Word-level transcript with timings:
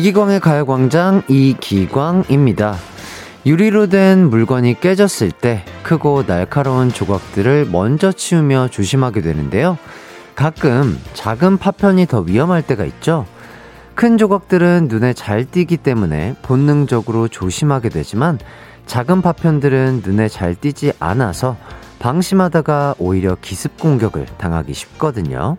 이기광의 0.00 0.40
가요광장 0.40 1.24
이기광입니다. 1.28 2.74
유리로 3.44 3.88
된 3.88 4.30
물건이 4.30 4.80
깨졌을 4.80 5.30
때 5.30 5.62
크고 5.82 6.24
날카로운 6.24 6.88
조각들을 6.88 7.66
먼저 7.70 8.10
치우며 8.10 8.68
조심하게 8.68 9.20
되는데요. 9.20 9.76
가끔 10.34 10.98
작은 11.12 11.58
파편이 11.58 12.06
더 12.06 12.20
위험할 12.20 12.62
때가 12.62 12.86
있죠. 12.86 13.26
큰 13.94 14.16
조각들은 14.16 14.88
눈에 14.88 15.12
잘 15.12 15.44
띄기 15.44 15.76
때문에 15.76 16.34
본능적으로 16.40 17.28
조심하게 17.28 17.90
되지만 17.90 18.38
작은 18.86 19.20
파편들은 19.20 20.00
눈에 20.02 20.28
잘 20.28 20.54
띄지 20.54 20.94
않아서 20.98 21.58
방심하다가 21.98 22.94
오히려 22.98 23.36
기습 23.42 23.78
공격을 23.78 24.24
당하기 24.38 24.72
쉽거든요. 24.72 25.58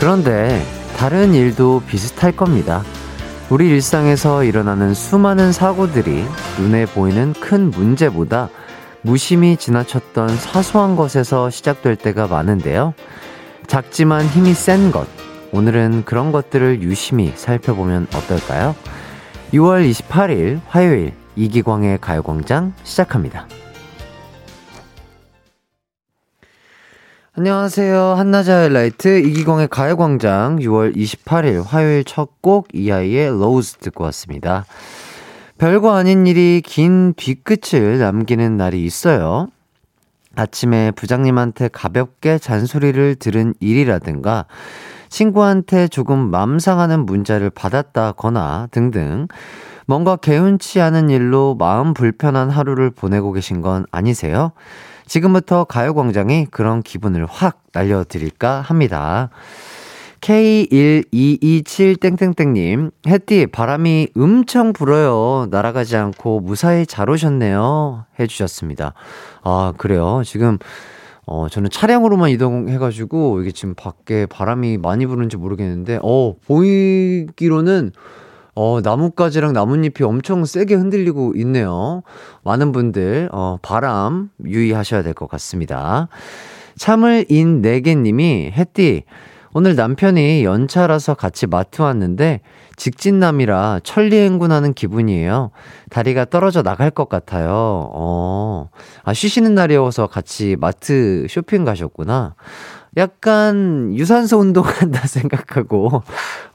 그런데 0.00 0.64
다른 0.96 1.34
일도 1.34 1.82
비슷할 1.86 2.32
겁니다. 2.32 2.82
우리 3.50 3.68
일상에서 3.68 4.44
일어나는 4.44 4.94
수많은 4.94 5.52
사고들이 5.52 6.24
눈에 6.58 6.86
보이는 6.86 7.34
큰 7.34 7.70
문제보다 7.70 8.48
무심히 9.02 9.58
지나쳤던 9.58 10.28
사소한 10.38 10.96
것에서 10.96 11.50
시작될 11.50 11.96
때가 11.96 12.28
많은데요. 12.28 12.94
작지만 13.66 14.24
힘이 14.24 14.54
센 14.54 14.90
것. 14.90 15.06
오늘은 15.52 16.04
그런 16.06 16.32
것들을 16.32 16.80
유심히 16.80 17.34
살펴보면 17.36 18.06
어떨까요? 18.14 18.74
6월 19.52 19.90
28일 19.90 20.60
화요일 20.66 21.12
이기광의 21.36 21.98
가요광장 22.00 22.72
시작합니다. 22.84 23.46
안녕하세요. 27.34 28.14
한낮의 28.16 28.50
하이라이트 28.50 29.20
이기광의 29.20 29.68
가요광장 29.68 30.56
6월 30.58 30.96
28일 30.96 31.62
화요일 31.64 32.04
첫 32.04 32.40
곡 32.42 32.68
이하이의 32.74 33.28
Rose 33.28 33.76
듣고 33.78 34.04
왔습니다. 34.04 34.64
별거 35.58 35.94
아닌 35.94 36.26
일이 36.26 36.60
긴 36.64 37.14
뒤끝을 37.14 37.98
남기는 37.98 38.56
날이 38.56 38.84
있어요. 38.84 39.46
아침에 40.34 40.90
부장님한테 40.92 41.68
가볍게 41.68 42.38
잔소리를 42.38 43.14
들은 43.16 43.54
일이라든가 43.60 44.46
친구한테 45.08 45.86
조금 45.86 46.30
맘 46.30 46.58
상하는 46.58 47.04
문자를 47.04 47.50
받았다거나 47.50 48.68
등등 48.70 49.28
뭔가 49.86 50.16
개운치 50.16 50.80
않은 50.80 51.10
일로 51.10 51.54
마음 51.58 51.94
불편한 51.94 52.48
하루를 52.48 52.90
보내고 52.90 53.32
계신 53.32 53.60
건 53.60 53.84
아니세요? 53.92 54.52
지금부터 55.10 55.64
가요광장이 55.64 56.46
그런 56.52 56.84
기분을 56.84 57.26
확 57.26 57.64
날려드릴까 57.72 58.60
합니다. 58.60 59.30
K1227땡땡땡님, 60.20 62.92
햇띠, 63.08 63.48
바람이 63.48 64.10
엄청 64.16 64.72
불어요. 64.72 65.48
날아가지 65.50 65.96
않고 65.96 66.38
무사히 66.38 66.86
잘 66.86 67.10
오셨네요. 67.10 68.04
해주셨습니다. 68.20 68.94
아, 69.42 69.72
그래요. 69.76 70.22
지금, 70.24 70.58
어, 71.26 71.48
저는 71.48 71.70
차량으로만 71.70 72.30
이동해가지고, 72.30 73.40
이게 73.40 73.50
지금 73.50 73.74
밖에 73.74 74.26
바람이 74.26 74.78
많이 74.78 75.06
부는지 75.06 75.36
모르겠는데, 75.36 75.98
어, 76.04 76.36
보이기로는 76.46 77.90
어, 78.54 78.80
나뭇가지랑 78.82 79.52
나뭇잎이 79.52 80.04
엄청 80.06 80.44
세게 80.44 80.74
흔들리고 80.74 81.34
있네요. 81.36 82.02
많은 82.44 82.72
분들, 82.72 83.28
어, 83.32 83.58
바람 83.62 84.30
유의하셔야 84.44 85.02
될 85.02 85.14
것 85.14 85.28
같습니다. 85.28 86.08
참을 86.76 87.26
인 87.28 87.60
네개님이, 87.62 88.52
햇띠, 88.54 89.04
오늘 89.52 89.74
남편이 89.74 90.44
연차라서 90.44 91.14
같이 91.14 91.46
마트 91.46 91.82
왔는데, 91.82 92.40
직진남이라 92.76 93.80
천리행군하는 93.82 94.72
기분이에요. 94.74 95.50
다리가 95.90 96.24
떨어져 96.26 96.62
나갈 96.62 96.90
것 96.90 97.08
같아요. 97.08 97.90
어, 97.92 98.68
아, 99.02 99.12
쉬시는 99.12 99.54
날이어서 99.54 100.06
같이 100.06 100.56
마트 100.58 101.26
쇼핑 101.28 101.64
가셨구나. 101.64 102.34
약간 102.96 103.92
유산소 103.94 104.38
운동한다 104.38 105.06
생각하고, 105.06 106.02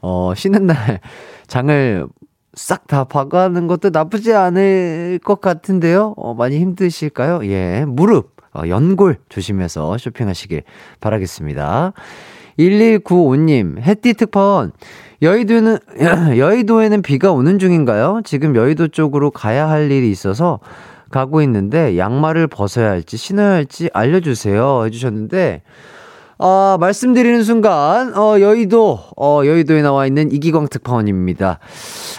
어, 0.02 0.34
쉬는 0.36 0.66
날 0.66 1.00
장을 1.48 2.08
싹 2.56 2.88
다 2.88 3.04
봐가는 3.04 3.68
것도 3.68 3.90
나쁘지 3.92 4.34
않을 4.34 5.20
것 5.24 5.42
같은데요. 5.42 6.14
어, 6.18 6.34
많이 6.34 6.58
힘드실까요? 6.60 7.42
예. 7.46 7.84
무릎, 7.86 8.32
어, 8.54 8.62
연골 8.68 9.18
조심해서 9.28 9.98
쇼핑하시길 9.98 10.64
바라겠습니다. 11.02 11.92
1195님, 12.58 13.82
해띠 13.82 14.14
특파원. 14.14 14.72
여의도는, 15.22 15.80
여의도에는 16.38 17.02
비가 17.02 17.34
오는 17.34 17.60
중인가요? 17.60 18.22
지금 18.24 18.56
여의도 18.56 18.88
쪽으로 18.88 19.32
가야 19.32 19.70
할 19.70 19.92
일이 19.92 20.10
있어서 20.10 20.60
가고 21.12 21.42
있는데 21.42 21.98
양말을 21.98 22.48
벗어야 22.48 22.90
할지 22.90 23.18
신어야 23.18 23.52
할지 23.52 23.90
알려주세요. 23.94 24.86
해주셨는데, 24.86 25.62
어, 26.38 26.78
말씀드리는 26.80 27.44
순간, 27.44 28.14
어, 28.18 28.40
여의도, 28.42 29.00
어, 29.16 29.42
여의도에 29.46 29.82
나와 29.82 30.06
있는 30.06 30.32
이기광 30.32 30.68
특파원입니다. 30.68 31.60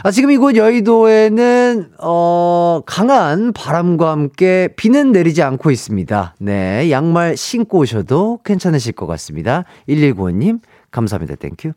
아, 0.03 0.11
지금 0.11 0.31
이곳 0.31 0.57
여의도에는, 0.57 1.91
어, 1.99 2.81
강한 2.87 3.53
바람과 3.53 4.11
함께 4.11 4.69
비는 4.77 5.13
내리지 5.13 5.43
않고 5.43 5.71
있습니다. 5.71 6.35
네, 6.39 6.91
양말 6.91 7.37
신고 7.37 7.79
오셔도 7.81 8.41
괜찮으실 8.45 8.93
것 8.93 9.07
같습니다. 9.07 9.65
1195님, 9.89 10.61
감사합니다. 10.91 11.35
Thank 11.35 11.56
you. 11.56 11.73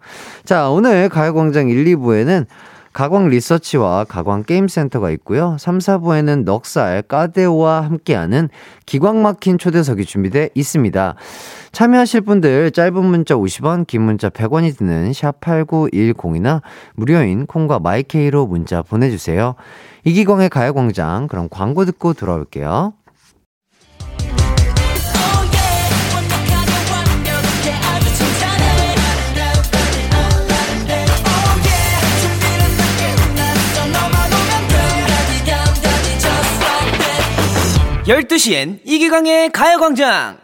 자, 0.45 0.69
오늘 0.69 1.09
가요광장 1.09 1.67
1, 1.67 1.83
2부에는 1.95 2.45
가광 2.94 3.29
리서치와 3.29 4.05
가광 4.05 4.44
게임센터가 4.44 5.11
있고요. 5.11 5.57
3, 5.59 5.77
4부에는 5.77 6.44
넉살, 6.44 7.03
까데호와 7.03 7.81
함께하는 7.81 8.50
기광 8.85 9.22
막힌 9.22 9.57
초대석이 9.57 10.05
준비되어 10.05 10.50
있습니다. 10.53 11.16
참여하실 11.72 12.22
분들 12.22 12.72
짧은 12.72 13.05
문자 13.05 13.35
50원, 13.35 13.85
긴 13.85 14.01
문자 14.01 14.29
100원이 14.29 14.77
드는 14.77 15.11
샵8910이나 15.11 16.61
무료인 16.95 17.45
콩과 17.45 17.79
마이케이로 17.79 18.47
문자 18.47 18.81
보내주세요. 18.81 19.56
이기광의 20.06 20.50
가요광장 20.50 21.27
그럼 21.27 21.47
광고 21.50 21.85
듣고 21.85 22.13
돌아올게요. 22.13 22.94
열두 38.09 38.39
시엔 38.39 38.79
이기광의 38.85 39.51
가요광장 39.51 40.37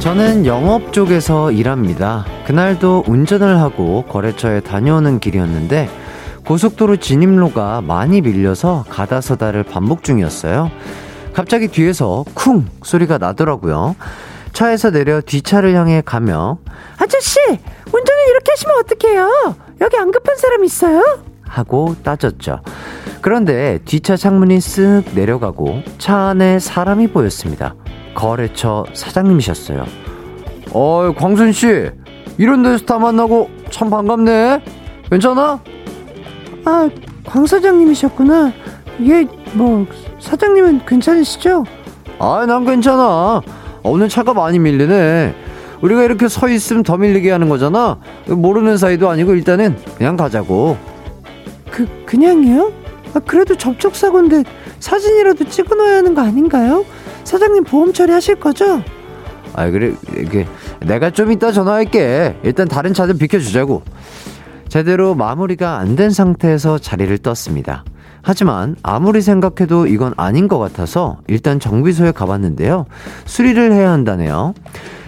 저는 0.00 0.46
영업 0.46 0.92
쪽에서 0.92 1.52
일합니다. 1.52 2.26
그날도 2.44 3.04
운전을 3.06 3.60
하고 3.60 4.02
거래처에 4.08 4.62
다녀오는 4.62 5.20
길이었는데 5.20 5.88
고속도로 6.44 6.96
진입로가 6.96 7.82
많이 7.82 8.20
밀려서 8.20 8.84
가다서다를 8.88 9.62
반복 9.62 10.02
중이었어요. 10.02 10.72
갑자기 11.34 11.68
뒤에서 11.68 12.24
쿵 12.34 12.66
소리가 12.82 13.18
나더라고요. 13.18 13.96
차에서 14.52 14.90
내려 14.90 15.20
뒷차를 15.20 15.74
향해 15.74 16.02
가며 16.04 16.58
아저씨 16.98 17.38
운전을 17.48 18.28
이렇게 18.30 18.52
하시면 18.52 18.78
어떡해요? 18.80 19.56
여기 19.80 19.96
안 19.96 20.10
급한 20.12 20.36
사람 20.36 20.64
있어요? 20.64 21.02
하고 21.42 21.96
따졌죠. 22.02 22.60
그런데 23.20 23.78
뒷차 23.84 24.16
창문이 24.16 24.58
쓱 24.58 25.14
내려가고 25.14 25.82
차 25.98 26.16
안에 26.28 26.58
사람이 26.58 27.08
보였습니다. 27.08 27.74
거래처 28.14 28.84
사장님이셨어요. 28.92 29.84
어이, 30.72 31.14
광순 31.14 31.52
씨, 31.52 31.90
이런 32.38 32.62
데서 32.62 32.84
다 32.84 32.98
만나고 32.98 33.50
참 33.70 33.90
반갑네. 33.90 34.62
괜찮아? 35.10 35.60
아, 36.64 36.90
광 37.24 37.46
사장님이셨구나. 37.46 38.52
예, 39.06 39.26
뭐, 39.52 39.86
사장님은 40.22 40.86
괜찮으시죠? 40.86 41.64
아, 42.18 42.44
난 42.46 42.64
괜찮아. 42.64 43.42
오늘 43.82 44.08
차가 44.08 44.32
많이 44.32 44.58
밀리네. 44.58 45.34
우리가 45.80 46.04
이렇게 46.04 46.28
서 46.28 46.48
있으면 46.48 46.84
더 46.84 46.96
밀리게 46.96 47.30
하는 47.32 47.48
거잖아. 47.48 47.98
모르는 48.28 48.76
사이도 48.76 49.10
아니고 49.10 49.34
일단은 49.34 49.76
그냥 49.98 50.16
가자고. 50.16 50.76
그, 51.70 51.88
그냥이요? 52.06 52.72
아, 53.14 53.18
그래도 53.26 53.56
접촉 53.56 53.96
사고인데 53.96 54.44
사진이라도 54.78 55.48
찍어 55.48 55.74
놓아야 55.74 55.96
하는 55.98 56.14
거 56.14 56.22
아닌가요? 56.22 56.84
사장님 57.24 57.64
보험 57.64 57.92
처리하실 57.92 58.36
거죠? 58.36 58.82
아 59.54 59.70
그래 59.70 59.92
이게 60.18 60.46
내가 60.80 61.10
좀 61.10 61.30
이따 61.30 61.52
전화할게 61.52 62.36
일단 62.42 62.66
다른 62.68 62.94
차좀 62.94 63.18
비켜주자고 63.18 63.82
제대로 64.68 65.14
마무리가 65.14 65.76
안 65.78 65.94
된 65.94 66.10
상태에서 66.10 66.78
자리를 66.78 67.18
떴습니다 67.18 67.84
하지만 68.22 68.76
아무리 68.82 69.20
생각해도 69.20 69.86
이건 69.86 70.14
아닌 70.16 70.48
것 70.48 70.58
같아서 70.58 71.18
일단 71.26 71.58
정비소에 71.60 72.12
가봤는데요 72.12 72.86
수리를 73.24 73.72
해야 73.72 73.90
한다네요 73.92 74.54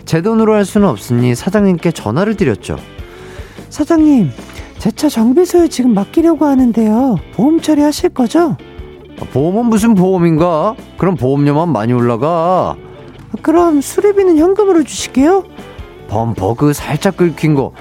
제 0.05 0.20
돈으로 0.20 0.55
할 0.55 0.64
수는 0.64 0.88
없으니 0.88 1.34
사장님께 1.34 1.93
전화를 1.93 2.37
드렸죠 2.37 2.76
사장님 3.70 4.31
제 4.78 4.90
차 4.90 5.08
정비소에 5.08 5.69
지금 5.69 5.94
맡기려고 5.94 6.44
하는데요 6.44 7.16
보험 7.34 7.61
처리하실 7.61 8.11
거죠? 8.11 8.56
보험은 9.32 9.67
무슨 9.67 9.94
보험인가? 9.94 10.75
그럼 10.99 11.14
보험료만 11.17 11.70
많이 11.70 11.93
올라가. 11.93 12.75
그럼 13.43 13.81
수리비는 13.81 14.37
현금으로 14.38 14.82
주실게요? 14.82 15.44
범버그 16.08 16.72
살짝 16.72 17.17
긁힌 17.17 17.55
거 17.55 17.72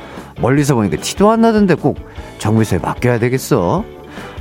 멀리서 0.42 0.76
보니까 0.76 0.98
티도 0.98 1.30
안 1.32 1.42
나던데 1.42 1.74
꼭 1.76 1.98
정비소에 2.38 2.80
맡겨야 2.80 3.18
되겠어. 3.20 3.84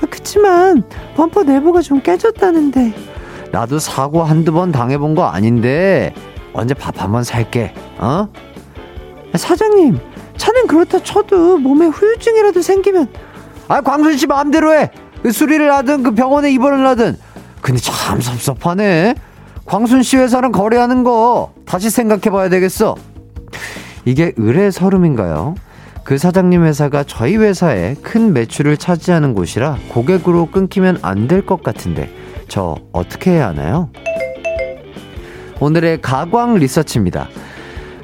아, 0.03 0.07
그치만 0.11 0.83
범퍼 1.17 1.45
내부가 1.45 1.81
좀 1.81 2.01
깨졌다는데. 2.03 2.93
나도 3.53 3.79
사고 3.79 4.23
한두 4.23 4.53
번 4.53 4.73
당해본 4.73 5.15
거 5.15 5.25
아닌데 5.25 6.15
언제 6.53 6.75
밥 6.75 7.01
한 7.01 7.13
번 7.13 7.25
살게. 7.25 7.73
어? 7.99 8.29
사장님 9.35 9.99
차는 10.37 10.67
그렇다 10.67 11.03
쳐도 11.03 11.59
몸에 11.59 11.87
후유증이라도 11.87 12.61
생기면 12.63 13.09
아 13.69 13.81
광순 13.81 14.17
씨 14.17 14.27
마음대로 14.27 14.73
해. 14.75 14.91
그 15.23 15.31
수리를 15.31 15.73
하든 15.73 16.03
그 16.03 16.11
병원에 16.15 16.51
입원을 16.53 16.85
하든 16.89 17.17
근데 17.61 17.81
참 17.81 18.21
섭섭하네 18.21 19.15
광순 19.65 20.03
씨 20.03 20.17
회사랑 20.17 20.51
거래하는 20.51 21.05
거 21.05 21.53
다시 21.65 21.91
생각해 21.91 22.23
봐야 22.23 22.49
되겠어 22.49 22.97
이게 24.05 24.33
의뢰 24.37 24.73
서름인가요? 24.73 25.55
그 26.05 26.19
사장님 26.19 26.65
회사가 26.65 27.05
저희 27.05 27.37
회사에 27.37 27.95
큰 28.03 28.33
매출을 28.33 28.77
차지하는 28.77 29.35
곳이라 29.35 29.79
고객으로 29.89 30.47
끊기면 30.47 30.99
안 31.03 31.29
될 31.29 31.43
것 31.47 31.63
같은데 31.63 32.11
저 32.49 32.77
어떻게 32.93 33.31
해야 33.33 33.49
하나요? 33.49 33.89
오늘의 35.61 36.01
가광 36.03 36.55
리서치입니다. 36.57 37.29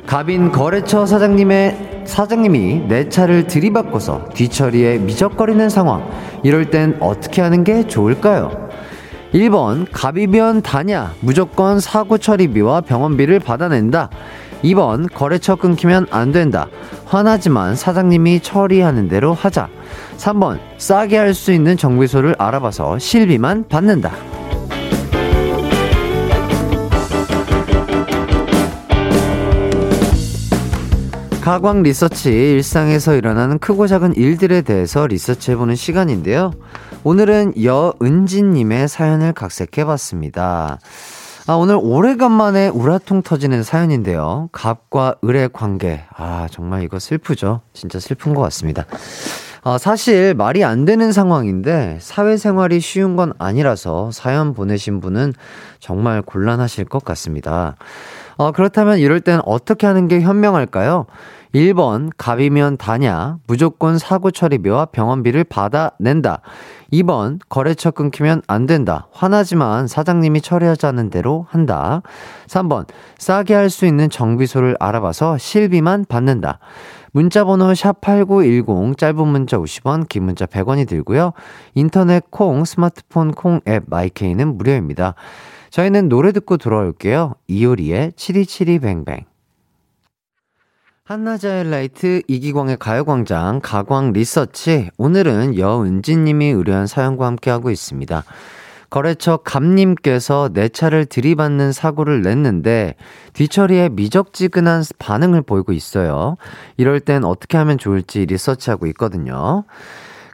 갑인 0.07 0.53
거래처 0.53 1.07
사장님의 1.07 2.03
사장님이 2.07 2.85
내 2.89 3.09
차를 3.09 3.47
들이받고서 3.49 4.31
뒤처리에 4.33 4.99
미적거리는 4.99 5.69
상황. 5.69 6.09
이럴 6.45 6.71
땐 6.71 6.97
어떻게 7.01 7.43
하는 7.43 7.65
게 7.65 7.87
좋을까요? 7.87 8.69
1번 9.35 9.87
갑이면 9.93 10.63
다냐 10.63 11.13
무조건 11.21 11.81
사고 11.81 12.17
처리비와 12.17 12.81
병원비를 12.83 13.41
받아낸다. 13.41 14.09
2번 14.63 15.13
거래처 15.13 15.57
끊기면 15.57 16.07
안 16.11 16.33
된다. 16.33 16.69
화나지만 17.07 17.77
사장님이 17.77 18.41
처리하는 18.41 19.09
대로 19.09 19.35
하자. 19.35 19.69
3번 20.17 20.59
싸게 20.79 21.17
할 21.17 21.35
수 21.35 21.53
있는 21.53 21.77
정비소를 21.77 22.35
알아봐서 22.39 22.99
실비만 22.99 23.69
받는다. 23.69 24.13
가광 31.41 31.83
리서치 31.83 32.31
일상에서 32.31 33.15
일어나는 33.15 33.59
크고 33.59 33.87
작은 33.87 34.17
일들에 34.17 34.61
대해서 34.61 35.07
리서치해보는 35.07 35.77
시간인데요. 35.77 36.53
오늘은 37.05 37.55
여은진님의 37.63 38.89
사연을 38.89 39.33
각색해봤습니다. 39.33 40.79
아, 41.51 41.55
오늘 41.55 41.79
오래간만에 41.81 42.69
우라통 42.69 43.23
터지는 43.23 43.63
사연인데요. 43.63 44.51
갑과 44.53 45.15
을의 45.25 45.49
관계. 45.51 46.05
아, 46.15 46.47
정말 46.51 46.83
이거 46.83 46.99
슬프죠? 46.99 47.63
진짜 47.73 47.99
슬픈 47.99 48.35
것 48.35 48.43
같습니다. 48.43 48.85
아, 49.65 49.79
사실 49.79 50.35
말이 50.35 50.63
안 50.63 50.85
되는 50.85 51.11
상황인데 51.11 52.01
사회생활이 52.03 52.81
쉬운 52.81 53.17
건 53.17 53.33
아니라서 53.39 54.11
사연 54.11 54.53
보내신 54.53 55.01
분은 55.01 55.33
정말 55.81 56.21
곤란하실 56.21 56.85
것 56.85 57.03
같습니다. 57.03 57.77
어, 58.37 58.53
그렇다면 58.53 58.99
이럴 58.99 59.23
땐 59.23 59.41
어떻게 59.47 59.87
하는 59.87 60.07
게 60.07 60.21
현명할까요? 60.21 61.07
1번, 61.55 62.11
갑이면 62.19 62.77
다냐, 62.77 63.39
무조건 63.47 63.97
사고 63.97 64.31
처리비와 64.31 64.87
병원비를 64.87 65.45
받아낸다. 65.45 66.43
2번, 66.93 67.39
거래처 67.49 67.91
끊기면 67.91 68.43
안 68.47 68.67
된다. 68.67 69.09
화나지만 69.13 69.89
사장님이 69.89 70.41
처리하자는 70.41 71.11
대로 71.11 71.47
한다. 71.51 72.03
3번, 72.47 72.87
싸게 73.19 73.55
할 73.55 73.69
수 73.69 73.85
있는 73.85 74.09
정비소를 74.09 74.77
알아봐서 74.81 75.37
실비만 75.39 76.07
받는다. 76.09 76.59
문자번호 77.13 77.73
샵8910, 77.73 78.97
짧은 78.97 79.27
문자 79.29 79.59
50원, 79.59 80.09
긴 80.09 80.25
문자 80.25 80.47
100원이 80.47 80.89
들고요. 80.89 81.33
인터넷 81.75 82.31
콩, 82.31 82.65
스마트폰 82.65 83.33
콩 83.33 83.61
앱 83.69 83.85
마이케이는 83.87 84.57
무료입니다. 84.57 85.15
저희는 85.71 86.09
노래 86.09 86.33
듣고 86.33 86.57
돌아올게요. 86.57 87.35
이효리의 87.49 88.13
7272뱅뱅. 88.17 89.25
한나자일라이트 91.09 92.21
이기광의 92.29 92.77
가요광장 92.77 93.61
가광 93.63 94.13
리서치 94.13 94.91
오늘은 94.99 95.57
여은지님이 95.57 96.51
의뢰한 96.51 96.87
사연과 96.87 97.25
함께하고 97.25 97.71
있습니다. 97.71 98.25
거래처 98.91 99.39
감님께서 99.39 100.51
내 100.53 100.69
차를 100.69 101.07
들이받는 101.07 101.73
사고를 101.73 102.21
냈는데 102.21 102.95
뒤처리에 103.33 103.89
미적지근한 103.89 104.85
반응을 104.99 105.41
보이고 105.41 105.73
있어요. 105.73 106.37
이럴 106.77 107.01
땐 107.01 107.25
어떻게 107.25 107.57
하면 107.57 107.79
좋을지 107.79 108.27
리서치하고 108.27 108.87
있거든요. 108.89 109.65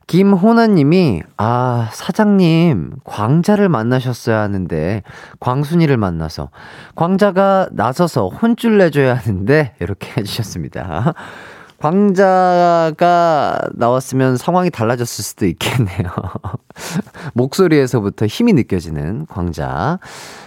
김호나님이 0.06 1.22
아 1.36 1.88
사장님 1.92 2.92
광자를 3.04 3.68
만나셨어야 3.68 4.40
하는데 4.40 5.02
광순이를 5.40 5.96
만나서 5.96 6.50
광자가 6.94 7.68
나서서 7.72 8.28
혼쭐 8.28 8.78
내줘야 8.78 9.14
하는데 9.14 9.74
이렇게 9.80 10.08
해주셨습니다. 10.20 11.14
광자가 11.84 13.58
나왔으면 13.74 14.38
상황이 14.38 14.70
달라졌을 14.70 15.22
수도 15.22 15.44
있겠네요. 15.44 16.08
목소리에서부터 17.34 18.24
힘이 18.24 18.54
느껴지는 18.54 19.26
광자. 19.26 19.98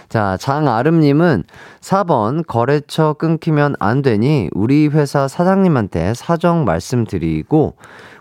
자, 0.08 0.36
장아름님은 0.40 1.44
4번 1.80 2.44
거래처 2.44 3.12
끊기면 3.12 3.76
안 3.78 4.02
되니 4.02 4.48
우리 4.52 4.88
회사 4.88 5.28
사장님한테 5.28 6.14
사정 6.14 6.64
말씀드리고 6.64 7.76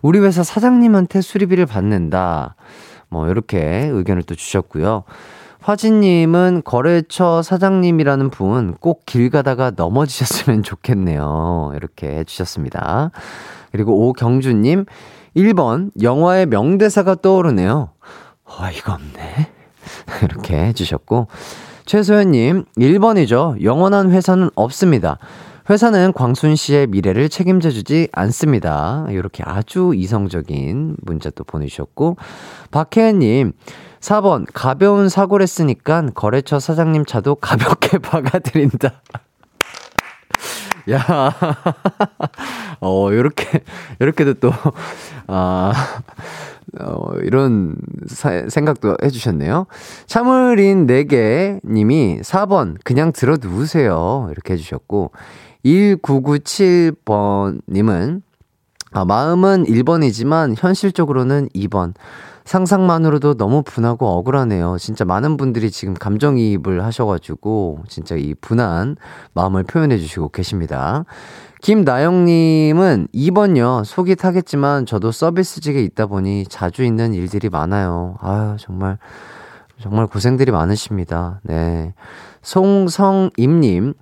우리 0.08 0.20
회사 0.20 0.42
사장님한테 0.42 1.20
수리비를 1.20 1.66
받는다. 1.66 2.56
뭐, 3.10 3.28
이렇게 3.28 3.90
의견을 3.92 4.24
또 4.24 4.36
주셨고요. 4.36 5.04
화진님은 5.60 6.62
거래처 6.64 7.42
사장님이라는 7.42 8.30
분 8.30 8.76
꼭 8.80 9.02
길 9.06 9.30
가다가 9.30 9.74
넘어지셨으면 9.76 10.64
좋겠네요. 10.64 11.74
이렇게 11.76 12.08
해주셨습니다. 12.20 13.12
그리고 13.74 14.08
오경주님, 14.08 14.86
1번, 15.36 15.92
영화의 16.02 16.46
명대사가 16.46 17.16
떠오르네요. 17.16 17.90
어이가 18.46 18.94
없네. 18.94 19.52
이렇게 20.24 20.56
해주셨고, 20.68 21.28
최소연님, 21.86 22.64
1번이죠. 22.78 23.62
영원한 23.62 24.12
회사는 24.12 24.52
없습니다. 24.56 25.18
회사는 25.70 26.14
광순 26.14 26.56
씨의 26.56 26.88
미래를 26.88 27.28
책임져 27.28 27.72
주지 27.72 28.08
않습니다. 28.14 29.06
이렇게 29.10 29.44
아주 29.46 29.92
이성적인 29.94 30.98
문자 31.02 31.30
또 31.30 31.44
보내주셨고, 31.44 32.16
박혜연님, 32.72 33.52
4번, 34.00 34.46
가벼운 34.54 35.10
사고를 35.10 35.44
했으니까 35.44 36.08
거래처 36.14 36.60
사장님 36.60 37.06
차도 37.06 37.36
가볍게 37.36 37.98
박아드린다. 38.00 39.02
야, 40.90 41.04
어, 42.80 43.10
요렇게, 43.12 43.62
요렇게도 44.00 44.36
또, 44.36 44.54
아, 45.28 45.74
어, 46.80 47.14
이런 47.24 47.76
사, 48.08 48.48
생각도 48.48 48.96
해주셨네요. 49.04 49.68
참을인 50.06 50.88
4개 50.88 51.60
님이 51.66 52.20
4번, 52.22 52.78
그냥 52.86 53.12
들어 53.12 53.36
누우세요. 53.42 54.30
이렇게 54.32 54.54
해주셨고, 54.54 55.12
1997번님은 55.68 58.22
아, 58.92 59.04
마음은 59.04 59.66
1번이지만 59.66 60.56
현실적으로는 60.58 61.50
2번. 61.50 61.94
상상만으로도 62.46 63.36
너무 63.36 63.62
분하고 63.62 64.08
억울하네요. 64.08 64.78
진짜 64.80 65.04
많은 65.04 65.36
분들이 65.36 65.70
지금 65.70 65.94
감정이입을 65.94 66.86
하셔가지고, 66.86 67.80
진짜 67.90 68.16
이 68.16 68.34
분한 68.40 68.96
마음을 69.34 69.64
표현해 69.64 69.98
주시고 69.98 70.30
계십니다. 70.30 71.04
김나영님은 71.62 73.10
2번요. 73.14 73.84
속이 73.84 74.16
타겠지만 74.16 74.86
저도 74.86 75.12
서비스직에 75.12 75.84
있다 75.84 76.06
보니 76.06 76.46
자주 76.48 76.86
있는 76.86 77.14
일들이 77.14 77.50
많아요. 77.50 78.16
아유, 78.22 78.56
정말, 78.58 79.00
정말 79.82 80.08
고생들이 80.08 80.52
많으십니다. 80.52 81.42
네. 81.44 81.94
송성임님, 82.42 83.96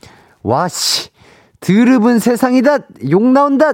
와씨, 0.43 1.09
드릅은 1.59 2.19
세상이다! 2.19 2.79
욕 3.09 3.23
나온다! 3.23 3.73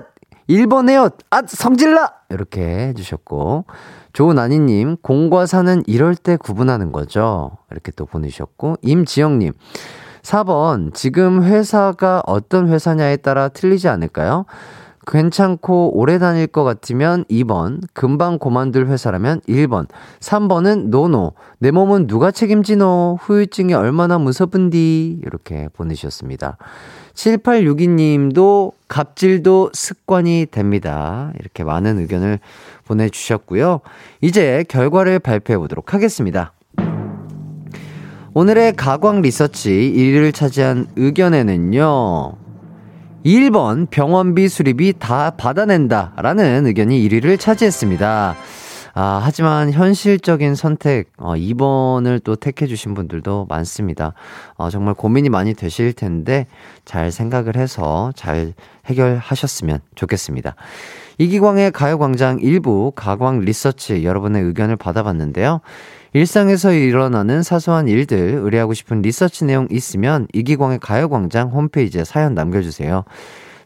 1번 0.50 0.89
에요! 0.89 1.09
아, 1.29 1.41
성질나! 1.45 2.11
이렇게 2.29 2.61
해주셨고, 2.61 3.65
조나니님, 4.13 4.97
공과 4.97 5.45
사는 5.45 5.83
이럴 5.88 6.15
때 6.15 6.35
구분하는 6.38 6.91
거죠. 6.91 7.57
이렇게 7.71 7.91
또 7.95 8.05
보내주셨고, 8.05 8.77
임지영님, 8.81 9.53
4번, 10.21 10.93
지금 10.93 11.43
회사가 11.43 12.23
어떤 12.25 12.69
회사냐에 12.69 13.17
따라 13.17 13.50
틀리지 13.50 13.88
않을까요? 13.88 14.45
괜찮고 15.07 15.97
오래 15.97 16.19
다닐 16.19 16.45
것 16.45 16.63
같으면 16.63 17.23
2번, 17.25 17.81
금방 17.93 18.38
고만둘 18.38 18.88
회사라면 18.88 19.41
1번, 19.41 19.88
3번은 20.19 20.89
노노, 20.89 21.33
내 21.57 21.71
몸은 21.71 22.05
누가 22.07 22.29
책임지노, 22.29 23.17
후유증이 23.21 23.73
얼마나 23.73 24.19
무섭은디, 24.19 25.21
이렇게 25.23 25.69
보내주셨습니다. 25.73 26.57
7862님도 27.13 28.73
갑질도 28.87 29.71
습관이 29.73 30.47
됩니다. 30.51 31.31
이렇게 31.39 31.63
많은 31.63 31.99
의견을 31.99 32.39
보내주셨고요. 32.85 33.81
이제 34.21 34.65
결과를 34.67 35.19
발표해 35.19 35.57
보도록 35.57 35.93
하겠습니다. 35.93 36.53
오늘의 38.33 38.75
가광 38.77 39.21
리서치 39.21 39.93
1위를 39.95 40.33
차지한 40.33 40.87
의견에는요. 40.95 42.33
1번 43.25 43.89
병원비 43.89 44.47
수리비 44.47 44.93
다 44.97 45.31
받아낸다 45.31 46.13
라는 46.17 46.65
의견이 46.65 47.07
1위를 47.07 47.39
차지했습니다. 47.39 48.35
아, 48.93 49.21
하지만 49.24 49.71
현실적인 49.71 50.55
선택, 50.55 51.12
어, 51.17 51.33
2번을 51.36 52.24
또 52.24 52.36
택해주신 52.36 52.93
분들도 52.93 53.45
많습니다. 53.50 54.13
어, 54.55 54.69
정말 54.69 54.93
고민이 54.93 55.29
많이 55.29 55.53
되실 55.53 55.93
텐데, 55.93 56.48
잘 56.83 57.12
생각을 57.12 57.55
해서 57.55 58.12
잘 58.15 58.53
해결하셨으면 58.86 59.79
좋겠습니다. 59.95 60.55
이기광의 61.17 61.71
가요광장 61.71 62.39
일부 62.41 62.91
가광 62.95 63.41
리서치 63.41 64.03
여러분의 64.03 64.43
의견을 64.43 64.75
받아봤는데요. 64.75 65.62
일상에서 66.13 66.74
일어나는 66.74 67.41
사소한 67.41 67.88
일들 67.88 68.17
의뢰하고 68.43 68.74
싶은 68.74 69.01
리서치 69.01 69.45
내용 69.45 69.67
있으면 69.71 70.27
이기광의 70.33 70.79
가요광장 70.79 71.50
홈페이지에 71.50 72.03
사연 72.03 72.33
남겨주세요. 72.33 73.05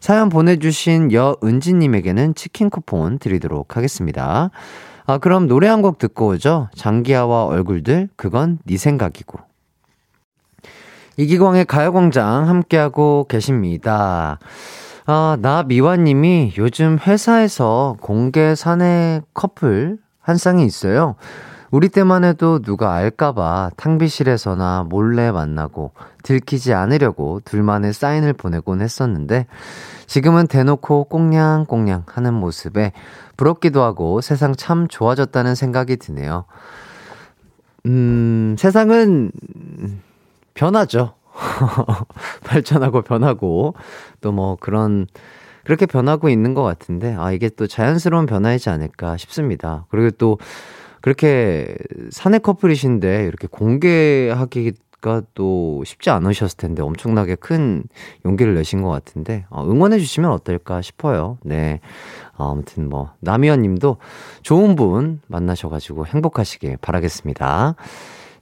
사연 0.06 0.28
보내주신 0.28 1.10
여은지님에게는 1.10 2.36
치킨 2.36 2.70
쿠폰 2.70 3.18
드리도록 3.18 3.76
하겠습니다. 3.76 4.50
아, 5.04 5.18
그럼 5.18 5.48
노래 5.48 5.66
한 5.66 5.82
곡 5.82 5.98
듣고 5.98 6.28
오죠. 6.28 6.68
장기하와 6.76 7.46
얼굴들, 7.46 8.10
그건 8.14 8.60
네 8.64 8.76
생각이고. 8.76 9.40
이기광의 11.16 11.64
가요광장 11.64 12.48
함께하고 12.48 13.26
계십니다. 13.28 14.38
아, 15.06 15.38
나 15.40 15.64
미화님이 15.64 16.54
요즘 16.56 17.00
회사에서 17.04 17.96
공개 18.00 18.54
사내 18.54 19.22
커플 19.34 19.98
한 20.20 20.36
쌍이 20.36 20.64
있어요. 20.64 21.16
우리 21.72 21.88
때만 21.88 22.22
해도 22.22 22.60
누가 22.60 22.94
알까봐 22.94 23.72
탕비실에서나 23.76 24.86
몰래 24.88 25.32
만나고 25.32 25.90
들키지 26.22 26.74
않으려고 26.74 27.40
둘만의 27.44 27.92
사인을 27.92 28.34
보내곤 28.34 28.82
했었는데 28.82 29.46
지금은 30.06 30.46
대놓고 30.46 31.04
꽁냥꽁냥 31.04 32.04
하는 32.06 32.34
모습에 32.34 32.92
부럽기도 33.36 33.82
하고 33.82 34.20
세상 34.20 34.54
참 34.54 34.88
좋아졌다는 34.88 35.54
생각이 35.54 35.96
드네요. 35.96 36.44
음, 37.86 38.56
세상은 38.58 39.30
변하죠. 40.54 41.14
발전하고 42.44 43.02
변하고 43.02 43.74
또 44.20 44.32
뭐 44.32 44.56
그런 44.58 45.06
그렇게 45.64 45.84
변하고 45.86 46.28
있는 46.28 46.54
것 46.54 46.62
같은데 46.62 47.14
아 47.18 47.32
이게 47.32 47.48
또 47.48 47.66
자연스러운 47.66 48.26
변화이지 48.26 48.70
않을까 48.70 49.16
싶습니다. 49.16 49.86
그리고 49.90 50.10
또 50.12 50.38
그렇게 51.02 51.74
사내 52.10 52.38
커플이신데 52.38 53.24
이렇게 53.26 53.46
공개하기 53.48 54.72
또 55.34 55.82
쉽지 55.84 56.10
않으셨을 56.10 56.56
텐데 56.56 56.82
엄청나게 56.82 57.36
큰 57.36 57.84
용기를 58.24 58.54
내신 58.54 58.82
것 58.82 58.88
같은데 58.90 59.44
어, 59.50 59.64
응원해 59.64 59.98
주시면 59.98 60.30
어떨까 60.30 60.82
싶어요. 60.82 61.38
네. 61.44 61.80
어, 62.36 62.52
아무튼 62.52 62.88
뭐 62.88 63.12
남희연 63.20 63.62
님도 63.62 63.98
좋은 64.42 64.74
분 64.76 65.20
만나셔가지고 65.28 66.06
행복하시길 66.06 66.78
바라겠습니다. 66.78 67.76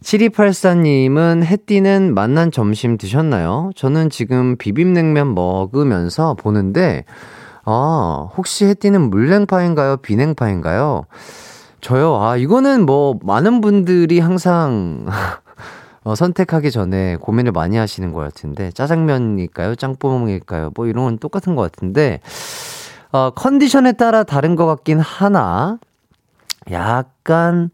7284님은 0.05 1.45
해띠는 1.45 2.15
만난 2.15 2.51
점심 2.51 2.99
드셨나요? 2.99 3.71
저는 3.75 4.11
지금 4.11 4.57
비빔냉면 4.57 5.35
먹으면서 5.35 6.35
보는데, 6.35 7.05
아, 7.65 8.29
혹시 8.37 8.67
해띠는 8.67 9.09
물냉파인가요? 9.09 9.99
비냉파인가요? 9.99 11.07
저요? 11.81 12.23
아, 12.23 12.37
이거는 12.37 12.85
뭐, 12.85 13.19
많은 13.23 13.63
분들이 13.63 14.21
항상, 14.21 15.07
어, 16.05 16.15
선택하기 16.15 16.71
전에 16.71 17.17
고민을 17.17 17.53
많이 17.53 17.79
하시는 17.79 18.13
것 18.13 18.21
같은데, 18.21 18.71
짜장면일까요? 18.73 19.75
짬뽕일까요? 19.75 20.71
뭐, 20.75 20.87
이런 20.87 21.05
건 21.05 21.19
똑같은 21.19 21.57
것 21.57 21.63
같은데, 21.63 22.21
어, 23.11 23.31
컨디션에 23.31 23.93
따라 23.93 24.23
다른 24.23 24.55
것 24.55 24.67
같긴 24.67 25.01
하나, 25.01 25.79
약간, 26.71 27.71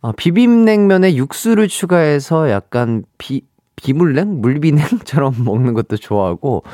어, 0.00 0.10
비빔냉면에 0.12 1.14
육수를 1.14 1.68
추가해서 1.68 2.50
약간 2.50 3.04
비, 3.18 3.42
비물냉? 3.76 4.40
물비냉처럼 4.40 5.34
먹는 5.44 5.74
것도 5.74 5.96
좋아하고, 5.96 6.64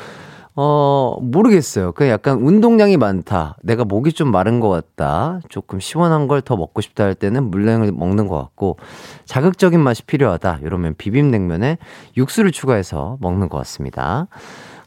어, 0.53 1.17
모르겠어요. 1.21 1.93
그 1.93 2.07
약간 2.09 2.39
운동량이 2.41 2.97
많다. 2.97 3.55
내가 3.63 3.85
목이 3.85 4.11
좀 4.11 4.31
마른 4.31 4.59
것 4.59 4.69
같다. 4.69 5.39
조금 5.49 5.79
시원한 5.79 6.27
걸 6.27 6.41
더 6.41 6.57
먹고 6.57 6.81
싶다 6.81 7.05
할 7.05 7.15
때는 7.15 7.49
물냉을 7.49 7.91
먹는 7.93 8.27
것 8.27 8.37
같고, 8.37 8.77
자극적인 9.25 9.79
맛이 9.79 10.03
필요하다. 10.03 10.59
이러면 10.63 10.95
비빔냉면에 10.97 11.77
육수를 12.17 12.51
추가해서 12.51 13.17
먹는 13.21 13.47
것 13.47 13.57
같습니다. 13.59 14.27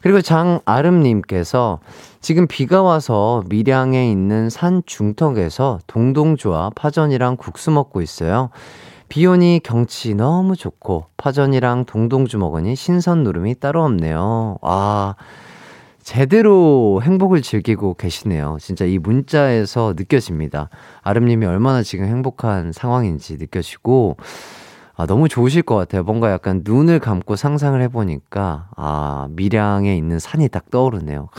그리고 0.01 0.21
장아름님께서 0.21 1.79
지금 2.21 2.45
비가 2.45 2.83
와서 2.83 3.41
밀양에 3.49 4.11
있는 4.11 4.51
산 4.51 4.83
중턱에서 4.85 5.79
동동주와 5.87 6.71
파전이랑 6.75 7.37
국수 7.37 7.71
먹고 7.71 8.01
있어요. 8.03 8.49
비 9.09 9.25
오니 9.25 9.61
경치 9.63 10.13
너무 10.13 10.55
좋고 10.55 11.05
파전이랑 11.17 11.85
동동주 11.85 12.37
먹으니 12.37 12.75
신선 12.75 13.23
누름이 13.23 13.55
따로 13.59 13.83
없네요. 13.83 14.57
아, 14.61 15.15
제대로 16.05 17.01
행복을 17.01 17.41
즐기고 17.41 17.95
계시네요. 17.95 18.57
진짜 18.61 18.85
이 18.85 18.99
문자에서 18.99 19.95
느껴집니다. 19.97 20.69
아름님이 21.01 21.47
얼마나 21.47 21.81
지금 21.81 22.05
행복한 22.05 22.71
상황인지 22.71 23.37
느껴지고, 23.37 24.15
아, 24.95 25.07
너무 25.07 25.27
좋으실 25.27 25.63
것 25.63 25.75
같아요. 25.75 26.03
뭔가 26.03 26.31
약간 26.31 26.61
눈을 26.63 26.99
감고 26.99 27.35
상상을 27.35 27.81
해보니까, 27.81 28.69
아, 28.77 29.27
밀양에 29.31 29.97
있는 29.97 30.19
산이 30.19 30.49
딱 30.49 30.69
떠오르네요. 30.69 31.29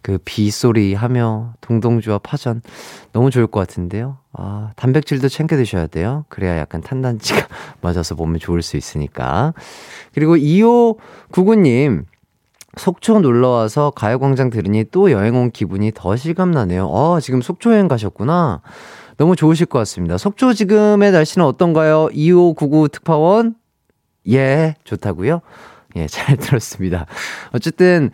그 0.00 0.18
빗소리 0.24 0.94
하며 0.94 1.52
동동주와 1.60 2.20
파전 2.20 2.62
너무 3.12 3.30
좋을 3.30 3.46
것 3.46 3.60
같은데요. 3.60 4.16
아, 4.32 4.70
단백질도 4.76 5.28
챙겨 5.28 5.56
드셔야 5.56 5.88
돼요. 5.88 6.24
그래야 6.30 6.56
약간 6.56 6.80
탄단지가 6.80 7.46
맞아서 7.82 8.14
몸에 8.14 8.38
좋을 8.38 8.62
수 8.62 8.78
있으니까. 8.78 9.52
그리고 10.14 10.36
2599님, 10.36 12.06
속초 12.76 13.20
놀러 13.20 13.48
와서 13.50 13.90
가요광장 13.94 14.50
들으니 14.50 14.84
또 14.90 15.10
여행 15.10 15.36
온 15.36 15.50
기분이 15.50 15.92
더 15.94 16.16
실감나네요. 16.16 16.86
어, 16.86 17.20
지금 17.20 17.42
속초 17.42 17.72
여행 17.72 17.88
가셨구나. 17.88 18.62
너무 19.18 19.36
좋으실 19.36 19.66
것 19.66 19.78
같습니다. 19.80 20.16
속초 20.16 20.54
지금의 20.54 21.12
날씨는 21.12 21.46
어떤가요? 21.46 22.08
2599 22.12 22.88
특파원? 22.88 23.54
예, 24.28 24.74
좋다고요? 24.84 25.42
예, 25.96 26.06
잘 26.06 26.36
들었습니다. 26.38 27.06
어쨌든 27.52 28.10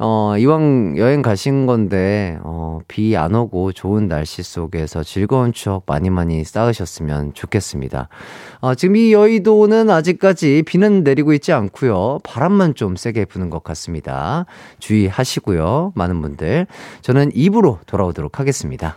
어, 0.00 0.36
이왕 0.38 0.96
여행 0.96 1.22
가신 1.22 1.66
건데, 1.66 2.38
어, 2.44 2.78
비 2.86 3.16
안 3.16 3.34
오고 3.34 3.72
좋은 3.72 4.06
날씨 4.06 4.42
속에서 4.44 5.02
즐거운 5.02 5.52
추억 5.52 5.82
많이 5.86 6.08
많이 6.08 6.44
쌓으셨으면 6.44 7.34
좋겠습니다. 7.34 8.08
어, 8.60 8.74
지금 8.76 8.94
이 8.96 9.12
여의도는 9.12 9.90
아직까지 9.90 10.62
비는 10.66 11.02
내리고 11.02 11.32
있지 11.32 11.52
않고요 11.52 12.20
바람만 12.22 12.74
좀 12.76 12.94
세게 12.94 13.24
부는 13.24 13.50
것 13.50 13.64
같습니다. 13.64 14.46
주의하시고요. 14.78 15.92
많은 15.96 16.22
분들. 16.22 16.66
저는 17.02 17.32
입으로 17.34 17.78
돌아오도록 17.86 18.38
하겠습니다. 18.38 18.96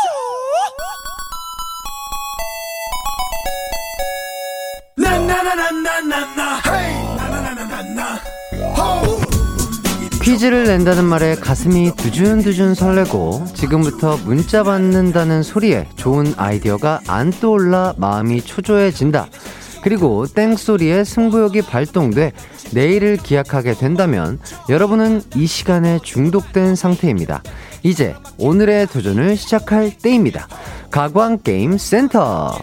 퀴즈를 10.21 10.65
낸다는 10.65 11.03
말에 11.05 11.35
가슴이 11.35 11.95
두준두준 11.95 12.75
설레고 12.75 13.45
지금부터 13.53 14.17
문자 14.23 14.63
받는다는 14.63 15.43
소리에 15.43 15.87
좋은 15.95 16.33
아이디어가 16.37 17.01
안 17.07 17.31
떠올라 17.31 17.93
마음이 17.97 18.43
초조해진다. 18.43 19.27
그리고 19.81 20.27
땡소리에 20.27 21.03
승부욕이 21.03 21.63
발동돼 21.63 22.33
내일을 22.71 23.17
기약하게 23.17 23.73
된다면 23.73 24.39
여러분은 24.69 25.21
이 25.35 25.47
시간에 25.47 25.99
중독된 26.03 26.75
상태입니다. 26.75 27.41
이제 27.83 28.15
오늘의 28.37 28.87
도전을 28.87 29.35
시작할 29.35 29.97
때입니다. 29.97 30.47
가광게임 30.91 31.77
센터. 31.77 32.57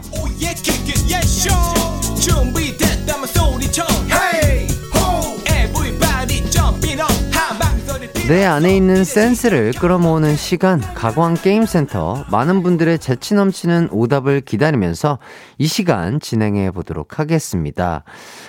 내 8.28 8.44
안에 8.44 8.76
있는 8.76 9.04
센스를 9.04 9.72
끌어모으는 9.72 10.36
시간 10.36 10.82
가광 10.82 11.32
게임 11.32 11.64
센터 11.64 12.26
많은 12.30 12.62
분들의 12.62 12.98
재치 12.98 13.32
넘치는 13.32 13.88
오답을 13.90 14.42
기다리면서 14.42 15.18
이 15.56 15.66
시간 15.66 16.20
진행해 16.20 16.70
보도록 16.70 17.18
하겠습니다. 17.18 18.04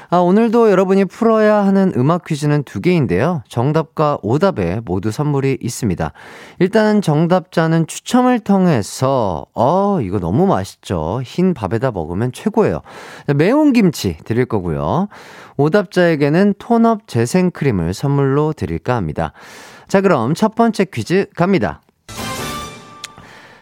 아, 0.10 0.18
오늘도 0.18 0.70
여러분이 0.70 1.06
풀어야 1.06 1.64
하는 1.64 1.94
음악 1.96 2.26
퀴즈는 2.26 2.64
두 2.64 2.82
개인데요. 2.82 3.42
정답과 3.48 4.18
오답에 4.22 4.82
모두 4.84 5.12
선물이 5.12 5.60
있습니다. 5.62 6.12
일단 6.60 7.02
정답자는 7.02 7.88
추첨을 7.88 8.42
통해서 8.42 9.46
어 9.54 10.02
이거 10.02 10.20
너무 10.20 10.46
맛있죠. 10.46 11.22
흰 11.24 11.54
밥에다 11.54 11.92
먹으면 11.92 12.34
최고예요. 12.34 12.82
매운 13.34 13.72
김치 13.72 14.18
드릴 14.26 14.46
거고요. 14.46 15.08
오답자에게는 15.56 16.56
톤업 16.58 17.08
재생크림을 17.08 17.94
선물로 17.94 18.54
드릴까 18.54 18.96
합니다. 18.96 19.32
자, 19.90 20.02
그럼 20.02 20.36
첫 20.36 20.54
번째 20.56 20.86
퀴즈 20.86 21.26
갑니다. 21.36 21.82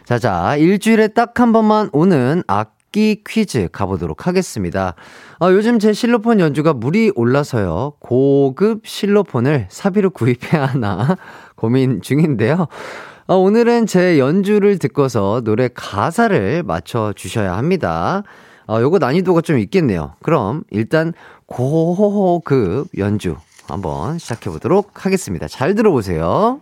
자 0.04 0.18
자, 0.18 0.56
일주일에 0.56 1.08
딱 1.08 1.40
한 1.40 1.52
번만 1.52 1.88
오는 1.92 2.42
악기 2.46 3.22
퀴즈 3.26 3.68
가보도록 3.72 4.26
하겠습니다. 4.26 4.94
아, 5.38 5.50
요즘 5.50 5.78
제 5.78 5.92
실로폰 5.92 6.40
연주가 6.40 6.72
물이 6.74 7.12
올라서요. 7.14 7.94
고급 7.98 8.86
실로폰을 8.86 9.66
사비로 9.70 10.10
구입해야 10.10 10.66
하나 10.66 11.16
고민 11.56 12.00
중인데요. 12.02 12.68
아, 13.26 13.34
오늘은 13.34 13.86
제 13.86 14.18
연주를 14.18 14.78
듣고서 14.78 15.40
노래 15.44 15.68
가사를 15.72 16.62
맞춰 16.62 17.12
주셔야 17.14 17.56
합니다. 17.56 18.22
아, 18.66 18.80
요거 18.80 18.98
난이도가 18.98 19.40
좀 19.42 19.58
있겠네요. 19.58 20.14
그럼 20.22 20.62
일단 20.70 21.12
고급 21.46 22.88
연주 22.98 23.36
한번 23.72 24.18
시작해 24.18 24.50
보도록 24.50 25.04
하겠습니다. 25.04 25.48
잘 25.48 25.74
들어보세요. 25.74 26.60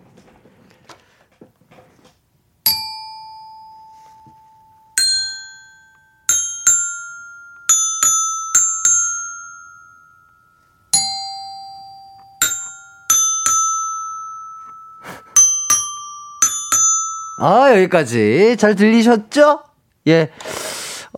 아, 17.38 17.70
여기까지. 17.76 18.56
잘 18.58 18.74
들리셨죠? 18.74 19.60
예. 20.08 20.30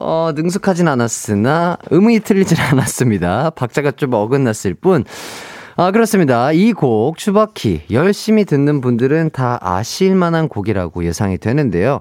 어, 0.00 0.30
능숙하진 0.34 0.88
않았으나 0.88 1.78
음이 1.92 2.20
틀리진 2.20 2.58
않았습니다. 2.60 3.50
박자가 3.50 3.92
좀 3.92 4.14
어긋났을 4.14 4.74
뿐. 4.74 5.04
아, 5.80 5.92
그렇습니다. 5.92 6.50
이 6.50 6.72
곡, 6.72 7.16
추바키, 7.16 7.82
열심히 7.92 8.44
듣는 8.44 8.80
분들은 8.80 9.30
다 9.30 9.58
아실 9.60 10.16
만한 10.16 10.48
곡이라고 10.48 11.04
예상이 11.04 11.38
되는데요. 11.38 12.00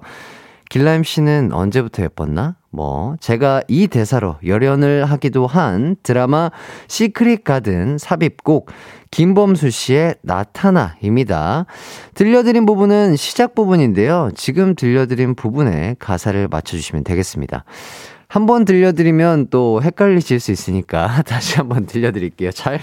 길라임 0.71 1.03
씨는 1.03 1.53
언제부터 1.53 2.01
예뻤나? 2.01 2.55
뭐, 2.71 3.17
제가 3.19 3.61
이 3.67 3.85
대사로 3.85 4.37
열연을 4.43 5.05
하기도 5.05 5.45
한 5.45 5.95
드라마 6.01 6.49
시크릿 6.87 7.43
가든 7.43 7.99
삽입곡, 7.99 8.71
김범수 9.11 9.69
씨의 9.69 10.15
나타나입니다. 10.23 11.67
들려드린 12.15 12.65
부분은 12.65 13.15
시작 13.15 13.53
부분인데요. 13.53 14.31
지금 14.33 14.73
들려드린 14.73 15.35
부분에 15.35 15.97
가사를 15.99 16.47
맞춰주시면 16.47 17.03
되겠습니다. 17.03 17.63
한번 18.27 18.65
들려드리면 18.65 19.47
또 19.49 19.81
헷갈리실 19.81 20.39
수 20.39 20.51
있으니까 20.51 21.21
다시 21.27 21.57
한번 21.57 21.85
들려드릴게요. 21.85 22.51
잘 22.51 22.79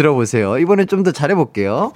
들어보세요. 0.00 0.56
이번엔 0.58 0.86
좀 0.86 1.02
더 1.02 1.12
잘해볼게요. 1.12 1.92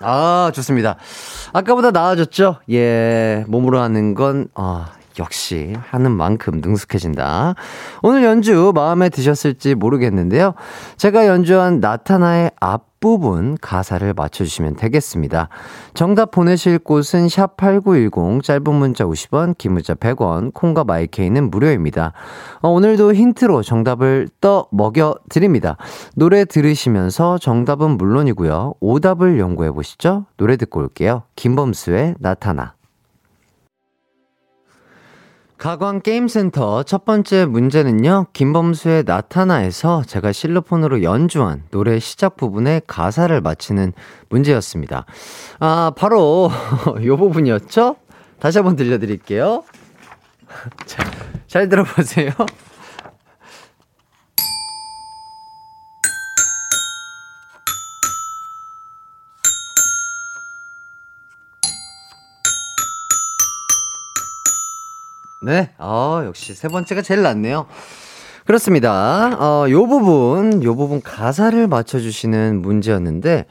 아, 0.00 0.52
좋습니다. 0.54 0.96
아까보다 1.52 1.90
나아졌죠? 1.90 2.60
예, 2.70 3.44
몸으로 3.48 3.80
하는 3.80 4.14
건, 4.14 4.48
아, 4.54 4.92
역시 5.18 5.74
하는 5.90 6.12
만큼 6.12 6.60
능숙해진다. 6.62 7.54
오늘 8.02 8.24
연주 8.24 8.72
마음에 8.74 9.08
드셨을지 9.08 9.74
모르겠는데요. 9.74 10.54
제가 10.96 11.26
연주한 11.26 11.80
나타나의 11.80 12.50
앞부분 12.60 13.56
가사를 13.60 14.12
맞춰주시면 14.14 14.76
되겠습니다. 14.76 15.48
정답 15.94 16.30
보내실 16.30 16.78
곳은 16.78 17.26
샵8910 17.26 18.42
짧은 18.42 18.74
문자 18.74 19.04
50원, 19.04 19.56
긴 19.58 19.72
문자 19.72 19.94
100원, 19.94 20.52
콩과 20.54 20.84
마이케이는 20.84 21.50
무료입니다. 21.50 22.12
어, 22.60 22.68
오늘도 22.68 23.14
힌트로 23.14 23.62
정답을 23.62 24.28
떠 24.40 24.68
먹여 24.70 25.14
드립니다. 25.28 25.76
노래 26.14 26.44
들으시면서 26.44 27.38
정답은 27.38 27.96
물론이고요. 27.98 28.74
오답을 28.80 29.38
연구해 29.38 29.70
보시죠. 29.70 30.26
노래 30.36 30.56
듣고 30.56 30.80
올게요. 30.80 31.22
김범수의 31.36 32.16
나타나. 32.18 32.77
가광 35.58 36.02
게임센터 36.02 36.84
첫 36.84 37.04
번째 37.04 37.44
문제는요, 37.44 38.26
김범수의 38.32 39.02
나타나에서 39.04 40.04
제가 40.06 40.30
실로폰으로 40.30 41.02
연주한 41.02 41.64
노래 41.72 41.98
시작 41.98 42.36
부분의 42.36 42.82
가사를 42.86 43.40
맞히는 43.40 43.92
문제였습니다. 44.28 45.04
아, 45.58 45.90
바로 45.96 46.48
요 47.04 47.16
부분이었죠? 47.16 47.96
다시 48.38 48.58
한번 48.58 48.76
들려드릴게요. 48.76 49.64
자, 50.86 51.02
잘 51.48 51.68
들어보세요. 51.68 52.30
네. 65.40 65.70
어, 65.78 66.22
역시 66.24 66.54
세 66.54 66.68
번째가 66.68 67.02
제일 67.02 67.22
낫네요. 67.22 67.66
그렇습니다. 68.44 69.36
어, 69.38 69.70
요 69.70 69.86
부분, 69.86 70.62
요 70.64 70.74
부분 70.74 71.00
가사를 71.02 71.66
맞춰주시는 71.68 72.62
문제였는데, 72.62 73.44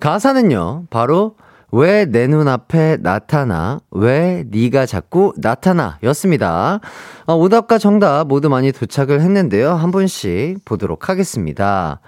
가사는요, 0.00 0.84
바로, 0.90 1.36
왜 1.72 2.04
내 2.06 2.26
눈앞에 2.26 2.96
나타나? 3.00 3.78
왜 3.92 4.44
네가 4.50 4.86
자꾸 4.86 5.32
나타나? 5.36 5.98
였습니다. 6.02 6.80
어, 7.26 7.34
오답과 7.36 7.78
정답 7.78 8.26
모두 8.26 8.48
많이 8.48 8.72
도착을 8.72 9.20
했는데요. 9.20 9.74
한 9.74 9.92
분씩 9.92 10.64
보도록 10.64 11.08
하겠습니다. 11.08 12.00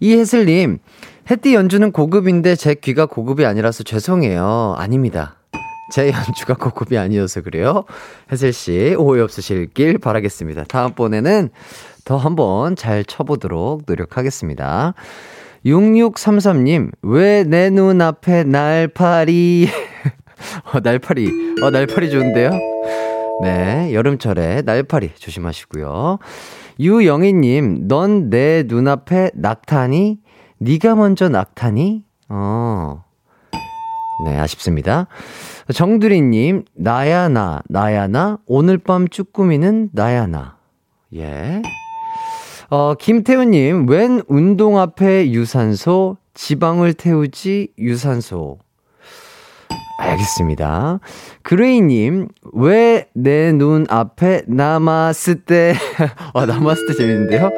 이혜슬님, 0.00 0.78
햇띠 1.30 1.54
연주는 1.54 1.90
고급인데 1.92 2.56
제 2.56 2.74
귀가 2.74 3.06
고급이 3.06 3.46
아니라서 3.46 3.82
죄송해요. 3.84 4.74
아닙니다. 4.76 5.36
제 5.92 6.10
연주가 6.10 6.54
고급이 6.54 6.96
아니어서 6.96 7.42
그래요. 7.42 7.84
혜슬씨, 8.30 8.96
오해 8.98 9.20
없으실길 9.20 9.98
바라겠습니다. 9.98 10.64
다음번에는 10.64 11.50
더 12.04 12.16
한번 12.16 12.74
잘 12.76 13.04
쳐보도록 13.04 13.82
노력하겠습니다. 13.86 14.94
6633님, 15.66 16.90
왜 17.02 17.44
내 17.44 17.70
눈앞에 17.70 18.42
날파리, 18.44 19.68
어, 20.74 20.80
날파리, 20.80 21.28
어, 21.62 21.70
날파리 21.70 22.10
좋은데요? 22.10 22.50
네, 23.42 23.92
여름철에 23.94 24.62
날파리 24.62 25.10
조심하시고요. 25.14 26.18
유영희님, 26.80 27.86
넌 27.86 28.30
내 28.30 28.64
눈앞에 28.66 29.30
낙타니? 29.34 30.18
네가 30.58 30.94
먼저 30.94 31.28
낙타니? 31.28 32.02
어. 32.30 33.04
네, 34.24 34.38
아쉽습니다. 34.38 35.06
정두리님, 35.72 36.64
나야, 36.74 37.28
나, 37.28 37.62
나야, 37.68 38.08
나, 38.08 38.38
오늘 38.46 38.78
밤 38.78 39.08
쭈꾸미는 39.08 39.90
나야, 39.92 40.26
나. 40.26 40.56
예. 41.14 41.62
어, 42.70 42.94
김태우님, 42.94 43.88
웬 43.88 44.22
운동 44.28 44.78
앞에 44.78 45.30
유산소, 45.30 46.16
지방을 46.34 46.94
태우지, 46.94 47.68
유산소. 47.78 48.58
알겠습니다. 49.98 50.98
그레이님, 51.42 52.28
왜 52.54 53.06
내 53.14 53.52
눈 53.52 53.86
앞에 53.88 54.42
남았을 54.48 55.42
때, 55.42 55.74
아, 56.34 56.46
남았을 56.46 56.86
때 56.88 56.94
재밌는데요? 56.94 57.50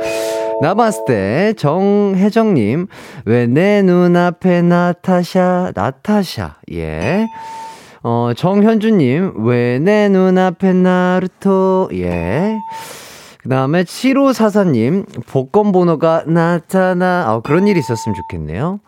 남았을 0.60 1.04
때, 1.06 1.54
정혜정님, 1.56 2.86
왜 3.24 3.46
내 3.46 3.82
눈 3.82 4.16
앞에 4.16 4.62
나타샤, 4.62 5.72
나타샤, 5.74 6.56
예. 6.72 7.26
어, 8.04 8.32
정현주님, 8.36 9.44
왜 9.46 9.78
내 9.78 10.08
눈앞에 10.08 10.72
나루토, 10.74 11.88
예. 11.94 12.54
그 13.42 13.48
다음에 13.48 13.84
7544님, 13.84 15.26
복권 15.26 15.72
번호가 15.72 16.24
나타나, 16.26 17.24
아, 17.26 17.40
그런 17.40 17.66
일이 17.66 17.78
있었으면 17.80 18.14
좋겠네요. 18.14 18.80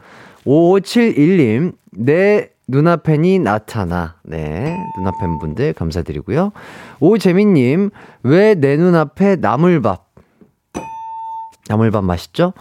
5571님, 0.47 1.73
내 1.93 2.51
눈앞에니 2.69 3.39
나타나. 3.39 4.17
네. 4.23 4.77
눈앞엔 4.99 5.39
분들 5.39 5.73
감사드리고요. 5.75 6.53
오재민님, 7.01 7.91
왜 8.23 8.55
내 8.55 8.77
눈앞에 8.77 9.37
나물밥? 9.37 10.05
나물밥 11.69 12.05
맛있죠? 12.05 12.53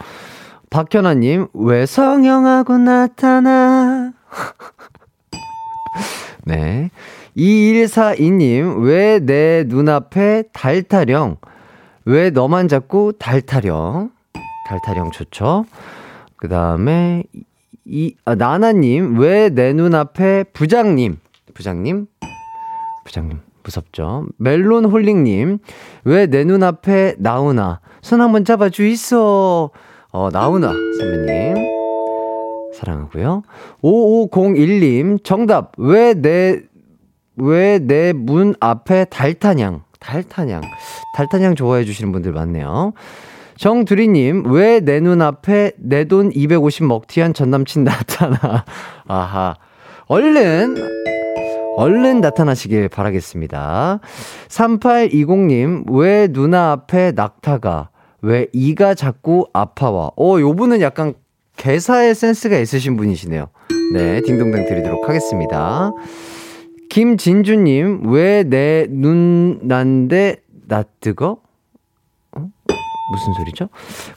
박현아님, 0.70 1.48
왜 1.54 1.86
성형하고 1.86 2.78
나타나? 2.78 4.12
네. 6.46 6.90
2142님, 7.36 8.82
왜 8.84 9.18
내 9.20 9.64
눈앞에 9.66 10.44
달 10.52 10.82
타령? 10.84 11.38
왜 12.04 12.30
너만 12.30 12.68
자꾸 12.68 13.12
달 13.18 13.40
타령? 13.42 14.10
달 14.68 14.78
타령 14.86 15.10
좋죠? 15.10 15.64
그 16.36 16.48
다음에, 16.48 17.24
이, 17.84 18.14
아, 18.24 18.36
나나님, 18.36 19.18
왜 19.18 19.50
내 19.50 19.72
눈앞에 19.72 20.44
부장님? 20.52 21.18
부장님? 21.52 22.06
부장님, 23.04 23.40
무섭죠? 23.64 24.26
멜론 24.38 24.84
홀링님, 24.84 25.58
왜 26.04 26.26
내 26.28 26.44
눈앞에 26.44 27.16
나오나? 27.18 27.80
손 28.02 28.20
한번 28.20 28.44
잡아주 28.44 28.84
있어. 28.86 29.70
어, 30.12 30.28
나오나, 30.32 30.68
선배님. 30.98 31.55
사랑하고요. 32.76 33.42
5501님, 33.82 35.24
정답. 35.24 35.72
왜 35.78 36.14
내, 36.14 36.60
왜 37.36 37.78
내 37.78 38.12
문 38.12 38.54
앞에 38.60 39.06
달타냥? 39.06 39.82
달타냥. 40.00 40.62
달타냥 41.16 41.54
좋아해 41.54 41.84
주시는 41.84 42.12
분들 42.12 42.32
많네요. 42.32 42.92
정두리님, 43.56 44.52
왜 44.52 44.80
내 44.80 45.00
눈앞에 45.00 45.72
내 45.78 46.04
돈 46.04 46.30
250 46.32 46.84
먹튀한 46.84 47.32
전 47.34 47.50
남친 47.50 47.84
나타나? 47.84 48.64
아하. 49.08 49.56
얼른, 50.08 50.76
얼른 51.76 52.20
나타나시길 52.20 52.88
바라겠습니다. 52.90 54.00
3820님, 54.48 55.90
왜 55.90 56.28
누나 56.28 56.72
앞에 56.72 57.12
낙타가? 57.12 57.88
왜 58.22 58.46
이가 58.52 58.94
자꾸 58.94 59.46
아파와? 59.52 60.10
어, 60.16 60.40
요 60.40 60.54
분은 60.54 60.80
약간 60.80 61.14
개사의 61.56 62.14
센스가 62.14 62.58
있으신 62.58 62.96
분이시네요. 62.96 63.48
네, 63.92 64.20
딩동댕 64.22 64.66
드리도록 64.66 65.08
하겠습니다. 65.08 65.92
김진주님, 66.90 68.10
왜 68.12 68.44
내 68.44 68.86
눈 68.88 69.58
난데 69.62 70.36
나 70.68 70.84
뜨거? 71.00 71.38
어? 72.32 72.48
무슨 73.12 73.32
소리죠? 73.34 73.68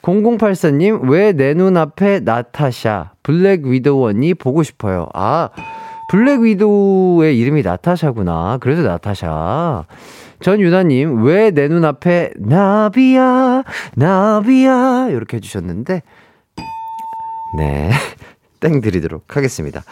0084님, 0.01 1.09
왜 1.09 1.33
내 1.33 1.53
눈앞에 1.53 2.21
나타샤, 2.21 3.11
블랙 3.23 3.63
언니 3.87 4.33
보고 4.33 4.63
싶어요. 4.63 5.07
아, 5.13 5.49
블랙 6.09 6.41
위도우의 6.41 7.37
이름이 7.37 7.61
나타샤구나. 7.61 8.57
그래서 8.61 8.81
나타샤. 8.83 9.85
전유나님, 10.41 11.23
왜 11.23 11.51
내 11.51 11.67
눈앞에 11.67 12.31
나비야, 12.37 13.63
나비야, 13.95 15.09
이렇게 15.11 15.37
해주셨는데, 15.37 16.01
네. 17.55 17.91
땡 18.59 18.81
드리도록 18.81 19.35
하겠습니다. 19.35 19.83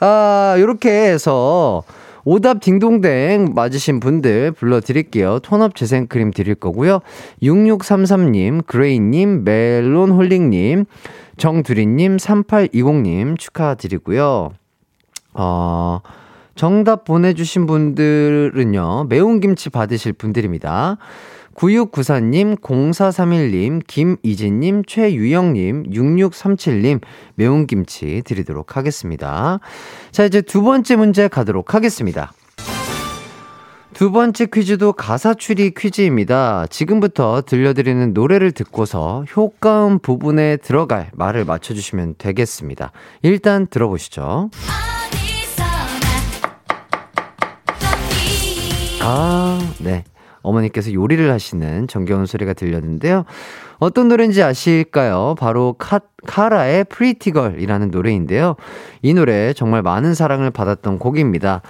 아, 0.00 0.56
요렇게 0.58 0.90
해서 0.90 1.82
오답 2.24 2.60
딩동댕 2.60 3.52
맞으신 3.54 4.00
분들 4.00 4.52
불러드릴게요. 4.52 5.40
톤업 5.40 5.74
재생크림 5.74 6.32
드릴 6.32 6.54
거고요. 6.54 7.00
6633님, 7.42 8.66
그레이님, 8.66 9.44
멜론홀링님, 9.44 10.86
정두리님, 11.36 12.16
3820님 12.16 13.38
축하드리고요. 13.38 14.52
어, 15.34 16.00
정답 16.54 17.04
보내주신 17.04 17.66
분들은요, 17.66 19.06
매운 19.08 19.40
김치 19.40 19.68
받으실 19.68 20.12
분들입니다. 20.12 20.96
9694님, 21.54 22.60
0431님, 22.60 23.82
김이진님, 23.86 24.84
최유영님, 24.86 25.84
6637님, 25.90 27.00
매운김치 27.36 28.22
드리도록 28.24 28.76
하겠습니다. 28.76 29.60
자, 30.10 30.24
이제 30.24 30.40
두 30.40 30.62
번째 30.62 30.96
문제 30.96 31.28
가도록 31.28 31.74
하겠습니다. 31.74 32.32
두 33.94 34.10
번째 34.10 34.46
퀴즈도 34.46 34.92
가사 34.92 35.34
추리 35.34 35.72
퀴즈입니다. 35.72 36.66
지금부터 36.66 37.42
들려드리는 37.46 38.12
노래를 38.12 38.50
듣고서 38.50 39.24
효과음 39.36 40.00
부분에 40.00 40.56
들어갈 40.56 41.10
말을 41.14 41.44
맞춰주시면 41.44 42.16
되겠습니다. 42.18 42.90
일단 43.22 43.68
들어보시죠. 43.68 44.50
아, 49.00 49.60
네. 49.78 50.02
어머니께서 50.44 50.92
요리를 50.92 51.32
하시는 51.32 51.88
정겨운 51.88 52.26
소리가 52.26 52.52
들렸는데요. 52.52 53.24
어떤 53.78 54.08
노래인지 54.08 54.42
아실까요? 54.42 55.34
바로 55.38 55.74
카, 55.78 56.00
카라의 56.26 56.84
Pretty 56.84 57.21
Girl이라는 57.21 57.90
노래인데요. 57.90 58.54
이 59.02 59.12
노래 59.14 59.52
정말 59.52 59.82
많은 59.82 60.14
사랑을 60.14 60.50
받았던 60.50 61.00
곡입니다. 61.00 61.62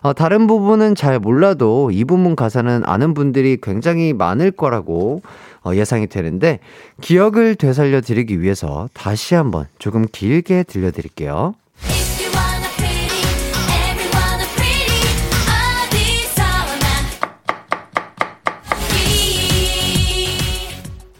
어, 0.00 0.12
다른 0.12 0.48
부분은 0.48 0.96
잘 0.96 1.20
몰라도 1.20 1.90
이 1.92 2.04
부분 2.04 2.34
가사는 2.34 2.82
아는 2.84 3.14
분들이 3.14 3.56
굉장히 3.62 4.12
많을 4.12 4.50
거라고 4.50 5.22
어, 5.64 5.74
예상이 5.74 6.08
되는데 6.08 6.58
기억을 7.00 7.54
되살려 7.54 8.00
드리기 8.00 8.40
위해서 8.40 8.88
다시 8.94 9.36
한번 9.36 9.66
조금 9.78 10.04
길게 10.10 10.64
들려드릴게요. 10.64 11.54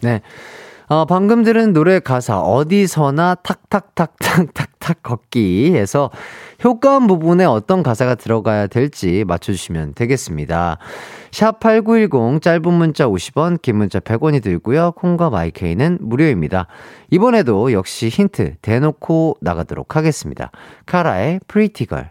네. 0.02 0.20
어, 0.88 1.06
방금 1.06 1.42
들은 1.42 1.72
노래 1.72 2.00
가사, 2.00 2.40
어디서나 2.40 3.36
탁탁탁탁탁탁 3.36 5.02
걷기에서 5.02 6.10
효과음 6.62 7.06
부분에 7.06 7.46
어떤 7.46 7.82
가사가 7.82 8.14
들어가야 8.14 8.66
될지 8.66 9.24
맞춰주시면 9.26 9.94
되겠습니다. 9.94 10.76
샵 11.30 11.60
8910 11.60 12.42
짧은 12.42 12.72
문자 12.74 13.06
50원, 13.06 13.62
긴 13.62 13.76
문자 13.76 14.00
100원이 14.00 14.42
들고요. 14.42 14.92
콩과 14.92 15.30
마이케이는 15.30 15.96
무료입니다. 16.02 16.66
이번에도 17.10 17.72
역시 17.72 18.08
힌트 18.08 18.56
대놓고 18.60 19.38
나가도록 19.40 19.96
하겠습니다. 19.96 20.50
카라의 20.84 21.40
Pretty 21.48 21.82
Girl. 21.82 22.11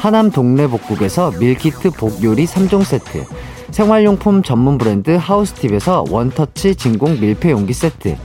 하남 0.00 0.30
동래복국에서 0.30 1.32
밀키트 1.32 1.90
복요리 1.90 2.46
3종 2.46 2.84
세트 2.84 3.26
생활용품 3.70 4.42
전문 4.42 4.78
브랜드 4.78 5.10
하우스팁에서 5.10 6.06
원터치 6.08 6.74
진공 6.74 7.20
밀폐용기 7.20 7.74
세트 7.74 8.16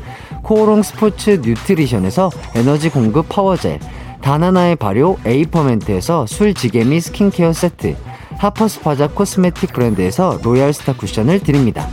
코오롱 0.42 0.84
스포츠 0.84 1.42
뉴트리션에서 1.44 2.32
에너지 2.56 2.90
공급 2.90 3.28
power 3.28 3.60
gel 3.60 3.80
다나나의 4.22 4.78
발효 4.78 5.18
에이퍼멘트에서 5.26 6.26
술지게미 6.28 7.02
스킨케어 7.02 7.52
세트 7.52 7.98
하퍼스파자 8.38 9.10
코스메틱 9.10 9.74
브랜드에서 9.74 10.40
로얄스타 10.44 10.94
쿠션을 10.94 11.42
드립니다. 11.42 11.90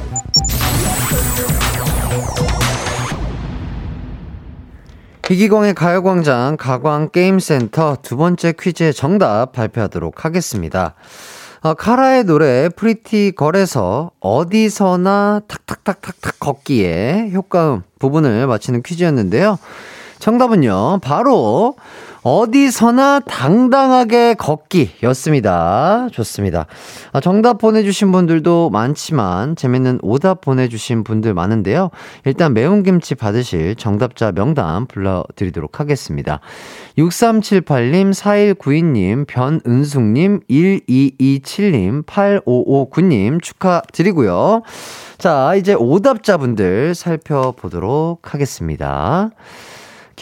이기광의 5.33 5.73
가요광장 5.73 6.59
가광게임센터 6.59 7.97
두 8.03 8.19
번째 8.19 8.53
퀴즈의 8.53 8.93
정답 8.93 9.53
발표하도록 9.53 10.27
하겠습니다. 10.27 10.93
어, 11.63 11.73
카라의 11.73 12.25
노래 12.25 12.69
Pretty 12.69 13.33
Girl에서 13.35 14.11
어디서나 14.21 15.41
탁탁탁탁탁 15.49 16.39
걷기에 16.39 17.31
효과음 17.33 17.83
부분을 17.99 18.47
맞히는 18.47 18.83
퀴즈였는데요. 18.83 19.59
정답은요, 20.19 20.99
바로 21.03 21.77
어디서나 22.23 23.21
당당하게 23.21 24.35
걷기였습니다. 24.35 26.09
좋습니다. 26.13 26.67
아, 27.13 27.21
정답 27.21 27.59
보내주신 27.59 28.13
분들도 28.13 28.71
많지만 28.71 29.57
재밌는 29.57 29.99
오답 30.03 30.41
보내주신 30.41 31.03
분들 31.03 31.35
많은데요. 31.35 31.91
일단 32.25 32.55
매운 32.55 32.85
김치 32.85 33.17
받으실 33.17 33.75
정답자 33.75 34.31
명단 34.31 34.87
불러드리도록 34.87 35.81
하겠습니다. 35.81 36.39
6378님, 36.97 38.15
4192님, 38.15 39.27
변은숙님, 39.27 40.41
1227님, 40.49 42.07
8559님 42.07 43.43
축하드리고요. 43.43 44.63
자, 45.19 45.55
이제 45.57 45.75
오답자분들 45.75 46.95
살펴보도록 46.95 48.33
하겠습니다. 48.33 49.31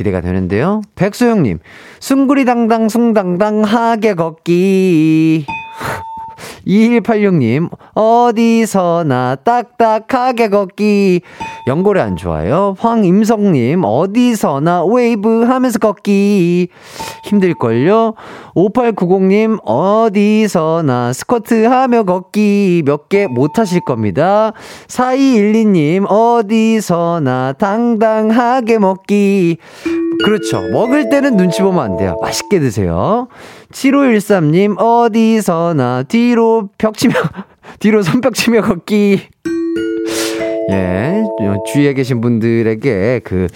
기대가 0.01 0.23
되는데요. 0.23 0.81
백소영님, 0.95 1.59
숭구리 1.99 2.47
당당 2.47 2.89
숭당당 2.89 3.65
하게 3.65 4.15
걷기. 4.15 5.45
2186님, 6.67 7.69
어디서나 7.93 9.37
딱딱하게 9.45 10.49
걷기. 10.49 11.21
연골이 11.71 12.01
안 12.01 12.17
좋아요. 12.17 12.75
황임성님, 12.81 13.83
어디서나 13.85 14.85
웨이브 14.85 15.45
하면서 15.45 15.79
걷기. 15.79 16.67
힘들걸요? 17.27 18.15
5890님, 18.57 19.61
어디서나 19.65 21.13
스쿼트 21.13 21.67
하며 21.67 22.03
걷기. 22.03 22.83
몇 22.85 23.09
개 23.09 23.29
못 23.29 23.61
하실 23.61 23.81
겁니다. 23.85 24.53
4212님, 24.89 26.07
어디서나 26.11 27.53
당당하게 27.53 28.79
먹기. 28.81 29.59
그렇죠. 30.25 30.61
먹을 30.73 31.09
때는 31.09 31.37
눈치 31.37 31.63
보면 31.63 31.85
안 31.85 31.97
돼요. 31.97 32.17
맛있게 32.21 32.59
드세요. 32.59 33.29
7513님, 33.73 34.77
어디서나 34.77 36.03
뒤로 36.03 36.69
벽 36.79 36.97
치며, 36.97 37.15
뒤로 37.79 38.03
손뼉 38.03 38.35
치며 38.35 38.63
걷기. 38.63 39.21
예, 40.73 41.25
주위에 41.67 41.95
계신 41.95 42.21
분들에게 42.21 43.21
그, 43.25 43.47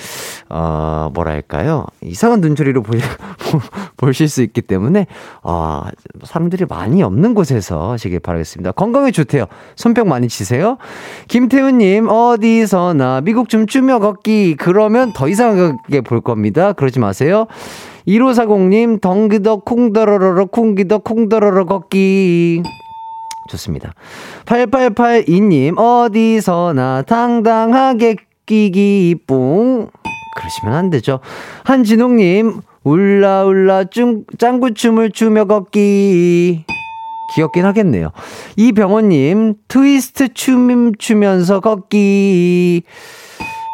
어, 0.49 1.11
뭐랄까요. 1.15 1.87
이상한 2.03 2.41
눈초리로 2.41 2.83
보, 2.83 2.93
보실 3.97 4.29
수 4.29 4.43
있기 4.43 4.63
때문에, 4.63 5.07
어, 5.43 5.85
사람들이 6.25 6.67
많이 6.67 7.03
없는 7.03 7.35
곳에서 7.35 7.93
하시길 7.93 8.21
바라겠습니다. 8.21 8.73
건강에 8.73 9.11
좋대요. 9.11 9.47
손뼉 9.77 10.07
많이 10.07 10.29
치세요. 10.29 10.79
김태훈님, 11.29 12.09
어디서나 12.09 13.21
미국 13.23 13.49
좀 13.49 13.67
추며 13.67 13.99
걷기. 13.99 14.57
그러면 14.59 15.13
더 15.15 15.29
이상하게 15.29 16.01
볼 16.03 16.21
겁니다. 16.21 16.73
그러지 16.73 17.01
마세요. 17.01 17.47
1540님, 18.07 19.01
덩기덕 19.01 19.65
쿵더러러러 19.65 20.47
쿵기덕 20.47 21.05
쿵더러러 21.05 21.65
걷기. 21.65 22.63
좋습니다. 23.51 23.93
8882님, 24.47 25.79
어디서나 25.79 27.03
당당하게 27.03 28.17
끼기 28.47 29.17
뿡. 29.27 29.91
그러시면 30.37 30.75
안 30.75 30.91
되죠. 30.91 31.21
한진웅님, 31.65 32.61
울라울라 32.83 33.85
쭝, 33.85 34.25
짱구춤을 34.39 35.13
추며 35.13 35.45
걷기. 35.47 36.65
귀엽긴 37.35 37.65
하겠네요. 37.65 38.11
이병호님, 38.57 39.55
트위스트 39.67 40.35
춤 40.35 40.95
추면서 40.97 41.61
걷기. 41.61 42.83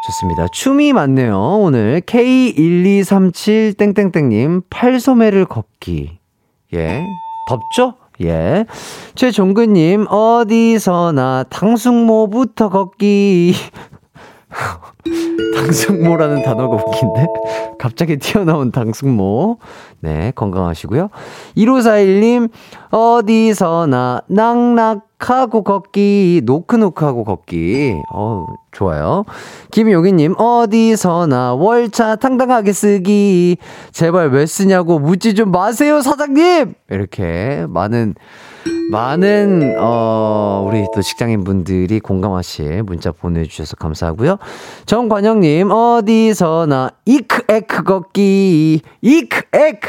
좋습니다. 0.07 0.47
춤이 0.53 0.93
많네요. 0.93 1.59
오늘 1.61 2.01
K1237땡땡땡님, 2.07 4.63
팔소매를 4.71 5.45
걷기. 5.45 6.19
예. 6.75 7.05
덥죠? 7.49 7.95
예. 8.23 8.67
최종근님, 9.15 10.07
어디서나 10.09 11.45
당숙모부터 11.51 12.69
걷기. 12.69 13.55
당숙모라는 15.57 16.43
단어가 16.43 16.77
웃긴데? 16.77 17.27
갑자기 17.79 18.17
튀어나온 18.17 18.73
당숙모. 18.73 19.59
네, 20.01 20.33
건강하시고요. 20.35 21.09
1541님, 21.57 22.51
어디서나 22.91 24.23
낙낙 24.29 25.10
하고 25.29 25.63
걷기, 25.63 26.43
노크노크하고 26.45 27.25
걷기. 27.25 27.97
어 28.13 28.47
좋아요. 28.73 29.25
김용희님, 29.73 30.37
어디서나 30.39 31.55
월차 31.55 32.17
당당하게 32.17 32.73
쓰기. 32.73 33.59
제발 33.93 34.31
왜 34.31 34.47
쓰냐고 34.47 34.99
묻지 34.99 35.35
좀 35.35 35.51
마세요, 35.51 36.01
사장님! 36.01 36.75
이렇게 36.89 37.67
많은 37.69 38.15
많은, 38.91 39.77
어, 39.79 40.67
우리 40.69 40.85
또 40.95 41.01
직장인 41.01 41.45
분들이 41.45 42.01
공감하실 42.01 42.83
문자 42.83 43.13
보내주셔서 43.13 43.77
감사하고요. 43.77 44.39
정관영님, 44.87 45.71
어디서나 45.71 46.91
이크, 47.07 47.45
에크 47.49 47.85
걷기, 47.85 48.83
이크, 49.01 49.43
에크! 49.53 49.89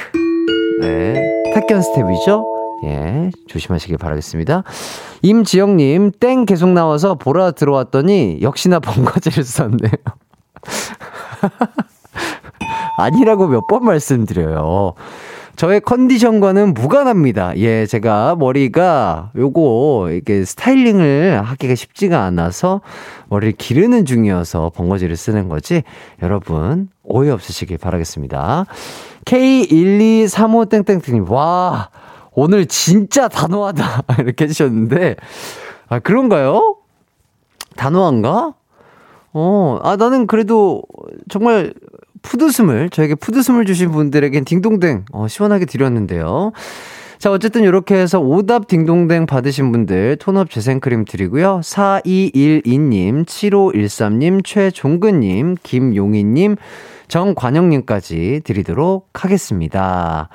네. 0.82 1.16
택견 1.54 1.82
스텝이죠? 1.82 2.61
예, 2.86 3.30
조심하시길 3.48 3.98
바라겠습니다. 3.98 4.64
임지영님, 5.22 6.12
땡 6.20 6.46
계속 6.46 6.70
나와서 6.70 7.16
보라 7.16 7.52
들어왔더니 7.52 8.40
역시나 8.42 8.80
벙거지를 8.80 9.44
썼네요. 9.44 9.92
아니라고 12.98 13.48
몇 13.48 13.68
번 13.68 13.86
말씀드려요. 13.86 14.94
저의 15.56 15.80
컨디션과는 15.82 16.74
무관합니다. 16.74 17.56
예, 17.58 17.86
제가 17.86 18.36
머리가 18.36 19.30
요거 19.36 20.10
이게 20.14 20.44
스타일링을 20.44 21.42
하기가 21.44 21.76
쉽지가 21.76 22.24
않아서 22.24 22.82
머리를 23.30 23.54
기르는 23.58 24.06
중이어서 24.06 24.72
번거지를 24.74 25.16
쓰는 25.16 25.50
거지. 25.50 25.84
여러분, 26.24 26.90
오해 27.04 27.30
없으시길 27.30 27.78
바라겠습니다. 27.78 28.66
K1235땡땡님, 29.26 31.30
와, 31.30 31.90
오늘 32.32 32.66
진짜 32.66 33.28
단호하다. 33.28 34.04
이렇게 34.20 34.46
해주셨는데, 34.46 35.16
아, 35.90 36.00
그런가요? 36.00 36.78
단호한가? 37.76 38.54
어, 39.34 39.80
아, 39.84 39.96
나는 39.96 40.28
그래도 40.28 40.84
정말 41.30 41.74
푸드숨을, 42.22 42.90
저에게 42.90 43.16
푸드숨을 43.16 43.66
주신 43.66 43.92
분들에겐 43.92 44.46
딩동댕, 44.46 45.06
어, 45.12 45.28
시원하게 45.28 45.66
드렸는데요. 45.66 46.52
자, 47.18 47.32
어쨌든 47.32 47.64
이렇게 47.64 47.96
해서 47.96 48.20
오답 48.20 48.68
딩동댕 48.68 49.28
받으신 49.28 49.72
분들 49.72 50.18
톤업 50.18 50.50
재생크림 50.50 51.06
드리고요. 51.06 51.62
4212님, 51.64 53.26
7513님, 53.26 54.44
최종근님, 54.44 55.58
김용희님, 55.62 56.56
정관영님까지 57.08 58.42
드리도록 58.44 59.10
하겠습니다. 59.14 60.30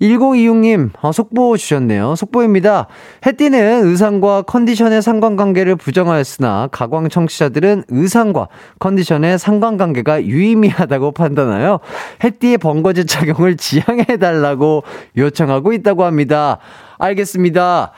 1026님, 0.00 0.90
어, 1.02 1.12
속보 1.12 1.56
주셨네요. 1.56 2.14
속보입니다. 2.16 2.86
해띠는 3.26 3.86
의상과 3.86 4.42
컨디션의 4.42 5.02
상관관계를 5.02 5.76
부정하였으나, 5.76 6.68
가광 6.72 7.08
청취자들은 7.08 7.84
의상과 7.88 8.48
컨디션의 8.78 9.38
상관관계가 9.38 10.24
유의미하다고 10.24 11.12
판단하여, 11.12 11.80
해띠의 12.24 12.58
번거지 12.58 13.04
착용을 13.04 13.56
지향해달라고 13.56 14.84
요청하고 15.16 15.72
있다고 15.74 16.04
합니다. 16.04 16.58
알겠습니다. 17.00 17.92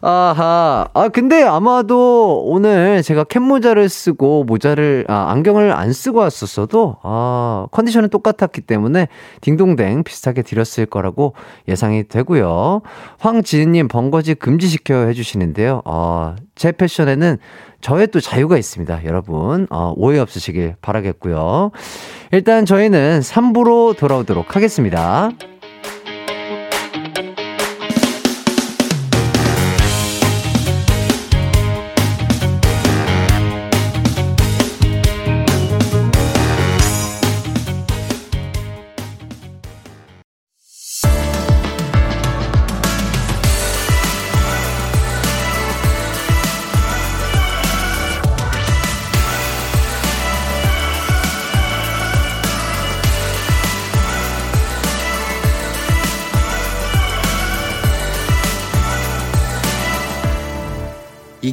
아하. 0.00 0.88
아, 0.94 1.08
근데 1.08 1.42
아마도 1.42 2.42
오늘 2.44 3.02
제가 3.02 3.24
캡모자를 3.24 3.88
쓰고 3.88 4.44
모자를, 4.44 5.04
아, 5.08 5.30
안경을 5.30 5.72
안 5.72 5.92
쓰고 5.92 6.20
왔었어도, 6.20 6.96
아, 7.02 7.66
컨디션은 7.72 8.10
똑같았기 8.10 8.62
때문에 8.62 9.08
딩동댕 9.40 10.04
비슷하게 10.04 10.42
드렸을 10.42 10.86
거라고 10.86 11.34
예상이 11.68 12.06
되고요. 12.06 12.82
황지은님 13.18 13.88
번거지 13.88 14.34
금지시켜 14.34 15.06
해주시는데요. 15.06 15.82
아, 15.84 16.36
제 16.54 16.72
패션에는 16.72 17.38
저의 17.80 18.08
또 18.08 18.20
자유가 18.20 18.56
있습니다. 18.56 19.04
여러분, 19.04 19.66
어, 19.70 19.94
오해 19.96 20.18
없으시길 20.18 20.76
바라겠고요. 20.80 21.70
일단 22.32 22.66
저희는 22.66 23.20
3부로 23.20 23.96
돌아오도록 23.96 24.56
하겠습니다. 24.56 25.30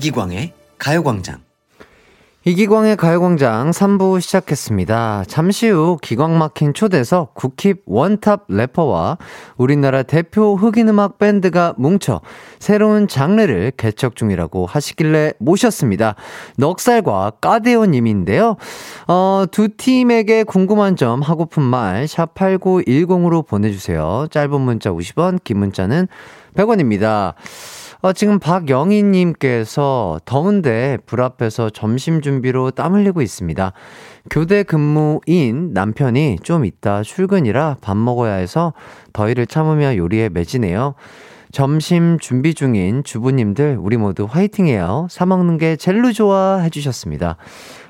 이기광의 0.06 0.54
가요광장. 0.78 1.40
이기광의 2.44 2.96
가요광장 2.96 3.72
3부 3.72 4.22
시작했습니다. 4.22 5.24
잠시 5.28 5.68
후 5.68 5.98
기광 6.00 6.38
막힌 6.38 6.76
초대석 6.76 7.34
국힙 7.34 7.82
원탑 7.88 8.46
래퍼와 8.48 9.18
우리나라 9.58 10.04
대표 10.04 10.56
흑인 10.56 10.90
음악 10.90 11.18
밴드가 11.18 11.74
뭉쳐 11.78 12.22
새로운 12.60 13.08
장르를 13.08 13.72
개척 13.78 14.16
중이라고 14.16 14.68
하시길래 14.68 15.34
모셨습니다. 15.40 16.14
넉살과 16.58 17.32
까데호님인데요. 17.42 18.58
어, 19.08 19.46
두 19.50 19.70
팀에게 19.70 20.44
궁금한 20.44 20.96
점 20.98 21.24
하고픈 21.24 21.64
말 21.64 22.06
샵 22.06 22.36
8910으로 22.36 23.48
보내주세요. 23.48 24.28
짧은 24.30 24.62
문자 24.62 24.92
50원, 24.92 25.44
긴 25.44 25.58
문자는 25.58 26.08
100원입니다. 26.56 27.34
어, 28.02 28.14
지금 28.14 28.40
박영희님께서 28.40 30.20
더운데 30.26 30.98
불 31.06 31.22
앞에서 31.22 31.70
점심 31.70 32.22
준비로 32.22 32.72
땀 32.72 32.94
흘리고 32.94 33.22
있습니다. 33.22 33.74
교대 34.30 34.64
근무인 34.64 35.72
남편이 35.74 36.40
좀 36.44 36.66
이따 36.66 37.04
출근이라 37.04 37.78
밥 37.82 37.98
먹어야 37.98 38.34
해서 38.36 38.74
더위를 39.14 39.48
참으며 39.48 39.96
요리에 39.96 40.30
매지네요. 40.30 40.96
점심 41.56 42.20
준비 42.20 42.54
중인 42.54 43.06
주부님들, 43.06 43.78
우리 43.80 43.96
모두 43.96 44.28
화이팅해요. 44.30 45.08
사 45.10 45.26
먹는 45.26 45.58
게 45.58 45.78
젤로 45.78 46.12
좋아 46.12 46.58
해주셨습니다. 46.58 47.38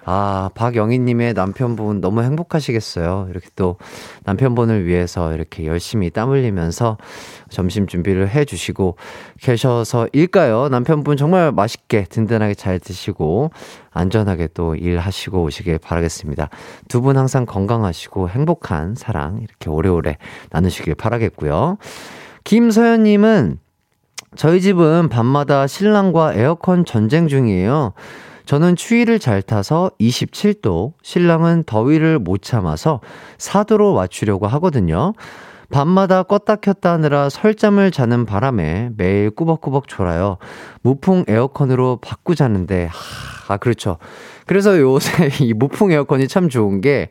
아, 0.05 0.51
박영희님의 0.53 1.33
남편분 1.33 1.99
너무 1.99 2.21
행복하시겠어요. 2.21 3.25
이렇게 3.31 3.47
또 3.55 3.77
남편분을 4.25 4.85
위해서 4.85 5.33
이렇게 5.33 5.65
열심히 5.65 6.11
땀 6.11 6.29
흘리면서 6.29 6.99
점심 7.49 7.87
준비를 7.87 8.29
해 8.29 8.45
주시고 8.45 8.97
계셔서일까요? 9.41 10.69
남편분 10.69 11.17
정말 11.17 11.51
맛있게 11.51 12.03
든든하게 12.03 12.53
잘 12.53 12.77
드시고 12.79 13.49
안전하게 13.89 14.49
또 14.53 14.75
일하시고 14.75 15.41
오시길 15.41 15.79
바라겠습니다. 15.79 16.49
두 16.87 17.01
분 17.01 17.17
항상 17.17 17.47
건강하시고 17.47 18.29
행복한 18.29 18.93
사랑 18.93 19.39
이렇게 19.41 19.71
오래오래 19.71 20.17
나누시길 20.51 20.93
바라겠고요. 20.93 21.79
김서연님은 22.45 23.57
저희 24.35 24.61
집은 24.61 25.09
밤마다 25.09 25.65
신랑과 25.65 26.35
에어컨 26.35 26.85
전쟁 26.85 27.27
중이에요. 27.27 27.93
저는 28.45 28.75
추위를 28.75 29.17
잘 29.17 29.41
타서 29.41 29.89
27도, 29.99 30.93
신랑은 31.01 31.63
더위를 31.65 32.19
못 32.19 32.43
참아서 32.43 33.01
4도로 33.39 33.95
맞추려고 33.95 34.45
하거든요. 34.45 35.13
밤마다 35.71 36.21
껐다 36.21 36.61
켰다 36.61 36.93
하느라 36.93 37.29
설잠을 37.29 37.89
자는 37.89 38.27
바람에 38.27 38.91
매일 38.95 39.31
꾸벅꾸벅 39.31 39.87
졸아요. 39.87 40.37
무풍 40.83 41.25
에어컨으로 41.27 41.97
바꾸자는데, 41.99 42.89
하, 42.91 43.55
아, 43.55 43.57
그렇죠. 43.57 43.97
그래서 44.45 44.79
요새 44.79 45.31
이 45.41 45.53
무풍 45.53 45.91
에어컨이 45.91 46.27
참 46.27 46.49
좋은 46.49 46.81
게, 46.81 47.09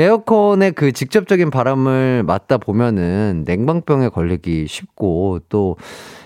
에어컨의 0.00 0.72
그 0.72 0.92
직접적인 0.92 1.50
바람을 1.50 2.22
맞다 2.22 2.56
보면은 2.56 3.44
냉방병에 3.46 4.08
걸리기 4.08 4.66
쉽고 4.66 5.40
또 5.50 5.76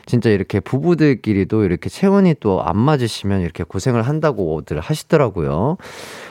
진짜 0.06 0.30
이렇게 0.30 0.60
부부들끼리도 0.60 1.64
이렇게 1.64 1.88
체온이 1.88 2.36
또 2.40 2.60
안 2.62 2.78
맞으시면 2.78 3.40
이렇게 3.40 3.64
고생을 3.64 4.02
한다고들 4.02 4.78
하시더라고요. 4.80 5.76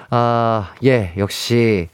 아, 0.10 0.74
예, 0.86 1.14
역시 1.18 1.90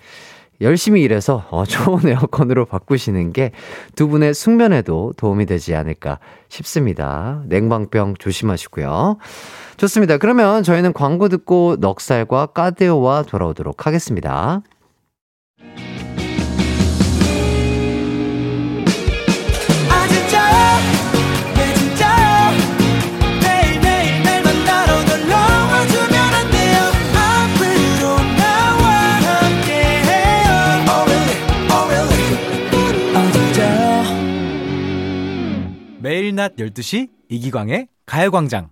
열심히 0.62 1.02
일해서 1.02 1.46
어, 1.50 1.66
좋은 1.66 2.06
에어컨으로 2.08 2.66
바꾸시는 2.66 3.34
게 3.34 3.52
두 3.96 4.08
분의 4.08 4.34
숙면에도 4.34 5.14
도움이 5.18 5.46
되지 5.46 5.74
않을까 5.76 6.20
싶습니다. 6.50 7.42
냉방병 7.48 8.16
조심하시고요. 8.20 9.18
좋습니다. 9.78 10.18
그러면 10.18 10.62
저희는 10.64 10.94
광고 10.94 11.28
듣고 11.28 11.78
넉살과 11.80 12.48
까데오와 12.48 13.24
돌아오도록 13.24 13.88
하겠습니다. 13.88 14.62
낮 36.40 36.56
12시 36.56 37.10
이기광의 37.28 37.90
가요광장. 38.06 38.70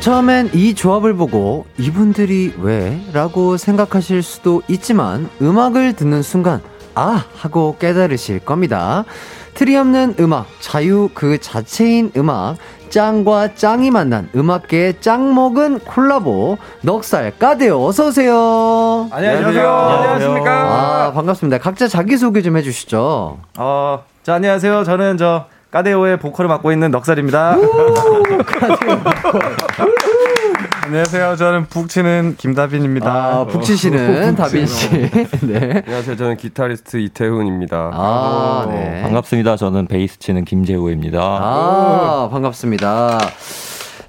처음엔 0.00 0.50
이 0.52 0.74
조합을 0.74 1.14
보고 1.14 1.66
이분들이 1.78 2.54
왜? 2.58 3.00
라고 3.12 3.56
생각하실 3.56 4.24
수도 4.24 4.62
있지만 4.66 5.30
음악을 5.40 5.92
듣는 5.92 6.22
순간 6.22 6.60
아! 6.96 7.26
하고 7.36 7.76
깨달으실 7.78 8.40
겁니다. 8.40 9.04
틀이 9.54 9.76
없는 9.76 10.16
음악, 10.18 10.48
자유 10.60 11.08
그 11.14 11.38
자체인 11.38 12.10
음악, 12.16 12.58
짱과 12.90 13.54
짱이 13.54 13.90
만난 13.90 14.28
음악계의 14.34 15.00
짱 15.00 15.34
먹은 15.34 15.80
콜라보 15.80 16.58
넉살 16.82 17.38
까대요 17.38 17.84
어서 17.84 18.06
오세요. 18.08 19.08
안녕하세요. 19.10 19.70
안녕하십니까? 19.70 20.50
아 20.52 21.12
반갑습니다. 21.12 21.58
각자 21.58 21.88
자기 21.88 22.16
소개 22.16 22.42
좀 22.42 22.56
해주시죠. 22.56 23.38
어, 23.58 24.04
자 24.22 24.34
안녕하세요. 24.34 24.84
저는 24.84 25.16
저 25.16 25.46
까데오의 25.70 26.18
보컬을 26.18 26.48
맡고 26.48 26.72
있는 26.72 26.90
넉살입니다. 26.90 27.56
안녕하세요. 30.86 31.36
저는 31.36 31.66
북치는 31.66 32.36
김다빈입니다. 32.38 33.12
아 33.12 33.44
북치시는 33.44 34.34
다빈 34.40 34.66
씨. 34.66 34.88
네. 35.46 35.82
안녕하세요. 35.84 36.16
저는 36.16 36.38
기타리스트 36.38 36.96
이태훈입니다. 36.96 37.90
아 37.92 38.66
네. 38.70 39.02
반갑습니다. 39.02 39.56
저는 39.56 39.86
베이스 39.88 40.18
치는 40.18 40.46
김재우입니다. 40.46 41.20
아 41.20 42.28
반갑습니다. 42.32 43.18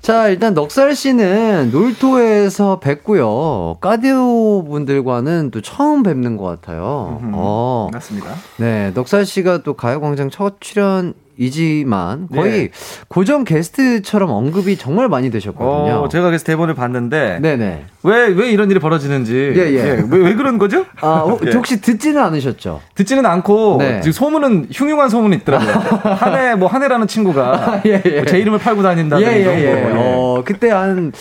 자, 0.02 0.30
일단 0.30 0.54
넉살 0.54 0.96
씨는 0.96 1.72
놀토에서 1.74 2.80
뵙고요. 2.80 3.78
까디오 3.82 4.64
분들과는 4.64 5.52
또 5.52 5.60
처음 5.62 6.04
뵙는 6.04 6.38
것 6.38 6.46
같아요. 6.46 7.20
어. 7.34 7.90
맞습니다. 7.92 8.30
네, 8.58 8.92
넉살 8.96 9.26
씨가 9.26 9.64
또 9.64 9.74
가요광장 9.74 10.30
첫 10.30 10.62
출연 10.62 11.14
이지만 11.40 12.28
거의 12.28 12.52
네. 12.52 12.70
고정 13.08 13.46
게스트처럼 13.46 14.30
언급이 14.30 14.78
정말 14.78 15.08
많이 15.08 15.32
되셨거든요. 15.32 16.02
어, 16.04 16.10
제가 16.10 16.26
그래서 16.26 16.44
대본을 16.44 16.74
봤는데 16.76 17.40
네네. 17.42 17.86
왜 18.04 18.28
왜 18.30 18.52
이런 18.52 18.70
일이 18.70 18.80
벌어지는지 18.80 19.54
예, 19.56 19.60
예. 19.74 20.04
왜, 20.10 20.18
왜 20.18 20.34
그런 20.36 20.58
거죠? 20.58 20.86
아, 21.02 21.20
혹- 21.26 21.42
예. 21.48 21.52
혹시 21.52 21.80
듣지는 21.82 22.22
않으셨죠? 22.22 22.82
듣지는 22.94 23.26
않고 23.26 23.78
네. 23.80 24.02
지금 24.02 24.12
소문은 24.12 24.68
흉흉한 24.72 25.10
소문이 25.10 25.38
있더라고요. 25.38 25.72
한해 26.16 26.56
뭐 26.56 26.68
한해라는 26.68 27.08
친구가 27.08 27.82
예, 27.86 28.02
예. 28.06 28.10
뭐제 28.18 28.38
이름을 28.40 28.60
팔고 28.60 28.84
다닌다든지 28.84 29.32
예, 29.32 29.46
예, 29.46 29.66
예. 29.88 29.94
뭐, 29.94 30.40
어, 30.40 30.44
그때 30.44 30.70
한, 30.70 31.12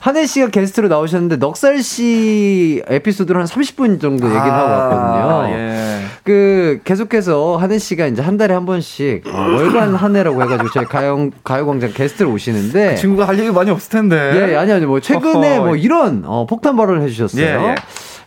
한혜 0.00 0.24
씨가 0.26 0.48
게스트로 0.48 0.88
나오셨는데, 0.88 1.36
넉살 1.36 1.82
씨 1.82 2.82
에피소드를 2.88 3.40
한 3.40 3.46
30분 3.46 4.00
정도 4.00 4.26
얘기를 4.26 4.40
하고 4.42 4.70
왔거든요. 4.70 5.56
예. 5.56 5.98
그, 6.26 6.80
계속해서 6.82 7.56
한혜 7.56 7.78
씨가 7.78 8.08
이제 8.08 8.20
한 8.20 8.36
달에 8.36 8.52
한 8.52 8.66
번씩, 8.66 9.22
어, 9.28 9.30
월간 9.30 9.94
한혜라고 9.94 10.42
해가지고 10.42 10.70
저희 10.70 10.84
가요, 10.84 11.30
가요광장 11.44 11.92
게스트로 11.92 12.32
오시는데, 12.32 12.90
그 12.90 12.96
친구가 12.96 13.28
할 13.28 13.38
얘기 13.38 13.48
많이 13.52 13.70
없을 13.70 13.90
텐데. 13.90 14.16
예, 14.34 14.52
예, 14.52 14.56
아니, 14.56 14.72
아니, 14.72 14.84
뭐, 14.86 14.98
최근에. 14.98 15.60
뭐 15.60 15.76
이런, 15.76 16.24
어, 16.26 16.44
폭탄 16.44 16.76
발언을 16.76 17.02
해주셨어요. 17.02 17.46
예, 17.46 17.68
예. 17.70 17.74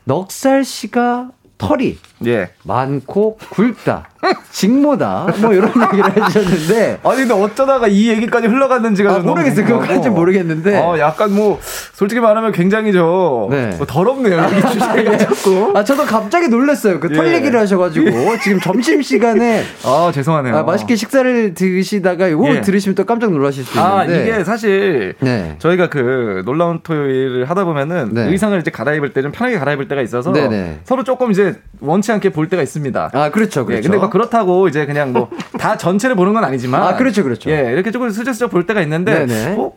넉살 0.06 0.64
씨가 0.64 1.32
털이 1.58 1.98
예. 2.26 2.52
많고 2.64 3.38
굵다, 3.50 4.08
직모다, 4.52 5.34
뭐 5.42 5.54
이런 5.54 5.70
얘기를 5.94 6.18
해주셨는데, 6.18 7.00
아니 7.04 7.18
근데 7.20 7.34
어쩌다가 7.34 7.88
이 7.88 8.10
얘기까지 8.10 8.48
흘러갔는지가 8.48 9.16
아, 9.16 9.20
모르겠어요. 9.20 9.66
그거까지 9.66 10.10
모르겠는데. 10.10 10.78
어, 10.78 10.98
약간 11.00 11.34
뭐 11.34 11.60
솔직히 11.94 12.20
말하면 12.20 12.52
굉장히 12.52 12.92
저 12.92 13.48
네. 13.50 13.74
뭐 13.78 13.86
더럽네요. 13.86 14.46
주제가 14.72 15.18
자꾸. 15.18 15.72
아, 15.76 15.84
저도 15.84 16.04
갑자기 16.06 16.48
놀랐어요. 16.50 17.00
그털 17.00 17.28
예. 17.30 17.36
얘기를 17.36 17.58
하셔가지고, 17.60 18.38
지금 18.44 18.60
점심시간에, 18.60 19.64
아, 19.86 20.12
죄송하네요. 20.14 20.58
아, 20.58 20.64
맛있게 20.64 20.96
식사를 20.96 21.54
드시다가 21.54 22.28
이거 22.28 22.48
예. 22.56 22.62
들으시면 22.62 22.96
또 22.96 23.06
깜짝 23.06 23.32
놀라실 23.32 23.64
수 23.64 23.80
아, 23.80 24.04
있는데. 24.04 24.24
이게 24.34 24.44
사실 24.44 25.14
네. 25.22 25.56
저희가 25.60 25.88
그 25.90 26.42
놀라운 26.46 26.82
토요일을 26.84 27.50
하다 27.50 27.64
보면은 27.64 28.10
네. 28.14 28.24
의상을 28.30 28.60
이제 28.60 28.72
갈아입을 28.72 29.14
때 29.14 29.20
좀 29.20 29.34
편하게 29.34 29.60
갈아입을 29.60 29.90
때가 29.90 30.02
있어서 30.02 30.32
네네. 30.32 30.80
서로 30.86 31.04
조금 31.04 31.30
이제 31.32 31.56
원치 31.82 32.10
않게 32.14 32.30
볼 32.30 32.48
때가 32.48 32.64
있습니다. 32.64 33.10
아, 33.14 33.30
그렇죠, 33.32 33.62
예, 33.62 33.66
그렇죠. 33.66 33.90
근데 33.92 33.98
막 34.10 34.12
그렇다고 34.12 34.68
이제 34.68 34.86
그냥 34.86 35.14
뭐 35.14 35.30
다 35.60 35.76
전체를 35.78 36.16
보는 36.16 36.34
건 36.34 36.44
아니지만 36.46 36.82
아, 36.82 36.96
그렇죠, 36.96 37.22
그렇죠. 37.24 37.50
예, 37.52 37.74
이렇게 37.74 37.92
조금 37.92 38.10
슬쩍슬쩍 38.10 38.50
볼 38.50 38.66
때가 38.66 38.82
있는데 38.82 39.26
네네. 39.26 39.56
어? 39.58 39.74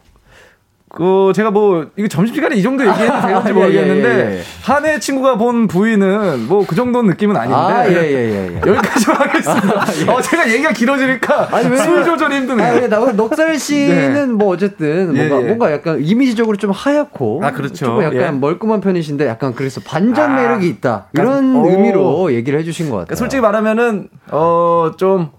그 0.95 1.32
제가 1.34 1.51
뭐 1.51 1.86
이거 1.97 2.07
점심시간에 2.07 2.55
이 2.57 2.62
정도 2.62 2.86
얘기해도 2.86 3.20
되는지 3.26 3.49
예, 3.49 3.53
모르겠는데 3.53 4.09
예, 4.09 4.30
예, 4.32 4.36
예. 4.36 4.43
한해 4.62 4.99
친구가 5.01 5.36
본 5.38 5.66
부위는 5.66 6.47
뭐그 6.49 6.74
정도 6.74 7.03
느낌은 7.03 7.34
아닌데 7.36 7.57
아, 7.57 7.88
예, 7.88 7.93
예, 7.95 8.12
예, 8.12 8.53
예. 8.55 8.61
여기까지만 8.66 9.16
하겠습니다. 9.22 9.86
어, 10.12 10.20
제가 10.20 10.51
얘기가 10.51 10.72
길어지니까 10.72 11.49
아니, 11.51 11.68
왜- 11.68 11.76
술 11.78 12.05
조절이 12.05 12.36
힘드네요. 12.36 12.66
아, 12.66 12.74
왜 12.74 12.88
나, 12.88 12.99
넉살 13.12 13.57
씨는 13.59 14.12
네. 14.14 14.26
뭐 14.26 14.49
어쨌든 14.53 15.16
예, 15.16 15.28
뭔가, 15.28 15.43
예. 15.43 15.47
뭔가 15.49 15.72
약간 15.72 15.99
이미지적으로 16.03 16.57
좀 16.59 16.70
하얗고. 16.70 17.40
아, 17.43 17.53
그렇죠. 17.53 17.86
조금 17.86 18.03
약간 18.03 18.20
예. 18.20 18.30
멀끔한 18.30 18.80
편이신데 18.80 19.26
약간 19.26 19.55
그래서 19.55 19.80
반전 19.84 20.32
아, 20.32 20.36
매력이 20.36 20.68
있다. 20.68 21.07
이런 21.14 21.57
오. 21.57 21.70
의미로 21.70 22.32
얘기를 22.34 22.59
해주신 22.61 22.86
것 22.90 22.97
같아요. 22.97 23.07
그러니까 23.07 23.16
솔직히 23.16 23.40
말하면은 23.40 24.09
어좀 24.30 25.30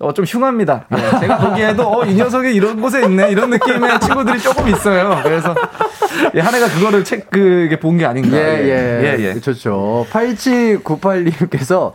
어, 0.00 0.12
좀 0.12 0.24
흉합니다. 0.24 0.84
예, 0.92 1.18
제가 1.20 1.38
보기에도 1.38 1.82
어, 1.82 2.04
이 2.04 2.14
녀석이 2.14 2.54
이런 2.54 2.80
곳에 2.80 3.02
있네 3.02 3.30
이런 3.30 3.50
느낌의 3.50 3.98
친구들이 4.00 4.38
조금 4.38 4.68
있어요. 4.68 5.20
그래서 5.24 5.54
예, 6.34 6.40
한 6.40 6.54
해가 6.54 6.68
그거를 6.68 7.02
체크 7.02 7.76
본게 7.80 8.06
아닌가. 8.06 8.36
예, 8.36 8.62
예. 8.64 9.16
예, 9.18 9.24
예. 9.24 9.40
좋죠. 9.40 10.06
8798님께서 10.10 11.92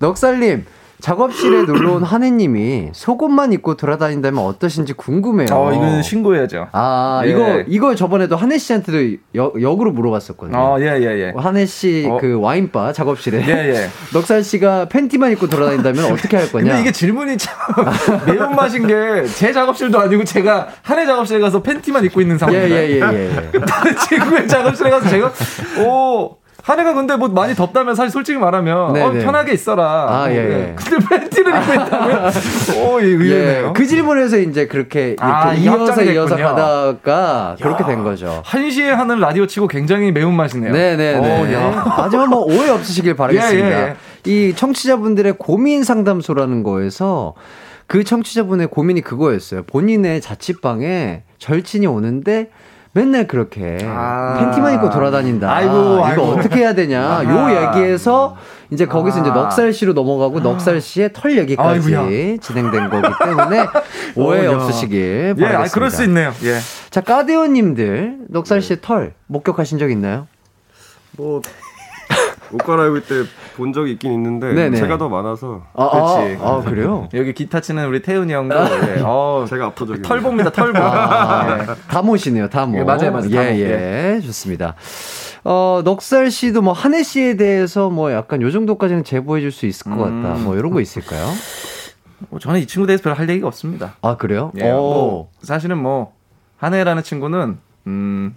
넉살님, 0.00 0.66
작업실에 1.04 1.64
놀러 1.68 1.92
온 1.96 2.02
한혜님이 2.02 2.88
속옷만 2.94 3.52
입고 3.52 3.74
돌아다닌다면 3.76 4.42
어떠신지 4.42 4.94
궁금해요. 4.94 5.48
어, 5.52 5.70
이건 5.74 6.02
신고해야죠. 6.02 6.68
아, 6.72 7.20
예. 7.26 7.30
이거, 7.30 7.62
이거 7.66 7.94
저번에도 7.94 8.36
한혜 8.36 8.56
씨한테도 8.56 9.18
역, 9.34 9.60
역으로 9.60 9.92
물어봤었거든요. 9.92 10.56
어, 10.56 10.80
예, 10.80 10.96
예, 11.00 11.04
예. 11.20 11.32
한혜 11.36 11.66
씨 11.66 12.06
어. 12.08 12.16
그 12.18 12.38
와인바 12.40 12.94
작업실에. 12.94 13.46
예, 13.46 13.74
예. 13.74 13.88
넉살 14.14 14.42
씨가 14.42 14.86
팬티만 14.88 15.30
입고 15.32 15.48
돌아다닌다면 15.48 16.10
어떻게 16.10 16.38
할 16.38 16.50
거냐? 16.50 16.68
근데 16.68 16.80
이게 16.80 16.92
질문이 16.92 17.36
참 17.36 17.54
매운맛인 18.26 18.86
게 18.86 19.24
제 19.36 19.52
작업실도 19.52 19.98
아니고 20.00 20.24
제가 20.24 20.68
한해 20.82 21.04
작업실에 21.06 21.40
가서 21.40 21.62
팬티만 21.62 22.04
입고 22.06 22.20
있는 22.20 22.36
예, 22.36 22.38
상황입니다. 22.38 22.76
예, 22.76 22.90
예, 22.90 23.00
예. 23.00 23.50
예. 23.54 23.60
다른 23.66 23.96
친구의 23.96 24.48
작업실에 24.48 24.90
가서 24.90 25.08
제가 25.08 25.32
오 25.84 26.36
한 26.64 26.80
해가 26.80 26.94
근데 26.94 27.14
뭐 27.16 27.28
많이 27.28 27.54
덥다면 27.54 27.94
사실 27.94 28.10
솔직히 28.10 28.38
말하면 28.38 28.94
네, 28.94 29.02
어, 29.02 29.12
네. 29.12 29.22
편하게 29.22 29.52
있어라. 29.52 29.84
아, 30.08 30.30
예, 30.32 30.38
어, 30.38 30.42
예. 30.42 30.74
근데 30.74 31.06
팬티를 31.08 31.54
입고 31.60 31.72
있다면 31.74 32.32
오, 32.78 33.00
이 33.00 33.04
의외네요. 33.04 33.66
예, 33.68 33.72
그 33.74 33.86
질문에서 33.86 34.38
이제 34.38 34.66
그렇게 34.66 35.08
이렇게 35.08 35.22
아, 35.22 35.52
이어서. 35.52 36.02
이어서 36.02 36.36
가다가 36.36 37.56
그렇게 37.60 37.84
된 37.84 38.02
거죠. 38.02 38.40
한시에 38.46 38.90
하는 38.92 39.20
라디오 39.20 39.46
치고 39.46 39.68
굉장히 39.68 40.10
매운맛이네요. 40.10 40.72
네네네. 40.72 41.18
오, 41.18 41.52
야. 41.52 41.84
하지만 41.98 42.30
뭐 42.30 42.40
오해 42.46 42.70
없으시길 42.70 43.14
바라겠습니다. 43.14 43.82
예, 43.82 43.88
예, 43.90 43.94
이 44.24 44.54
청취자분들의 44.56 45.34
고민 45.38 45.84
상담소라는 45.84 46.62
거에서 46.62 47.34
그 47.86 48.04
청취자분의 48.04 48.68
고민이 48.68 49.02
그거였어요. 49.02 49.64
본인의 49.64 50.22
자취방에 50.22 51.24
절친이 51.36 51.86
오는데 51.86 52.48
맨날 52.94 53.26
그렇게 53.26 53.78
아. 53.82 54.36
팬티만 54.38 54.74
입고 54.74 54.88
돌아다닌다. 54.90 55.52
아이고, 55.52 55.72
이거 55.72 56.04
아이고. 56.04 56.22
어떻게 56.22 56.60
해야 56.60 56.74
되냐. 56.74 57.02
아하. 57.02 57.24
요 57.24 57.76
얘기에서 57.76 58.36
이제 58.70 58.86
거기서 58.86 59.20
이제 59.20 59.30
아. 59.30 59.34
넉살 59.34 59.72
씨로 59.72 59.94
넘어가고 59.94 60.38
넉살 60.40 60.80
씨의 60.80 61.10
털 61.12 61.36
얘기까지 61.36 61.92
아이고야. 61.94 62.36
진행된 62.40 62.90
거기 62.90 63.08
때문에 63.24 63.66
오해. 64.14 64.46
없으시길 64.46 65.34
예, 65.36 65.40
바라겠습니다. 65.42 65.58
아, 65.60 65.64
그럴 65.74 65.90
수 65.90 66.04
있네요. 66.04 66.32
예. 66.44 66.58
자, 66.90 67.00
까데오님들 67.00 68.18
넉살 68.28 68.62
씨의 68.62 68.78
털 68.80 69.14
목격하신 69.26 69.78
적 69.78 69.90
있나요? 69.90 70.28
뭐, 71.16 71.42
옷 72.52 72.58
갈아입을 72.58 73.00
때 73.02 73.24
본 73.56 73.72
적이 73.72 73.92
있긴 73.92 74.12
있는데, 74.12 74.52
네네. 74.52 74.76
제가 74.76 74.98
더 74.98 75.08
많아서, 75.08 75.62
아, 75.74 75.90
그렇지. 75.90 76.38
아, 76.42 76.48
아, 76.48 76.62
그래요? 76.62 77.08
여기 77.14 77.32
기타 77.32 77.60
치는 77.60 77.86
우리 77.86 78.02
태훈이 78.02 78.32
형도 78.32 78.54
예. 78.56 79.00
어, 79.02 79.44
제가 79.48 79.66
압도적입니다. 79.66 80.08
털보입니다. 80.08 80.50
털보. 80.50 80.78
아, 80.78 81.58
예. 81.60 81.66
다모시네요, 81.88 82.48
다모. 82.48 82.78
예, 82.78 82.82
맞아요, 82.84 83.12
맞아요. 83.12 83.28
예, 83.30 83.34
다모. 83.36 83.48
예, 83.58 84.20
좋습니다. 84.24 84.74
어, 85.44 85.82
넉살 85.84 86.30
씨도 86.30 86.62
뭐, 86.62 86.72
한혜 86.72 87.02
씨에 87.02 87.36
대해서 87.36 87.90
뭐, 87.90 88.12
약간 88.12 88.42
요 88.42 88.50
정도까지는 88.50 89.04
제보해 89.04 89.40
줄 89.40 89.52
수 89.52 89.66
있을 89.66 89.90
것 89.90 89.96
같다. 89.98 90.34
음. 90.36 90.44
뭐, 90.44 90.56
이런 90.56 90.72
거 90.72 90.80
있을까요? 90.80 91.26
뭐 92.30 92.38
저는 92.38 92.60
이 92.60 92.66
친구 92.66 92.86
대해서 92.86 93.02
별할 93.02 93.28
얘기가 93.28 93.46
없습니다. 93.48 93.96
아, 94.00 94.16
그래요? 94.16 94.50
예, 94.58 94.70
오. 94.70 94.76
뭐 94.76 95.30
사실은 95.42 95.76
뭐 95.78 96.12
한혜라는 96.56 97.02
친구는 97.02 97.58
음 97.86 98.34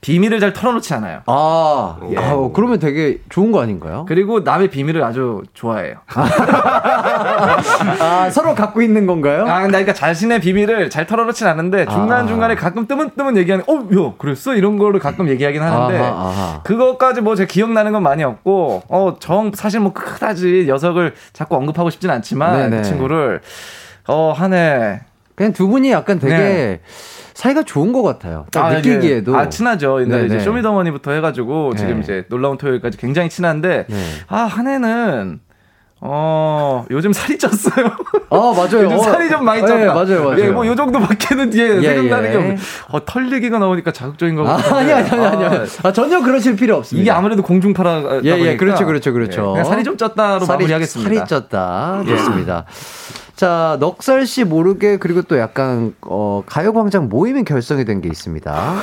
비밀을 0.00 0.38
잘 0.38 0.52
털어놓지 0.52 0.94
않아요. 0.94 1.22
아, 1.26 1.98
아, 2.16 2.50
그러면 2.54 2.78
되게 2.78 3.18
좋은 3.28 3.50
거 3.50 3.60
아닌가요? 3.60 4.04
그리고 4.06 4.40
남의 4.40 4.70
비밀을 4.70 5.02
아주 5.02 5.42
좋아해요. 5.54 5.96
아, 8.00 8.30
서로 8.30 8.54
갖고 8.54 8.80
있는 8.80 9.06
건가요? 9.06 9.42
아, 9.42 9.56
근데 9.60 9.72
그러니까 9.72 9.94
자신의 9.94 10.40
비밀을 10.40 10.88
잘 10.88 11.06
털어놓진 11.06 11.48
않는데 11.48 11.86
중간중간에 11.86 12.54
가끔 12.54 12.86
뜨문뜨문 12.86 13.36
얘기하는, 13.38 13.64
어, 13.68 13.74
야, 13.74 14.12
그랬어? 14.18 14.54
이런 14.54 14.78
거를 14.78 15.00
가끔 15.00 15.28
얘기하긴 15.28 15.60
하는데, 15.60 15.98
아하, 15.98 16.28
아하. 16.28 16.62
그것까지 16.62 17.20
뭐 17.20 17.34
제가 17.34 17.48
기억나는 17.48 17.90
건 17.90 18.04
많이 18.04 18.22
없고, 18.22 18.84
어, 18.88 19.16
정, 19.18 19.50
사실 19.52 19.80
뭐 19.80 19.92
그다지 19.92 20.66
녀석을 20.68 21.14
자꾸 21.32 21.56
언급하고 21.56 21.90
싶진 21.90 22.10
않지만, 22.10 22.70
네네. 22.70 22.76
그 22.76 22.82
친구를, 22.84 23.40
어, 24.06 24.32
한 24.34 24.54
해. 24.54 25.00
그냥 25.34 25.52
두 25.52 25.68
분이 25.68 25.90
약간 25.92 26.18
되게 26.18 26.36
네. 26.36 26.80
사이가 27.38 27.62
좋은 27.62 27.92
것 27.92 28.02
같아요. 28.02 28.46
딱 28.50 28.64
아, 28.64 28.70
느끼기에도. 28.74 29.32
예. 29.34 29.36
아, 29.36 29.48
친하죠. 29.48 30.02
옛날에 30.02 30.22
네네. 30.22 30.34
이제 30.34 30.40
쇼미더머니부터 30.40 31.12
해가지고, 31.12 31.76
지금 31.76 31.94
네. 31.94 32.00
이제 32.00 32.24
놀라운 32.28 32.58
토요일까지 32.58 32.98
굉장히 32.98 33.28
친한데, 33.28 33.86
네. 33.88 33.96
아, 34.26 34.38
한 34.38 34.66
해는, 34.66 35.38
어, 36.00 36.84
요즘 36.90 37.12
살이 37.12 37.38
쪘어요. 37.38 37.92
아, 38.30 38.54
맞아요. 38.56 38.86
요즘 38.86 38.98
어, 38.98 38.98
살이 38.98 39.28
좀 39.28 39.44
많이 39.44 39.62
쪘다. 39.62 39.68
네, 39.68 39.86
맞아요, 39.86 40.24
맞아요. 40.24 40.40
예, 40.40 40.48
뭐요 40.50 40.74
정도밖에는 40.74 41.54
예, 41.54 41.80
예, 41.80 41.94
생각나는 41.94 42.28
예. 42.28 42.32
게 42.32 42.36
없네. 42.38 42.56
어, 42.88 43.04
털 43.04 43.32
얘기가 43.32 43.60
나오니까 43.60 43.92
자극적인 43.92 44.34
거 44.34 44.42
아, 44.42 44.56
같아요. 44.56 44.74
아니, 44.74 44.92
아니, 44.92 45.08
아니, 45.08 45.44
아니. 45.44 45.68
아, 45.84 45.92
전혀 45.92 46.20
그러실 46.20 46.56
필요 46.56 46.76
없습니다. 46.76 47.02
이게 47.02 47.10
아무래도 47.12 47.42
공중파라 47.42 48.20
예, 48.24 48.30
예, 48.30 48.56
그렇죠, 48.56 48.84
그렇죠, 48.84 49.12
그렇죠. 49.12 49.54
예, 49.58 49.62
살이 49.62 49.84
좀 49.84 49.96
쪘다로 49.96 50.44
살이, 50.44 50.58
마무리하겠습니다. 50.58 51.08
살이 51.08 51.44
쪘다. 51.48 52.06
좋습니다. 52.06 52.64
자, 53.38 53.76
넉살 53.78 54.26
씨 54.26 54.42
모르게 54.42 54.96
그리고 54.96 55.22
또 55.22 55.38
약간 55.38 55.94
어 56.02 56.42
가요광장 56.44 57.08
모임이 57.08 57.44
결성이 57.44 57.84
된 57.84 58.00
게 58.00 58.08
있습니다. 58.08 58.74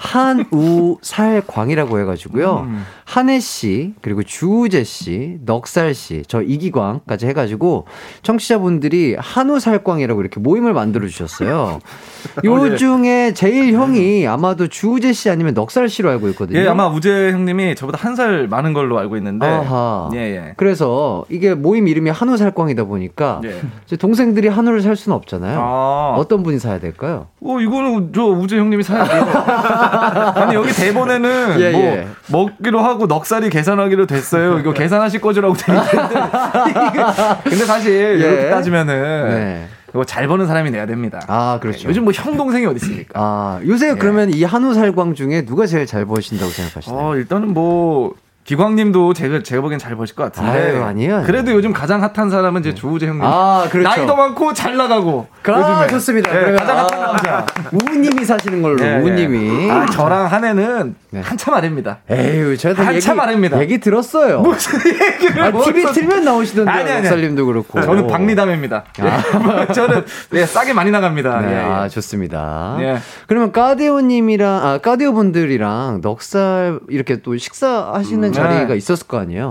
한우살광이라고 0.00 1.98
해가지고요. 2.00 2.66
음. 2.68 2.84
한혜 3.04 3.40
씨, 3.40 3.94
그리고 4.02 4.22
주우재 4.22 4.84
씨, 4.84 5.38
넉살 5.44 5.94
씨, 5.94 6.22
저 6.28 6.42
이기광까지 6.42 7.26
해가지고 7.26 7.86
청취자분들이 8.22 9.16
한우살광이라고 9.18 10.20
이렇게 10.20 10.38
모임을 10.40 10.72
만들어 10.72 11.06
주셨어요. 11.08 11.80
요 12.44 12.76
중에 12.76 13.34
제일 13.34 13.74
형이 13.74 14.26
아마도 14.26 14.68
주우재 14.68 15.12
씨 15.12 15.28
아니면 15.28 15.54
넉살 15.54 15.88
씨로 15.88 16.08
알고 16.10 16.28
있거든요. 16.30 16.58
예, 16.60 16.68
아마 16.68 16.86
우재 16.88 17.32
형님이 17.32 17.74
저보다 17.74 17.98
한 18.00 18.10
살 18.10 18.48
많은 18.48 18.72
걸로 18.74 18.98
알고 18.98 19.16
있는데. 19.16 19.46
아하. 19.46 20.10
예, 20.14 20.18
예. 20.18 20.52
그래서 20.56 21.24
이게 21.30 21.54
모임 21.54 21.86
이름이 21.88 22.10
한우살광이다 22.10 22.84
보니까 22.84 23.40
예. 23.44 23.60
제 23.86 23.96
동생들이 23.96 24.48
한우를 24.48 24.82
살 24.82 24.94
수는 24.96 25.16
없잖아요. 25.16 25.58
아, 25.60 26.14
어떤 26.18 26.42
분이 26.42 26.58
사야 26.58 26.80
될까요? 26.80 27.28
어, 27.40 27.60
이거는 27.60 28.12
저 28.14 28.24
우재 28.26 28.58
형님이 28.58 28.82
사야죠. 28.82 29.10
아니, 29.90 30.54
여기 30.54 30.72
대본에는 30.72 31.60
예, 31.60 31.70
뭐 31.72 31.80
예. 31.82 32.06
먹기로 32.28 32.80
하고 32.80 33.06
넉살이 33.06 33.50
계산하기로 33.50 34.06
됐어요. 34.06 34.58
이거 34.58 34.72
계산하실 34.72 35.20
거죠라고 35.20 35.54
돼 35.54 35.72
있는데. 35.72 35.90
근데 37.44 37.64
사실 37.64 38.20
예. 38.20 38.26
이렇게 38.26 38.50
따지면은 38.50 39.28
네. 39.30 39.68
이거 39.90 40.04
잘 40.04 40.28
버는 40.28 40.46
사람이 40.46 40.70
내야 40.70 40.86
됩니다. 40.86 41.20
아, 41.26 41.58
그렇죠. 41.60 41.88
요즘 41.88 42.04
뭐 42.04 42.12
형 42.14 42.36
동생이 42.36 42.64
어디 42.66 42.76
있습니까? 42.76 43.12
아, 43.20 43.60
요새 43.66 43.94
그러면 43.94 44.30
이 44.32 44.44
한우 44.44 44.72
살광 44.74 45.14
중에 45.14 45.44
누가 45.44 45.66
제일 45.66 45.86
잘 45.86 46.04
버신다고 46.06 46.50
생각하시나요? 46.50 47.00
어, 47.00 47.16
일단은 47.16 47.52
뭐 47.52 48.14
기광님도 48.44 49.12
제가 49.14 49.42
제가 49.42 49.62
보기엔 49.62 49.78
잘 49.78 49.94
버실 49.96 50.16
것 50.16 50.24
같은데. 50.24 50.50
아유, 50.50 50.82
아니에요. 50.82 51.22
그래도 51.26 51.52
요즘 51.52 51.72
가장 51.72 52.02
핫한 52.02 52.30
사람은 52.30 52.62
이제 52.62 52.74
주우재 52.74 53.06
형님. 53.06 53.22
아, 53.24 53.68
그렇죠. 53.70 53.88
나이도 53.88 54.16
많고 54.16 54.54
잘 54.54 54.76
나가고. 54.76 55.28
아. 55.44 55.86
좋습니다. 55.86 56.30
예, 56.30 56.40
그러면 56.40 56.58
가장 56.58 56.76
핫한 56.78 56.92
아, 56.94 57.06
남자. 57.12 57.46
우님이 57.72 58.24
사시는 58.24 58.62
걸로, 58.62 58.84
예, 58.84 58.96
예. 58.96 58.96
우님이. 58.98 59.70
아, 59.70 59.86
저랑 59.86 60.26
한 60.26 60.44
해는 60.44 60.94
네. 61.10 61.20
한참 61.20 61.54
아래입니다. 61.54 61.98
에휴, 62.10 62.56
저도 62.56 62.82
한참 62.82 63.16
얘기, 63.18 63.26
아닙니다. 63.28 63.60
얘기 63.60 63.78
들었어요. 63.78 64.40
무슨 64.40 64.78
얘기를 64.88 65.42
아, 65.42 65.50
뭐 65.50 65.64
TV. 65.64 65.84
틀면 65.92 66.24
나오시던데, 66.24 66.70
아니, 66.70 66.90
아니. 66.90 67.02
넉살님도 67.02 67.46
그렇고. 67.46 67.80
저는 67.80 68.06
박리담입니다. 68.06 68.84
예. 69.00 69.66
저는 69.72 70.04
예, 70.34 70.46
싸게 70.46 70.72
많이 70.72 70.90
나갑니다. 70.90 71.40
네, 71.40 71.48
예, 71.48 71.56
예. 71.56 71.62
아, 71.62 71.88
좋습니다. 71.88 72.76
예. 72.80 72.98
그러면 73.26 73.52
까디오님이랑, 73.52 74.66
아, 74.66 74.78
까디오 74.78 75.12
분들이랑 75.12 76.00
넉살 76.02 76.80
이렇게 76.88 77.22
또 77.22 77.36
식사하시는 77.36 78.28
음, 78.28 78.29
자리가 78.32 78.66
네. 78.66 78.76
있었을 78.76 79.06
거 79.06 79.18
아니에요? 79.18 79.50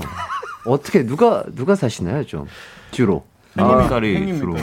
어떻게, 0.66 1.06
누가, 1.06 1.44
누가 1.56 1.76
사시나요, 1.76 2.26
좀? 2.26 2.46
주로. 2.92 3.24
햇살이 3.58 4.38
주로 4.38 4.56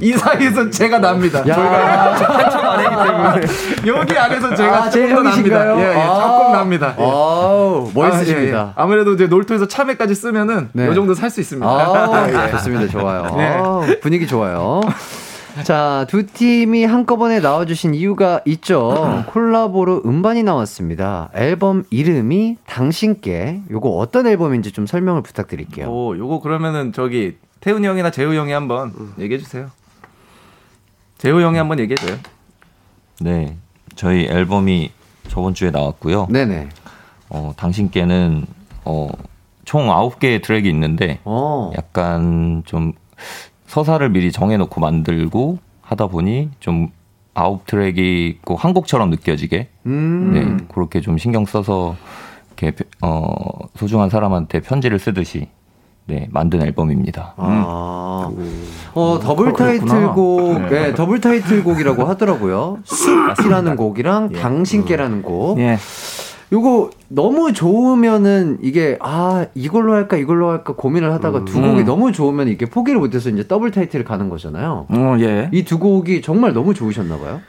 이 0.00 0.12
사이에서 0.12 0.70
제가 0.70 0.98
납니다. 0.98 1.40
야. 1.46 1.54
저희가 1.54 2.38
한참 2.38 2.66
아래이기 2.66 2.96
때문에 2.96 3.46
여기 4.00 4.18
안에서 4.18 4.54
제가 4.56 4.84
아, 4.84 4.90
조금 4.90 5.08
더 5.10 5.14
형이신가요? 5.16 5.64
납니다. 5.76 5.92
예, 5.92 5.94
예, 5.96 6.02
아. 6.02 6.20
조금 6.38 6.52
납니다. 6.52 6.94
예. 6.98 7.02
아우, 7.02 7.90
멋있으십니다. 7.94 8.72
아, 8.74 8.86
무래도 8.86 9.12
이제 9.12 9.26
놀토에서 9.26 9.68
참외까지 9.68 10.14
쓰면은 10.14 10.70
네. 10.72 10.90
이 10.90 10.94
정도 10.94 11.14
살 11.14 11.30
수 11.30 11.40
있습니다. 11.40 11.68
아, 11.68 12.26
예. 12.48 12.50
좋습니다. 12.52 12.88
좋아요. 12.88 13.34
네. 13.36 13.48
아우, 13.56 13.86
분위기 14.00 14.26
좋아요. 14.26 14.80
자, 15.64 16.06
두 16.08 16.26
팀이 16.26 16.84
한꺼번에 16.84 17.40
나와주신 17.40 17.94
이유가 17.94 18.40
있죠. 18.46 19.24
콜라보로 19.28 20.02
음반이 20.04 20.42
나왔습니다. 20.42 21.30
앨범 21.34 21.84
이름이 21.90 22.56
당신께. 22.66 23.62
요거 23.70 23.88
어떤 23.90 24.26
앨범인지 24.26 24.72
좀 24.72 24.86
설명을 24.86 25.22
부탁드릴게요. 25.22 25.88
오, 25.88 26.16
요거 26.16 26.40
그러면은 26.40 26.92
저기 26.92 27.36
태훈이 27.60 27.86
형이나 27.86 28.10
재우 28.10 28.34
형이 28.34 28.52
한번 28.52 28.92
얘기해 29.18 29.38
주세요. 29.38 29.70
재우 31.18 31.40
형이 31.40 31.58
한번 31.58 31.78
얘기해 31.78 31.96
줘요. 31.96 32.16
네 33.20 33.56
저희 33.96 34.24
앨범이 34.24 34.92
저번 35.28 35.52
주에 35.54 35.70
나왔고요. 35.70 36.28
네네. 36.30 36.70
어, 37.28 37.52
당신께는 37.56 38.46
어, 38.84 39.08
총 39.64 39.88
9개의 39.88 40.42
트랙이 40.42 40.68
있는데 40.70 41.20
어. 41.24 41.70
약간 41.76 42.62
좀 42.64 42.92
서사를 43.70 44.06
미리 44.08 44.32
정해놓고 44.32 44.80
만들고 44.80 45.58
하다 45.80 46.08
보니 46.08 46.50
좀 46.58 46.88
아홉 47.34 47.66
트랙이 47.66 48.38
꼭 48.44 48.61
한 48.61 48.74
곡처럼 48.74 49.10
느껴지게 49.10 49.68
음. 49.86 50.32
네 50.34 50.66
그렇게 50.74 51.00
좀 51.00 51.18
신경 51.18 51.46
써서 51.46 51.94
이렇게 52.56 52.76
어, 53.00 53.30
소중한 53.76 54.10
사람한테 54.10 54.58
편지를 54.58 54.98
쓰듯이 54.98 55.46
네 56.06 56.26
만든 56.32 56.62
앨범입니다. 56.62 57.34
아. 57.36 58.28
어, 58.94 59.20
더블 59.22 59.46
음. 59.46 59.52
그렇구나. 59.52 59.92
타이틀곡, 59.94 60.62
네. 60.62 60.68
네, 60.68 60.94
더블 60.94 61.20
타이틀곡이라고 61.20 62.04
하더라고요. 62.04 62.78
숲이라는 62.84 63.76
곡이랑 63.76 64.30
예. 64.32 64.38
당신께라는 64.40 65.22
곡. 65.22 65.60
예. 65.60 65.78
요거 66.52 66.90
너무 67.08 67.52
좋으면은 67.52 68.58
이게 68.60 68.98
아 69.00 69.46
이걸로 69.54 69.94
할까 69.94 70.16
이걸로 70.16 70.50
할까 70.50 70.74
고민을 70.74 71.12
하다가 71.12 71.44
두 71.44 71.60
곡이 71.60 71.80
음. 71.80 71.84
너무 71.84 72.10
좋으면 72.12 72.48
이게 72.48 72.66
포기를 72.66 72.98
못해서 72.98 73.30
이제 73.30 73.46
더블 73.46 73.70
타이틀을 73.70 74.04
가는 74.04 74.28
거잖아요. 74.28 74.86
어, 74.88 75.16
예. 75.20 75.48
이 75.52 75.64
두 75.64 75.78
곡이 75.78 76.22
정말 76.22 76.52
너무 76.52 76.74
좋으셨나 76.74 77.18
봐요. 77.18 77.40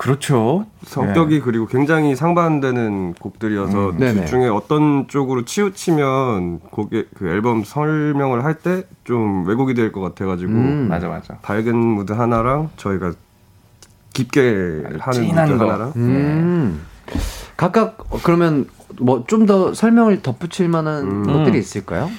그렇죠. 0.00 0.66
성격이 0.82 1.38
그리고 1.42 1.66
굉장히 1.66 2.16
상반되는 2.16 3.14
곡들이어서 3.20 3.92
네네. 3.96 4.12
둘 4.14 4.26
중에 4.26 4.48
어떤 4.48 5.06
쪽으로 5.06 5.44
치우치면 5.44 6.58
곡의 6.72 7.06
그 7.16 7.28
앨범 7.28 7.62
설명을 7.62 8.44
할 8.44 8.54
때 8.56 8.82
좀 9.04 9.46
왜곡이 9.46 9.74
될 9.74 9.92
것 9.92 10.00
같아가지고 10.00 10.50
음. 10.52 10.86
맞아 10.88 11.06
맞아. 11.08 11.34
밝은 11.42 11.76
무드 11.76 12.12
하나랑 12.12 12.70
저희가 12.76 13.12
깊게 14.12 14.82
하는 14.98 15.26
무드 15.52 15.58
거. 15.58 15.64
하나랑 15.70 15.92
음. 15.94 16.80
각각 17.60 17.96
어, 18.10 18.18
그러면 18.22 18.64
뭐 18.98 19.24
좀 19.26 19.44
더 19.46 19.74
설명을 19.74 20.22
덧붙일 20.22 20.68
만한 20.68 21.02
음. 21.04 21.32
것들이 21.32 21.58
있을까요? 21.58 22.10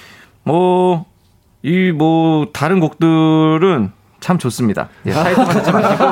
뭐, 0.44 1.06
이 1.64 1.92
뭐, 1.92 2.48
다른 2.54 2.80
곡들은 2.80 3.92
참 4.20 4.38
좋습니다. 4.38 4.88
예, 5.08 5.12
타이틀 5.12 5.44
하지 5.48 5.72
마시고. 5.72 6.04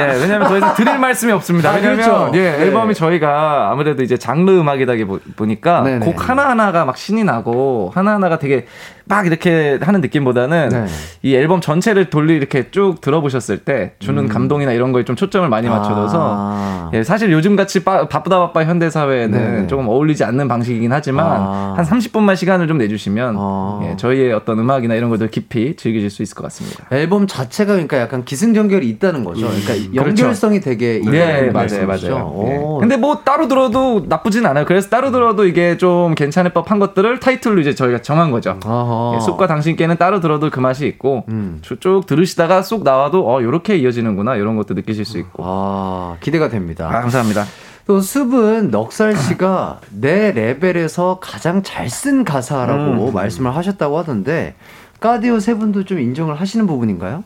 예, 0.00 0.04
왜냐면 0.20 0.48
더 0.48 0.56
이상 0.56 0.74
드릴 0.74 0.98
말씀이 0.98 1.30
없습니다. 1.32 1.70
아, 1.70 1.74
왜냐면, 1.74 1.96
그렇죠. 1.96 2.30
예, 2.34 2.50
네. 2.52 2.62
앨범이 2.64 2.94
저희가 2.94 3.70
아무래도 3.70 4.02
이제 4.02 4.16
장르 4.16 4.50
음악이다 4.50 4.94
보니까 5.36 5.82
네네. 5.82 6.06
곡 6.06 6.28
하나하나가 6.28 6.86
막 6.86 6.96
신이 6.96 7.24
나고 7.24 7.92
하나하나가 7.94 8.38
되게 8.38 8.66
막 9.10 9.26
이렇게 9.26 9.76
하는 9.82 10.00
느낌보다는 10.00 10.68
네. 10.68 10.84
이 11.22 11.34
앨범 11.34 11.60
전체를 11.60 12.10
돌리 12.10 12.36
이렇게 12.36 12.70
쭉 12.70 13.00
들어보셨을 13.00 13.58
때 13.58 13.92
주는 13.98 14.28
감동이나 14.28 14.70
이런 14.72 14.92
거에 14.92 15.04
좀 15.04 15.16
초점을 15.16 15.48
많이 15.48 15.68
맞춰줘서 15.68 16.16
음. 16.18 16.22
아. 16.22 16.90
예, 16.94 17.02
사실 17.02 17.32
요즘 17.32 17.56
같이 17.56 17.82
빠- 17.82 18.06
바쁘다 18.08 18.38
바빠 18.38 18.64
현대 18.64 18.88
사회에는 18.88 19.38
네네. 19.54 19.66
조금 19.66 19.88
어울리지 19.88 20.22
않는 20.22 20.46
방식이긴 20.46 20.92
하지만 20.92 21.26
아. 21.26 21.74
한 21.76 21.84
30분만 21.84 22.36
시간을 22.36 22.68
좀 22.68 22.78
내주시면 22.78 23.34
아. 23.36 23.80
예, 23.82 23.96
저희의 23.96 24.32
어떤 24.32 24.60
음악이나 24.60 24.94
이런 24.94 25.10
것들 25.10 25.28
깊이 25.28 25.74
즐기실 25.76 26.08
수 26.08 26.22
있을 26.22 26.36
것 26.36 26.44
같습니다. 26.44 26.86
앨범 26.92 27.26
자체가 27.26 27.72
그러니까 27.72 27.98
약간 27.98 28.24
기승전결이 28.24 28.88
있다는 28.90 29.24
거죠. 29.24 29.48
그러니까 29.48 29.72
그렇죠. 29.74 29.96
연결성이 29.96 30.60
되게 30.60 30.96
있는 30.98 31.10
네, 31.12 31.50
맞아요? 31.50 31.86
맞아요. 31.86 32.44
예. 32.46 32.56
오. 32.58 32.78
근데 32.78 32.96
뭐 32.96 33.22
따로 33.24 33.48
들어도 33.48 34.04
나쁘진 34.08 34.46
않아요. 34.46 34.64
그래서 34.66 34.88
따로 34.88 35.10
들어도 35.10 35.46
이게 35.46 35.76
좀 35.78 36.14
괜찮을 36.14 36.52
법한 36.52 36.78
것들을 36.78 37.18
타이틀로 37.18 37.60
이제 37.60 37.74
저희가 37.74 38.02
정한 38.02 38.30
거죠. 38.30 38.58
아하. 38.64 38.99
예, 39.16 39.20
숲과 39.20 39.46
당신께는 39.46 39.96
따로 39.96 40.20
들어도 40.20 40.50
그 40.50 40.60
맛이 40.60 40.86
있고 40.86 41.24
음. 41.28 41.58
쭉- 41.62 41.80
쭉 41.80 42.06
들으시다가 42.06 42.62
쏙 42.62 42.82
나와도 42.82 43.28
어 43.28 43.42
요렇게 43.42 43.76
이어지는구나 43.78 44.36
이런 44.36 44.56
것도 44.56 44.74
느끼실 44.74 45.04
수 45.04 45.18
있고. 45.18 45.42
아, 45.46 46.16
기대가 46.20 46.48
됩니다. 46.48 46.88
아, 46.88 47.00
감사합니다. 47.00 47.44
또 47.86 48.00
숲은 48.00 48.70
넉살 48.70 49.16
씨가 49.16 49.80
내 49.90 50.30
레벨에서 50.32 51.18
가장 51.20 51.62
잘 51.62 51.88
쓴 51.88 52.24
가사라고 52.24 53.08
음. 53.08 53.14
말씀을 53.14 53.54
하셨다고 53.56 53.98
하던데 53.98 54.54
까디오 55.00 55.40
세 55.40 55.54
분도 55.54 55.84
좀 55.84 55.98
인정을 55.98 56.38
하시는 56.40 56.66
부분인가요? 56.66 57.24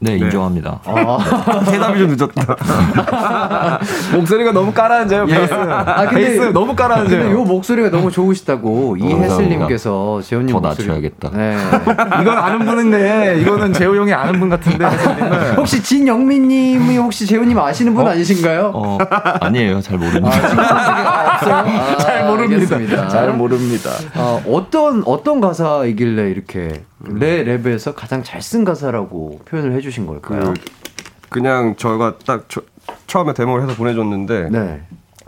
네, 0.00 0.16
인정합니다. 0.18 0.80
아, 0.84 1.18
대답이 1.64 1.98
좀 1.98 2.08
늦었다. 2.10 2.56
목소리가 4.14 4.52
너무 4.52 4.72
깔아앉아요. 4.72 5.24
예. 5.28 5.34
베이스. 5.34 5.54
아, 5.54 6.06
근데- 6.06 6.14
베이스 6.26 6.40
너무 6.52 6.66
근데 6.66 6.82
깔아앉아요. 6.82 7.30
요 7.32 7.44
목소리가 7.44 7.90
너무 7.90 8.10
좋으시다고. 8.10 8.96
이혜슬님께서 8.98 10.20
재훈님 10.22 10.52
더 10.52 10.60
목소리 10.60 10.88
낮춰야겠다. 10.88 11.30
네. 11.30 11.56
이건 12.20 12.28
아는 12.36 12.66
분인데 12.66 13.40
이거는 13.40 13.72
재호 13.72 13.96
형이 13.96 14.12
아는 14.12 14.38
분 14.40 14.50
같은데. 14.50 14.84
혹시 15.56 15.82
진영민님이 15.82 16.98
혹시 16.98 17.24
재훈님 17.26 17.58
아시는 17.58 17.94
분 17.94 18.06
아니신가요? 18.06 18.72
어, 18.74 18.98
아니에요. 19.40 19.80
잘 19.80 19.96
모릅니다. 19.96 20.28
아, 20.28 21.38
잘 21.98 22.26
모릅니다. 22.26 22.54
알겠습니다. 22.76 23.08
잘 23.08 23.32
모릅니다. 23.32 23.90
어, 24.16 24.42
어떤 24.48 25.02
어떤 25.06 25.40
가사이길래 25.40 26.30
이렇게 26.30 26.82
내 27.08 27.44
랩에서 27.44 27.94
가장 27.94 28.22
잘 28.22 28.40
쓴 28.40 28.64
가사라고 28.64 29.40
표현을 29.46 29.72
해주신 29.72 30.06
걸까요? 30.06 30.54
그 30.54 30.54
그냥 31.30 31.74
저가 31.76 32.18
딱 32.26 32.44
저- 32.48 32.62
처음에 33.06 33.32
데모를 33.34 33.64
해서 33.64 33.74
보내줬는데 33.76 34.50
네, 34.50 34.82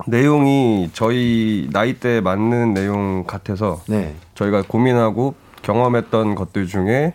내용이 0.07 0.91
저희 0.93 1.69
나이대에 1.73 2.21
맞는 2.21 2.75
내용 2.75 3.25
같아서 3.27 3.81
네. 3.89 4.15
저희가 4.35 4.63
고민하고 4.69 5.35
경험했던 5.63 6.35
것들 6.35 6.67
중에 6.67 7.15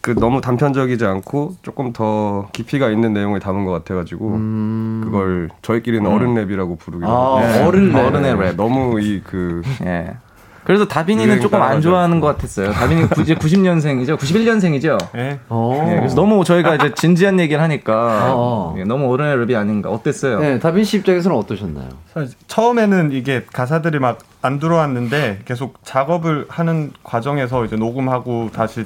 그 0.00 0.14
너무 0.14 0.40
단편적이지 0.40 1.04
않고 1.04 1.56
조금 1.62 1.92
더 1.92 2.48
깊이가 2.52 2.88
있는 2.88 3.12
내용을 3.12 3.40
담은 3.40 3.64
것 3.64 3.72
같아가지고 3.72 4.28
음. 4.28 5.00
그걸 5.04 5.50
저희끼리는 5.62 6.10
어른 6.10 6.34
랩이라고 6.34 6.78
부르기도 6.78 7.10
아, 7.10 7.42
하고 7.42 7.68
어른 7.68 7.92
랩. 7.92 7.96
어른의 8.06 8.34
랩. 8.36 8.56
너무 8.56 9.00
이그 9.00 9.62
예. 9.84 10.14
그래서 10.68 10.86
다빈이는 10.86 11.40
조금 11.40 11.62
안. 11.62 11.80
좋아하는 11.80 12.20
것 12.20 12.26
같았어요. 12.26 12.72
다빈이 12.72 13.08
구- 13.08 13.22
이제 13.22 13.34
90년생이죠. 13.34 14.18
91년생이죠. 14.18 14.98
예. 15.16 15.40
어. 15.48 15.86
예, 15.90 15.96
그래서 15.96 16.14
너무 16.14 16.44
저희가 16.44 16.74
이제 16.74 16.92
진지한 16.94 17.40
얘기를 17.40 17.62
하니까 17.62 18.34
어. 18.34 18.74
예, 18.76 18.84
너무 18.84 19.10
어른의 19.10 19.36
랩이 19.46 19.56
아닌가. 19.56 19.88
어땠어요? 19.90 20.40
네, 20.40 20.58
다빈 20.58 20.84
씨 20.84 20.98
입장에서는 20.98 21.34
어떠셨나요? 21.38 21.88
사실 22.12 22.36
처음에는 22.48 23.12
이게 23.12 23.44
가사들이 23.52 23.98
막 23.98 24.18
안 24.40 24.60
들어왔는데 24.60 25.40
계속 25.46 25.80
작업을 25.84 26.46
하는 26.48 26.92
과정에서 27.02 27.64
이제 27.64 27.74
녹음하고 27.74 28.50
다시 28.52 28.84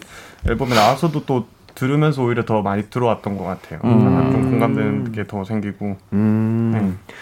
앨범에 0.48 0.74
나와서도 0.74 1.26
또 1.26 1.44
들으면서 1.74 2.22
오히려 2.22 2.46
더 2.46 2.62
많이 2.62 2.84
들어왔던 2.88 3.36
것 3.36 3.44
같아요. 3.44 3.80
좀 3.82 4.50
공감되는 4.50 5.12
게 5.12 5.24
더 5.26 5.44
생기고. 5.44 5.96
음. 6.14 6.98
그, 7.06 7.12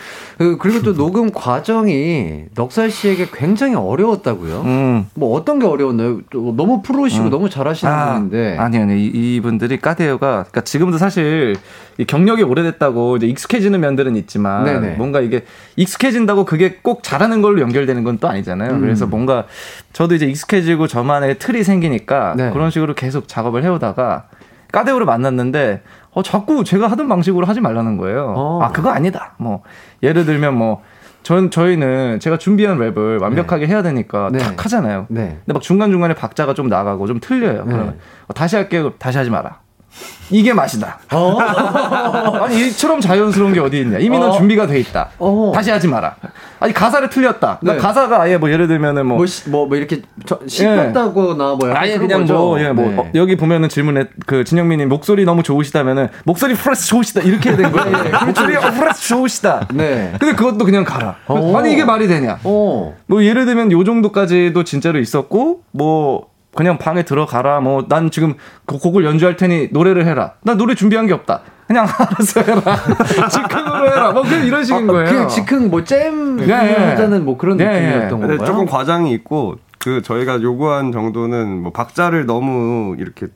그리고 0.59 0.81
또 0.83 0.95
녹음 0.95 1.31
과정이 1.31 2.45
넉살 2.55 2.91
씨에게 2.91 3.27
굉장히 3.31 3.75
어려웠다고요? 3.75 4.63
음. 4.63 5.07
뭐 5.13 5.37
어떤 5.37 5.59
게 5.59 5.67
어려웠나요? 5.67 6.21
또 6.31 6.55
너무 6.57 6.81
프로시고 6.81 7.25
음. 7.27 7.31
너무 7.31 7.51
잘하시는 7.51 7.93
아, 7.93 8.15
분인데. 8.15 8.57
아니요. 8.59 8.91
이- 8.95 9.37
이분들이 9.37 9.79
까데오가, 9.79 10.29
그러니까 10.45 10.63
지금도 10.63 10.97
사실 10.97 11.57
이 11.99 12.07
경력이 12.07 12.43
오래됐다고 12.43 13.19
이제 13.19 13.27
익숙해지는 13.27 13.81
면들은 13.81 14.17
있지만 14.17 14.65
네네. 14.65 14.95
뭔가 14.97 15.21
이게 15.21 15.45
익숙해진다고 15.77 16.47
그게 16.47 16.79
꼭 16.83 17.03
잘하는 17.03 17.43
걸로 17.43 17.61
연결되는 17.61 18.03
건 18.03 18.17
또 18.21 18.29
아니잖아요. 18.29 18.73
음. 18.73 18.81
그래서 18.81 19.07
뭔가 19.07 19.45
저도 19.93 20.15
이제 20.15 20.25
익숙해지고 20.27 20.87
저만의 20.89 21.39
틀이 21.39 21.63
생기니까 21.65 22.35
네. 22.37 22.51
그런 22.51 22.71
식으로 22.71 22.95
계속 22.95 23.29
작업을 23.29 23.63
해오다가 23.63 24.25
까데오를 24.73 25.05
만났는데 25.07 25.83
어, 26.13 26.23
자꾸 26.23 26.65
제가 26.65 26.89
하던 26.89 27.09
방식으로 27.09 27.47
하지 27.47 27.61
말라는 27.61 27.97
거예요. 27.97 28.35
어. 28.37 28.63
아, 28.63 28.73
그거 28.73 28.91
아니다. 28.91 29.35
뭐, 29.39 29.63
예를 30.03 30.25
들면 30.25 30.55
뭐, 30.57 30.83
전, 31.23 31.51
저희는 31.51 32.19
제가 32.21 32.39
준비한 32.39 32.79
랩을 32.79 33.21
완벽하게 33.21 33.67
해야 33.67 33.83
되니까 33.83 34.31
네. 34.33 34.39
탁 34.39 34.65
하잖아요. 34.65 35.07
네. 35.09 35.39
근데 35.45 35.53
막 35.53 35.63
중간 35.63 35.91
중간에 35.91 36.15
박자가 36.15 36.55
좀 36.55 36.69
나가고 36.69 37.07
좀 37.07 37.21
틀려요. 37.21 37.65
네. 37.65 37.73
그러면 37.73 37.99
어, 38.27 38.33
다시 38.33 38.57
할게요. 38.57 38.95
다시 38.99 39.19
하지 39.19 39.31
마라. 39.31 39.61
이게 40.31 40.53
맛이다. 40.53 40.99
아니 41.11 42.69
이처럼 42.69 43.01
자연스러운 43.01 43.53
게 43.53 43.61
어디 43.61 43.81
있냐. 43.81 43.99
이미 43.99 44.19
넌 44.19 44.31
어. 44.31 44.33
준비가 44.33 44.67
돼 44.67 44.79
있다. 44.79 45.11
어. 45.19 45.51
다시 45.55 45.71
하지 45.71 45.89
마라. 45.89 46.15
아니 46.61 46.73
가사를 46.73 47.09
틀렸다. 47.11 47.59
그러니까 47.61 47.73
네. 47.75 47.79
가사가 47.87 48.23
아예 48.23 48.37
뭐 48.37 48.51
예를 48.51 48.69
들면은 48.69 49.07
뭐 49.07 49.17
뭐, 49.17 49.27
시- 49.27 49.49
뭐, 49.51 49.67
뭐 49.67 49.77
이렇게 49.77 50.03
저- 50.27 50.39
씹혔다거나 50.47 51.57
뭐 51.59 51.73
아예 51.75 51.99
그냥 51.99 52.21
거죠? 52.21 52.35
뭐, 52.35 52.61
예, 52.61 52.71
뭐, 52.71 52.89
네. 52.89 52.97
어, 52.99 53.11
여기 53.15 53.37
보면은 53.37 53.69
질문에 53.69 54.05
그 54.27 54.45
진영민님 54.45 54.89
목소리 54.89 55.25
너무 55.25 55.43
좋으시다면은 55.43 56.09
목소리 56.25 56.55
프레스 56.55 56.87
좋으시다 56.87 57.23
이렇게 57.23 57.57
된 57.57 57.73
거예요. 57.73 57.97
목소리 58.27 58.57
어, 58.57 58.61
프레스 58.71 59.09
좋으시다. 59.09 59.69
네. 59.75 60.13
근데 60.21 60.35
그것도 60.37 60.65
그냥 60.65 60.85
가라. 60.85 61.17
어. 61.27 61.57
아니 61.59 61.73
이게 61.73 61.85
말이 61.85 62.07
되냐? 62.07 62.39
어. 62.45 62.95
뭐 63.07 63.25
예를 63.25 63.47
들면 63.47 63.73
요 63.73 63.83
정도까지도 63.85 64.63
진짜로 64.65 64.99
있었고 65.01 65.63
뭐 65.73 66.30
그냥 66.55 66.79
방에 66.79 67.03
들어가라 67.05 67.61
뭐 67.61 67.85
난 67.89 68.11
지금 68.11 68.35
그 68.67 68.79
곡을 68.79 69.05
연주할 69.05 69.37
테니 69.37 69.69
노래를 69.73 70.07
해라. 70.07 70.33
나 70.43 70.55
노래 70.55 70.75
준비한 70.75 71.07
게 71.07 71.13
없다. 71.13 71.41
그냥 71.67 71.87
알아서 71.99 72.41
해라. 72.41 72.61
즉흥으로 73.31 73.87
해라. 73.93 74.13
뭐 74.13 74.23
그냥 74.23 74.45
이런 74.47 74.65
식인 74.65 74.87
거예요. 74.87 75.09
그냥 75.09 75.29
즉흥 75.29 75.71
뭐잼 75.71 76.37
네, 76.39 76.47
네. 76.47 76.75
하자는 76.91 77.25
뭐 77.25 77.37
그런 77.39 77.57
네, 77.57 77.65
느낌이었던 77.65 78.21
근데 78.21 78.37
건가요? 78.37 78.47
조금 78.47 78.67
과장이 78.67 79.13
있고 79.13 79.57
그 79.79 80.03
저희가 80.03 80.43
요구한 80.43 80.91
정도는 80.93 81.63
뭐 81.63 81.73
박자를 81.73 82.27
너무 82.27 82.97
이렇게 82.99 83.29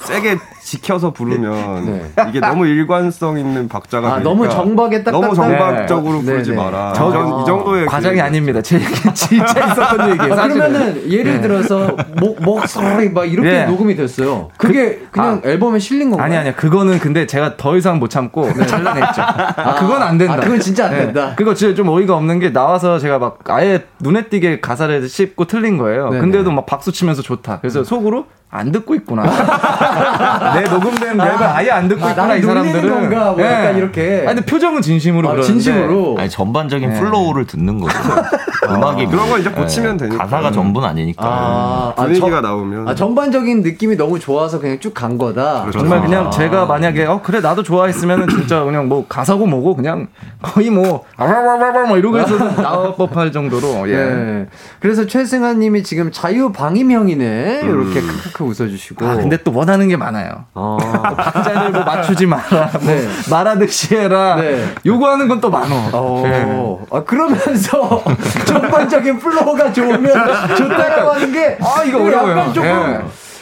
세게 0.00 0.38
지켜서 0.62 1.10
부르면 1.12 1.86
네. 1.86 2.12
이게 2.28 2.40
너무 2.40 2.66
일관성 2.66 3.38
있는 3.38 3.68
박자가 3.68 4.14
아, 4.14 4.18
너무 4.18 4.48
정박에 4.48 5.02
딱딱한- 5.02 5.10
너무 5.12 5.34
정박적으로 5.34 6.18
네. 6.20 6.24
부르지 6.24 6.50
네, 6.50 6.56
네. 6.56 6.62
마라. 6.62 6.92
저- 6.94 7.08
이, 7.08 7.46
정도의 7.46 7.86
과장이 7.86 8.16
그- 8.16 8.22
아닙니다. 8.22 8.60
제 8.62 8.76
얘기 8.76 8.86
진짜 9.14 9.72
있었던 9.72 10.10
얘기예요. 10.10 10.32
아. 10.34 10.46
그러면은 10.48 11.10
예를 11.10 11.40
들어서 11.40 11.96
목 12.20 12.42
목소리 12.42 13.08
막 13.10 13.24
이렇게 13.30 13.50
네. 13.50 13.66
녹음이 13.66 13.96
됐어요. 13.96 14.50
그게 14.58 15.00
그, 15.10 15.20
냥 15.20 15.40
앨범에 15.44 15.78
실린 15.78 16.10
건가요? 16.10 16.26
아니 16.26 16.36
아니야. 16.36 16.54
그거는 16.54 16.98
근데 16.98 17.26
제가 17.26 17.56
더 17.56 17.76
이상 17.76 17.98
못 17.98 18.08
참고 18.10 18.52
잘라냈죠. 18.52 19.22
아, 19.22 19.74
그건 19.78 20.02
안 20.02 20.18
된다. 20.18 20.34
아, 20.34 20.40
그건 20.40 20.60
진짜 20.60 20.86
안 20.86 20.90
네. 20.92 20.98
된다. 21.06 21.32
그거 21.36 21.54
진짜 21.54 21.74
좀 21.74 21.88
어이가 21.88 22.14
없는 22.14 22.38
게 22.40 22.52
나와서 22.52 22.98
제가 22.98 23.18
막 23.18 23.38
아예 23.48 23.84
눈에 24.00 24.26
띄게 24.28 24.60
가사를 24.60 25.08
씹고 25.08 25.46
틀린 25.46 25.78
거예요. 25.78 26.10
네네. 26.10 26.20
근데도 26.20 26.50
막 26.50 26.66
박수 26.66 26.92
치면서 26.92 27.22
좋다. 27.22 27.60
그래서 27.60 27.82
속으로 27.84 28.26
안 28.50 28.72
듣고 28.72 28.94
있구나. 28.94 29.24
내 30.54 30.62
녹음된 30.62 31.18
랩을 31.18 31.42
아예 31.42 31.70
안 31.70 31.86
듣고 31.88 32.04
아, 32.04 32.10
있구나 32.10 32.36
이 32.36 32.42
사람들은. 32.42 32.88
건가? 33.10 33.32
뭐 33.32 33.42
약간 33.44 33.76
이렇게. 33.76 34.24
아니 34.26 34.36
근데 34.36 34.44
표정은 34.46 34.80
진심으로 34.80 35.28
아, 35.28 35.32
그러는데. 35.32 35.52
진심으로. 35.52 36.16
아니 36.18 36.30
전반적인 36.30 36.88
네. 36.90 36.98
flow를 37.00 37.46
듣는 37.46 37.78
거죠. 37.78 37.94
음악이 38.70 39.06
그런 39.06 39.28
거 39.30 39.38
이제 39.38 39.50
예, 39.50 39.54
고치면 39.54 39.96
되니까. 39.98 40.24
가사가 40.24 40.50
전부는 40.50 40.88
아니니까. 40.88 41.24
아, 41.26 41.92
아, 41.96 42.02
분위기가 42.02 42.28
저- 42.30 42.40
나오면 42.40 42.88
아, 42.88 42.94
전반적인 42.94 43.62
느낌이 43.62 43.96
너무 43.96 44.18
좋아서 44.18 44.58
그냥 44.58 44.78
쭉 44.80 44.94
간 44.94 45.16
거다. 45.16 45.60
그렇죠. 45.62 45.78
정말 45.80 45.98
아. 45.98 46.02
그냥 46.02 46.30
제가 46.30 46.64
만약에 46.66 47.04
어 47.04 47.20
그래 47.22 47.40
나도 47.40 47.62
좋아했으면은 47.62 48.28
진짜 48.28 48.64
그냥 48.64 48.88
뭐 48.88 49.04
가사고 49.08 49.46
뭐고 49.46 49.76
그냥 49.76 50.08
거의 50.42 50.70
뭐 50.70 51.04
아와와와와 51.16 51.86
뭐 51.86 51.98
이러고 51.98 52.18
해서 52.18 52.36
나올 52.60 52.94
법할 52.96 53.30
정도로 53.30 53.88
예. 53.88 53.94
예. 53.94 54.46
그래서 54.80 55.06
최승환 55.06 55.60
님이 55.60 55.82
지금 55.84 56.10
자유 56.10 56.50
방임형이네. 56.52 57.60
이렇게 57.64 58.00
크크크 58.38 58.44
웃어주시고. 58.44 59.04
아, 59.04 59.16
근데 59.16 59.36
또 59.42 59.52
원하는 59.52 59.88
게 59.88 59.96
많아요. 59.96 60.44
아. 60.54 60.76
박자를 61.16 61.70
뭐 61.72 61.82
맞추지 61.82 62.26
마라, 62.26 62.70
뭐 62.80 62.80
네. 62.86 63.06
말하듯이 63.28 63.96
해라. 63.96 64.36
네. 64.36 64.64
요구하는 64.86 65.26
건 65.26 65.38
또 65.40 65.50
많어. 65.50 65.72
어, 65.92 66.84
아, 66.90 67.04
그러면서 67.04 68.02
전반적인 68.44 69.18
flow가 69.20 69.72
좋으면 69.72 70.12
좋다라고 70.56 71.10
하는 71.12 71.32
게. 71.32 71.56
아, 71.60 71.84
이거 71.84 72.02
어려워요. 72.02 72.30
약간 72.32 72.52
조금. 72.54 72.68
예. 72.68 73.00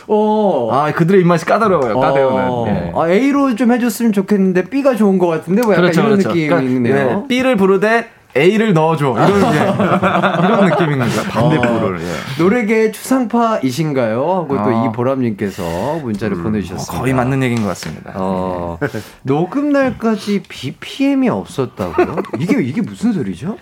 어. 0.08 0.68
아 0.72 0.92
그들의 0.92 1.22
입맛이 1.22 1.46
까다로워요. 1.46 1.98
까대오는. 1.98 2.44
어. 2.48 2.64
예. 2.68 2.92
아, 2.94 3.08
A로 3.08 3.54
좀 3.56 3.72
해줬으면 3.72 4.12
좋겠는데 4.12 4.64
B가 4.64 4.94
좋은 4.94 5.16
것 5.18 5.26
같은데 5.26 5.62
뭐 5.62 5.72
약간 5.72 5.90
이런 5.90 6.18
느낌이 6.18 6.48
그러니까, 6.48 6.70
있네요. 6.70 7.22
예, 7.24 7.28
B를 7.28 7.56
부르되 7.56 8.10
A를 8.36 8.72
넣어줘. 8.74 9.14
이런 9.16 9.52
게 9.52 9.58
이런 10.46 10.66
느낌인 10.70 10.98
거죠. 10.98 11.22
반대표를. 11.24 12.00
예. 12.00 12.42
노래계 12.42 12.90
추상파이신가요? 12.92 14.20
하고 14.20 14.48
또 14.56 14.60
아. 14.62 14.86
이보람님께서 14.86 15.98
문자를 16.02 16.36
보내주셨습니다. 16.42 17.00
거의 17.00 17.14
맞는 17.14 17.42
얘기인 17.42 17.62
것 17.62 17.68
같습니다. 17.68 18.12
어, 18.14 18.78
녹음 19.22 19.70
날까지 19.72 20.42
BPM이 20.48 21.28
없었다고요? 21.28 22.16
이게 22.38 22.62
이게 22.62 22.80
무슨 22.82 23.12
소리죠? 23.12 23.56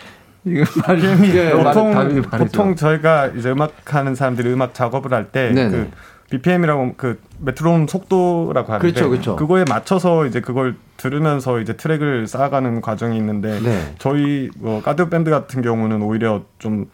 이거 0.46 0.64
말이 0.86 1.02
예, 1.34 1.52
보통. 1.52 2.22
보통 2.36 2.76
저희가 2.76 3.28
이제 3.28 3.50
음악 3.50 3.72
하는 3.94 4.14
사람들이 4.14 4.52
음악 4.52 4.74
작업을 4.74 5.14
할 5.14 5.26
때. 5.26 5.52
그 5.54 5.90
BPM이라고 6.38 6.94
그 6.96 7.20
메트로놈 7.38 7.86
속도라고 7.86 8.72
하는데 8.72 8.92
그렇죠, 8.92 9.10
그렇죠. 9.10 9.36
거에 9.36 9.64
맞춰서 9.68 10.26
이제 10.26 10.40
그걸 10.40 10.76
들으면서 10.96 11.60
이제 11.60 11.76
트랙을 11.76 12.26
쌓아가는 12.26 12.80
과정이 12.80 13.16
있는데 13.16 13.60
네. 13.60 13.94
저희 13.98 14.48
뭐 14.56 14.82
가드 14.82 15.08
밴드 15.08 15.30
같은 15.30 15.62
경우는 15.62 16.02
오히려 16.02 16.42
좀 16.58 16.86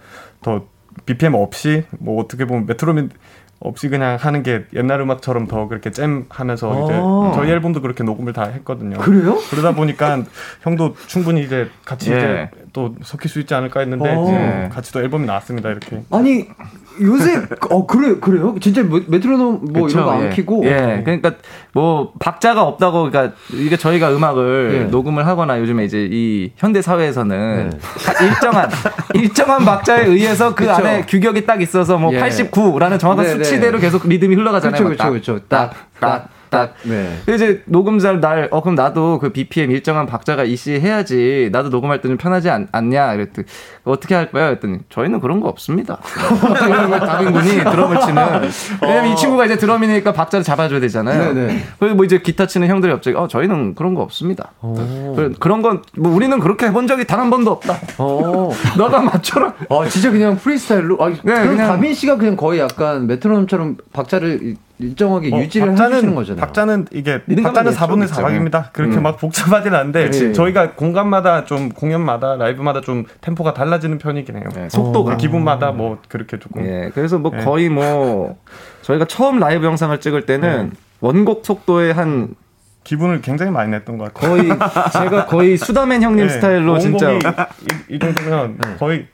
더 0.43 0.64
BPM 1.07 1.34
없이 1.34 1.84
뭐 1.99 2.22
어떻게 2.22 2.45
보면 2.45 2.66
메트로놈 2.66 3.11
없이 3.62 3.91
그냥 3.91 4.16
하는 4.18 4.43
게 4.43 4.64
옛날 4.74 5.01
음악처럼 5.01 5.47
더 5.47 5.68
그렇게 5.68 5.91
잼 5.91 6.24
하면서 6.30 6.72
아. 6.72 6.84
이제 6.84 7.36
저희 7.38 7.51
앨범도 7.51 7.82
그렇게 7.82 8.03
녹음을 8.03 8.32
다 8.32 8.45
했거든요. 8.45 8.97
그래요? 8.99 9.38
그러다 9.51 9.74
보니까 9.74 10.24
형도 10.62 10.95
충분히 11.07 11.45
이제 11.45 11.68
같이 11.84 12.11
예. 12.11 12.16
이제 12.16 12.51
또 12.72 12.95
섞일 13.03 13.28
수 13.28 13.38
있지 13.38 13.53
않을까 13.53 13.80
했는데 13.80 14.14
어. 14.16 14.70
같이 14.72 14.93
또 14.93 15.03
앨범이 15.03 15.26
나왔습니다. 15.26 15.68
이렇게. 15.68 16.03
아니 16.11 16.49
요새 17.01 17.43
어 17.70 17.86
그래 17.86 18.16
그래요? 18.20 18.55
진짜 18.61 18.82
뭐, 18.82 19.01
메트로놈 19.07 19.72
뭐 19.72 19.88
이런 19.88 20.05
거안 20.05 20.26
예. 20.26 20.30
키고 20.30 20.62
예. 20.64 21.03
그러니까 21.05 21.34
뭐 21.72 22.12
박자가 22.18 22.62
없다고 22.62 23.11
그러니까 23.11 23.34
이게 23.53 23.76
저희가 23.76 24.14
음악을 24.14 24.70
예. 24.74 24.84
녹음을 24.84 25.26
하거나 25.26 25.61
요즘에 25.61 25.84
이제 25.84 26.09
이 26.11 26.53
현대 26.57 26.82
사회에서는 26.82 27.70
네. 27.70 27.78
일정한 28.26 28.70
일정한 29.14 29.64
박자에 29.64 30.07
의해서 30.07 30.55
그 30.55 30.64
그쵸. 30.64 30.72
안에 30.72 31.03
규격이 31.07 31.47
딱 31.47 31.62
있어서 31.62 31.97
뭐 31.99 32.12
예. 32.12 32.20
89라는 32.20 32.99
정확한 32.99 33.24
네, 33.24 33.34
네. 33.36 33.45
수치대로 33.45 33.78
계속 33.78 34.09
리듬이 34.09 34.34
흘러가잖아요. 34.34 34.84
그렇죠 34.84 35.05
막 35.05 35.11
그렇죠 35.11 35.38
딱, 35.49 35.70
그렇죠 35.70 35.84
딱, 36.01 36.28
딱딱 36.51 36.51
딱. 36.51 36.74
네. 36.84 37.16
그래서 37.24 37.44
이제 37.46 37.62
녹음잘 37.66 38.20
날, 38.20 38.48
어, 38.51 38.61
그럼 38.61 38.74
나도 38.74 39.18
그 39.20 39.30
BPM 39.30 39.70
일정한 39.70 40.07
박자가 40.07 40.44
이씨 40.44 40.72
해야지. 40.80 41.48
나도 41.53 41.68
녹음할 41.70 42.01
때 42.01 42.09
좀 42.09 42.16
편하지 42.18 42.51
않, 42.51 42.66
않냐? 42.72 43.14
이랬더니, 43.14 43.46
어떻게 43.84 44.14
할 44.16 44.30
거야? 44.32 44.46
그랬더니, 44.48 44.78
저희는 44.90 45.20
그런 45.20 45.40
거 45.40 45.48
없습니다. 45.48 45.98
이러는 46.66 46.90
거예요, 46.90 47.07
다빈군이 47.07 47.48
드럼을 47.59 48.01
치는. 48.01 48.24
왜냐면 48.82 49.12
이 49.12 49.16
친구가 49.16 49.44
이제 49.46 49.57
드럼이니까 49.57 50.12
박자를 50.12 50.42
잡아줘야 50.42 50.80
되잖아요. 50.80 51.30
어. 51.30 51.32
네네. 51.32 51.62
그리고 51.78 51.94
뭐 51.94 52.05
이제 52.05 52.18
기타 52.18 52.46
치는 52.46 52.66
형들이 52.68 52.92
갑자기, 52.92 53.16
어, 53.16 53.28
저희는 53.28 53.76
그런 53.76 53.94
거 53.94 54.03
없습니다. 54.03 54.51
그래, 55.14 55.30
그런 55.38 55.62
건, 55.62 55.82
뭐 55.96 56.12
우리는 56.12 56.36
그렇게 56.40 56.66
해본 56.66 56.86
적이 56.88 57.05
단 57.07 57.20
한 57.20 57.28
번도 57.28 57.51
없다. 57.51 57.76
어. 57.98 58.51
너가 58.78 59.03
맞춰라. 59.03 59.53
아 59.68 59.86
진짜 59.90 60.11
그냥 60.11 60.36
프리스타일로. 60.36 60.94
아, 61.01 61.12
그럼 61.22 61.48
그냥- 61.51 61.57
다빈 61.68 61.92
씨가 61.92 62.16
그냥 62.16 62.34
거의 62.34 62.59
약간 62.61 63.07
메트로놈처럼 63.07 63.76
박자를 63.92 64.57
일- 64.81 64.89
일정하게 64.89 65.35
어, 65.35 65.39
유지를 65.39 65.68
박자는- 65.74 65.91
해주시는 65.93 66.14
거잖아요. 66.14 66.41
박자는 66.41 66.87
이게 66.93 67.22
박자는 67.43 67.72
있죠, 67.72 67.85
4분의 67.87 68.03
있죠. 68.05 68.14
4박입니다. 68.22 68.72
그렇게 68.72 68.97
음. 68.97 69.03
막 69.03 69.18
복잡하진 69.18 69.74
않은데 69.74 70.05
그치. 70.07 70.33
저희가 70.33 70.72
공간마다 70.72 71.45
좀 71.45 71.68
공연마다 71.70 72.37
라이브마다 72.37 72.81
좀 72.81 73.05
템포가 73.20 73.55
달라지는 73.55 73.99
편이긴 73.99 74.37
해요. 74.37 74.45
네, 74.55 74.68
속도가. 74.68 75.16
기분마다 75.16 75.72
뭐 75.72 75.99
그렇게 76.09 76.39
조금 76.39 76.64
예, 76.66 76.91
그래서 76.95 77.18
뭐 77.18 77.31
예. 77.39 77.45
거의 77.45 77.68
뭐 77.68 78.37
저희가 78.83 79.05
처음 79.07 79.39
라이브 79.39 79.64
영상을 79.66 79.99
찍을 80.01 80.26
때는 80.26 80.72
원곡 81.01 81.45
속도의 81.45 81.93
한 81.95 82.28
기분을 82.83 83.20
굉장히 83.20 83.53
많이 83.53 83.70
냈던 83.70 83.99
것 83.99 84.12
같아요. 84.14 84.31
거의 84.37 84.49
제가 84.93 85.26
거의 85.26 85.57
수다맨 85.59 86.03
형님 86.03 86.26
네, 86.26 86.33
스타일로 86.33 86.78
진짜 86.78 87.12
이, 87.12 87.18
이 87.95 87.99
정도면 87.99 88.59
거의 88.78 89.07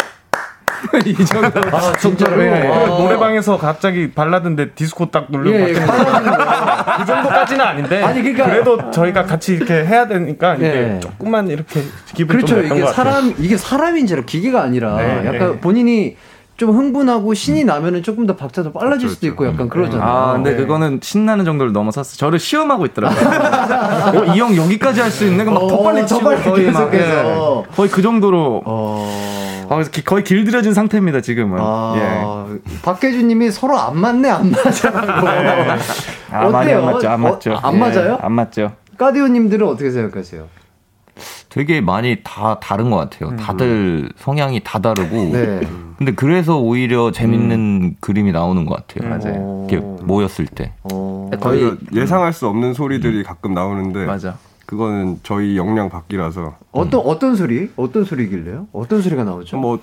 이 1.04 1.14
정도 1.24 1.60
아 1.76 1.92
진짜로. 1.98 2.42
예, 2.42 2.46
예. 2.64 2.68
아. 2.68 2.86
노래방에서 2.86 3.58
갑자기 3.58 4.10
발라드인데 4.12 4.70
디스코 4.70 5.10
딱 5.10 5.26
누르면 5.30 5.52
예, 5.60 5.74
예, 5.74 5.80
막. 5.80 6.98
그 6.98 7.06
정도까지는 7.06 7.64
아닌데 7.64 8.02
아니, 8.02 8.22
그러니까- 8.22 8.44
그래도 8.46 8.90
저희가 8.90 9.24
같이 9.24 9.54
이렇게 9.54 9.74
해야 9.84 10.06
되니까 10.06 10.54
이게 10.56 10.66
예. 10.96 11.00
조금만 11.00 11.48
이렇게 11.48 11.82
기분 12.14 12.36
그렇죠. 12.36 12.56
좀 12.56 12.64
이게 12.66 12.80
것 12.80 12.86
같아요. 12.86 12.92
사람 12.94 13.34
이게 13.38 13.56
사람인지라 13.56 14.22
기계가 14.26 14.62
아니라 14.62 14.96
네, 14.96 15.22
약간 15.26 15.52
네. 15.52 15.60
본인이 15.60 16.16
좀 16.56 16.70
흥분하고 16.70 17.34
신이 17.34 17.64
나면은 17.64 18.02
조금 18.02 18.24
더 18.26 18.34
박자도 18.34 18.72
빨라질 18.72 19.10
수도 19.10 19.26
있고 19.26 19.46
약간 19.46 19.68
그러잖아요. 19.68 20.08
아, 20.08 20.32
근데 20.32 20.52
네. 20.52 20.56
그거는 20.56 21.00
신나는 21.02 21.44
정도를 21.44 21.72
넘어섰어. 21.74 22.16
저를 22.16 22.38
시험하고 22.38 22.86
있더라고요. 22.86 23.28
어, 24.22 24.24
이형 24.34 24.56
여기까지 24.56 25.02
할 25.02 25.10
수 25.10 25.26
있는 25.26 25.44
거막더 25.44 25.66
어, 25.76 25.82
빨리 25.84 26.00
더 26.00 26.06
치고 26.06 26.20
빨리 26.24 26.42
거의 26.42 26.70
막 26.70 26.90
계속해서. 26.90 27.64
예. 27.70 27.74
거의 27.76 27.90
그 27.90 28.00
정도로 28.00 28.62
어. 28.64 29.35
아, 29.68 29.74
그래서 29.74 29.90
기- 29.90 30.04
거의 30.04 30.24
길들여진 30.24 30.74
상태입니다 30.74 31.20
지금은. 31.20 31.58
예. 31.58 31.62
아, 31.62 32.46
박혜준님이 32.82 33.50
서로 33.50 33.78
안 33.78 33.98
맞네 33.98 34.28
안 34.30 34.50
맞아라고. 34.52 35.28
아, 36.30 36.48
많이 36.48 36.72
어때요? 36.72 36.78
안 36.78 36.92
맞죠, 36.92 37.08
안 37.08 37.14
어, 37.14 37.28
맞죠. 37.30 37.58
안 37.62 37.74
예, 37.74 37.78
맞아요? 37.78 38.18
안 38.20 38.32
맞죠. 38.32 38.72
까디오님들은 38.98 39.66
어떻게 39.66 39.90
생각하세요? 39.90 40.44
되게 41.48 41.80
많이 41.80 42.18
다 42.22 42.58
다른 42.60 42.90
것 42.90 42.96
같아요. 42.96 43.34
다들 43.36 44.10
성향이 44.18 44.60
다 44.62 44.78
다르고. 44.78 45.16
네. 45.32 45.60
근데 45.96 46.12
그래서 46.12 46.58
오히려 46.58 47.10
재밌는 47.10 47.96
그림이 48.00 48.32
나오는 48.32 48.66
것 48.66 48.86
같아요. 48.86 49.08
맞아요. 49.08 49.66
이렇게 49.68 49.82
모였을 50.04 50.44
때. 50.46 50.72
어. 50.82 51.30
거의 51.40 51.72
예상할 51.94 52.34
수 52.34 52.46
없는 52.48 52.74
소리들이 52.74 53.22
가끔 53.22 53.54
나오는데 53.54 54.04
맞아. 54.04 54.36
그거는 54.66 55.20
저희 55.22 55.56
역량 55.56 55.88
밖이라서 55.88 56.56
어떤 56.72 57.00
어떤 57.00 57.36
소리? 57.36 57.70
어떤 57.76 58.04
소리길래요? 58.04 58.66
어떤 58.72 59.00
소리가 59.00 59.22
나오죠? 59.22 59.56
뭐 59.56 59.78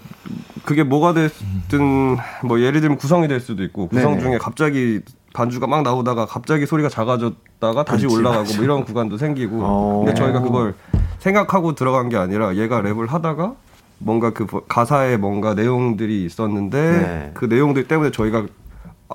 그게 0.65 0.83
뭐가 0.83 1.13
됐든 1.13 2.17
뭐 2.43 2.59
예를 2.59 2.81
들면 2.81 2.97
구성이 2.97 3.29
될 3.29 3.39
수도 3.39 3.63
있고 3.63 3.87
구성 3.87 4.11
네네. 4.11 4.23
중에 4.23 4.37
갑자기 4.37 4.99
반주가 5.33 5.67
막 5.67 5.83
나오다가 5.83 6.25
갑자기 6.25 6.65
소리가 6.65 6.89
작아졌다가 6.89 7.85
다시 7.85 8.05
올라가고 8.05 8.55
뭐 8.55 8.63
이런 8.63 8.83
구간도 8.83 9.17
생기고 9.17 9.59
어. 9.61 10.03
근데 10.05 10.13
저희가 10.19 10.41
그걸 10.41 10.75
생각하고 11.19 11.75
들어간 11.75 12.09
게 12.09 12.17
아니라 12.17 12.55
얘가 12.57 12.81
랩을 12.81 13.07
하다가 13.07 13.55
뭔가 13.99 14.31
그 14.31 14.45
가사에 14.67 15.15
뭔가 15.15 15.53
내용들이 15.53 16.25
있었는데 16.25 16.81
네. 16.81 17.31
그 17.33 17.45
내용들 17.45 17.87
때문에 17.87 18.11
저희가 18.11 18.45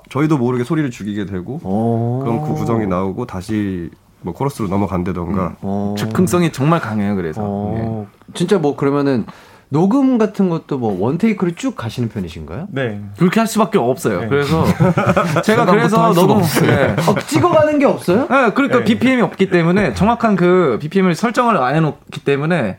저희도 0.08 0.38
모르게 0.38 0.64
소리를 0.64 0.90
죽이게 0.90 1.26
되고 1.26 1.60
어. 1.62 2.20
그럼 2.24 2.42
그 2.42 2.54
구성이 2.54 2.86
나오고 2.86 3.26
다시 3.26 3.90
뭐 4.20 4.34
코러스로 4.34 4.68
넘어간다던가 4.68 5.56
어. 5.62 5.94
즉흥성이 5.98 6.52
정말 6.52 6.80
강해요. 6.80 7.14
그래서. 7.16 7.40
예. 7.40 7.44
어. 7.84 8.06
진짜 8.34 8.58
뭐 8.58 8.76
그러면은 8.76 9.26
녹음 9.70 10.16
같은 10.16 10.48
것도 10.48 10.78
뭐 10.78 10.96
원테이크로 10.98 11.52
쭉 11.54 11.76
가시는 11.76 12.08
편이신가요? 12.08 12.68
네. 12.70 13.02
그렇게 13.18 13.38
할 13.40 13.46
수밖에 13.46 13.78
없어요. 13.78 14.20
네. 14.20 14.28
그래서 14.28 14.64
제가 15.44 15.66
그래서 15.66 16.12
너무. 16.14 16.42
예. 16.64 16.96
어, 17.06 17.14
찍어가는 17.26 17.78
게 17.78 17.84
없어요? 17.84 18.26
네, 18.28 18.50
그러니까 18.54 18.78
네. 18.78 18.84
BPM이 18.84 19.22
없기 19.22 19.50
때문에 19.50 19.94
정확한 19.94 20.36
그 20.36 20.78
BPM을 20.80 21.14
설정을 21.14 21.56
안 21.58 21.74
해놓기 21.76 22.24
때문에 22.24 22.78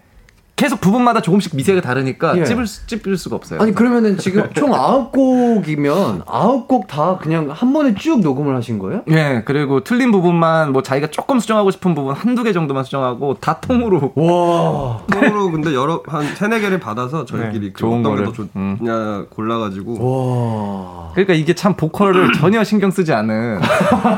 계속 0.60 0.82
부분마다 0.82 1.22
조금씩 1.22 1.56
미세하게 1.56 1.80
다르니까 1.82 2.38
예. 2.38 2.44
찝을, 2.44 2.68
수- 2.68 2.86
찝을 2.86 3.16
수가 3.18 3.38
없어요. 3.38 3.62
아니 3.62 3.74
그러면은 3.74 4.18
지금 4.18 4.44
총 4.54 4.74
아홉 4.74 5.14
곡이면 5.14 6.24
아홉 6.28 6.68
곡다 6.68 7.18
그냥 7.20 7.50
한 7.50 7.72
번에 7.72 7.94
쭉 7.96 8.20
녹음을 8.20 8.54
하신 8.58 8.78
거예요? 8.78 9.02
예, 9.10 9.42
그리고 9.46 9.84
틀린 9.86 10.12
부분만 10.12 10.74
뭐 10.74 10.84
자기가 10.84 11.08
조금 11.12 11.40
수정하고 11.40 11.72
싶은 11.72 11.96
부분 11.96 12.14
한두 12.14 12.44
개 12.44 12.52
정도만 12.52 12.84
수정하고 12.84 13.36
다 13.40 13.60
통으로. 13.62 14.12
와. 14.16 15.00
통으로 15.10 15.52
근데 15.52 15.74
여러 15.74 16.04
한 16.08 16.26
세네 16.36 16.60
개를 16.60 16.80
받아서 16.82 17.24
저희끼리 17.24 17.72
그 17.72 17.80
좋은 17.80 18.04
거를. 18.04 18.26
더 18.34 18.44
음. 18.58 18.76
좋냐 18.80 19.26
골라가지고 19.30 19.94
와. 20.00 21.10
그러니까 21.14 21.34
이게 21.36 21.54
참 21.56 21.74
보컬을 21.76 22.34
전혀 22.40 22.64
신경 22.66 22.92
쓰지 22.92 23.14
않은 23.14 23.62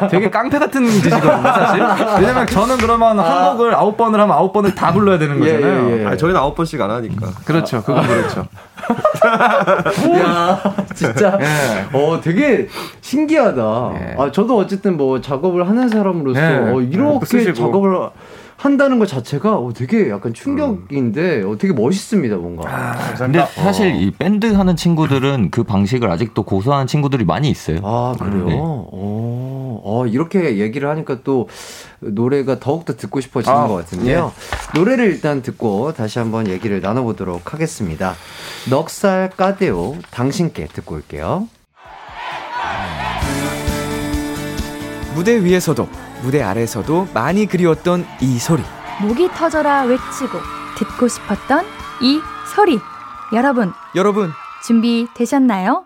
되게 0.09 0.29
깡패 0.31 0.57
같은 0.57 0.85
짓이거든요, 0.89 1.41
사실. 1.43 1.83
왜냐면 2.19 2.47
저는 2.47 2.77
그러면 2.77 3.19
한 3.19 3.51
곡을 3.57 3.75
아홉 3.75 3.95
번을 3.97 4.19
하면 4.19 4.35
아홉 4.35 4.51
번을 4.53 4.73
다 4.75 4.91
불러야 4.91 5.17
되는 5.19 5.35
예, 5.43 5.53
거잖아요. 5.53 5.89
예, 5.91 6.01
예. 6.01 6.05
아니 6.07 6.17
저희는 6.31 6.37
아홉 6.37 6.55
번씩 6.55 6.79
안 6.81 6.89
하니까 6.89 7.27
그렇죠, 7.45 7.83
그건 7.83 8.07
그렇죠. 8.07 8.47
야, 10.19 10.75
진짜. 10.95 11.37
예. 11.39 11.97
어, 11.97 12.19
되게 12.21 12.67
신기하다. 13.01 13.93
예. 13.95 14.15
아, 14.17 14.31
저도 14.31 14.57
어쨌든 14.57 14.97
뭐 14.97 15.21
작업을 15.21 15.67
하는 15.67 15.87
사람으로서 15.89 16.39
예. 16.41 16.55
어, 16.57 16.71
또 16.73 16.81
이렇게 16.81 17.25
쓰시고. 17.25 17.53
작업을 17.53 18.09
한다는 18.57 18.99
것 18.99 19.07
자체가 19.07 19.55
어, 19.57 19.71
되게 19.73 20.09
약간 20.09 20.33
충격인데 20.33 21.43
어, 21.43 21.57
되게 21.57 21.73
멋있습니다, 21.73 22.35
뭔가. 22.37 22.95
근데 23.17 23.45
사실 23.55 23.95
이 23.95 24.11
밴드 24.11 24.45
하는 24.53 24.75
친구들은 24.75 25.49
그 25.51 25.63
방식을 25.63 26.09
아직도 26.09 26.43
고수하는 26.43 26.87
친구들이 26.87 27.25
많이 27.25 27.49
있어요. 27.49 27.79
아, 27.83 28.15
그래요? 28.19 28.45
네. 28.45 28.55
어, 28.59 29.81
어, 29.83 30.05
이렇게 30.07 30.57
얘기를 30.57 30.89
하니까 30.89 31.19
또 31.23 31.47
노래가 32.01 32.59
더욱더 32.59 32.95
듣고 32.95 33.21
싶어지는 33.21 33.55
아, 33.57 33.67
것 33.67 33.75
같은데요. 33.75 34.33
노래를 34.75 35.05
일단 35.05 35.41
듣고 35.41 35.93
다시 35.93 36.19
한번 36.19 36.47
얘기를 36.47 36.81
나눠보도록 36.81 37.53
하겠습니다. 37.53 38.15
넉살 38.69 39.31
까데오 39.37 39.97
당신께 40.09 40.67
듣고 40.67 40.95
올게요. 40.95 41.47
무대 45.13 45.43
위에서도 45.43 45.87
무대 46.23 46.41
아래에서도 46.41 47.09
많이 47.13 47.45
그리웠던 47.45 48.05
이 48.21 48.39
소리 48.39 48.63
목이 49.01 49.29
터져라 49.29 49.83
외치고 49.83 50.39
듣고 50.77 51.07
싶었던 51.07 51.65
이 52.01 52.19
소리. 52.55 52.79
여러분, 53.33 53.71
여러분 53.95 54.31
준비 54.65 55.07
되셨나요? 55.13 55.85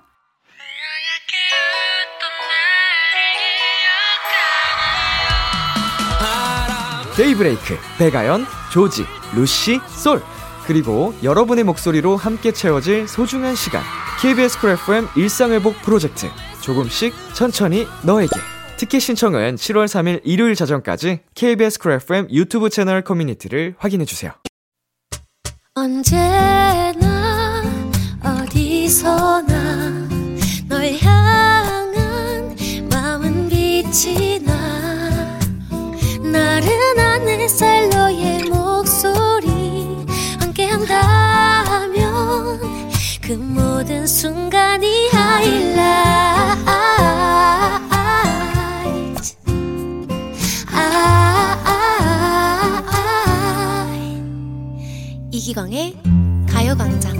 데이브레이크 7.15 7.77
백아연 7.97 8.45
조지 8.71 9.05
루시 9.35 9.79
쏠 9.87 10.21
그리고 10.65 11.13
여러분의 11.23 11.63
목소리로 11.63 12.17
함께 12.17 12.51
채워질 12.51 13.07
소중한 13.07 13.55
시간. 13.55 13.83
KBS 14.19 14.59
쿨 14.59 14.71
FM 14.71 15.07
일상회복 15.15 15.81
프로젝트. 15.83 16.27
조금씩 16.61 17.13
천천히 17.33 17.87
너에게. 18.03 18.35
티켓 18.77 18.99
신청은 18.99 19.55
7월 19.55 19.85
3일 19.85 20.21
일요일 20.23 20.55
자정까지 20.55 21.19
KBS 21.35 21.79
쿨 21.79 21.91
FM 21.93 22.27
유튜브 22.31 22.69
채널 22.69 23.03
커뮤니티를 23.03 23.75
확인해주세요. 23.77 24.31
언제나 25.75 27.61
어디서나 28.23 30.07
널 30.67 30.93
향한 30.99 32.55
지나 32.57 32.89
나른한 32.89 34.24
그 43.25 43.31
모든 43.33 44.05
순간이 44.05 45.09
하이라이트 45.09 45.75
이기광의 55.31 55.95
가요광장 56.49 57.15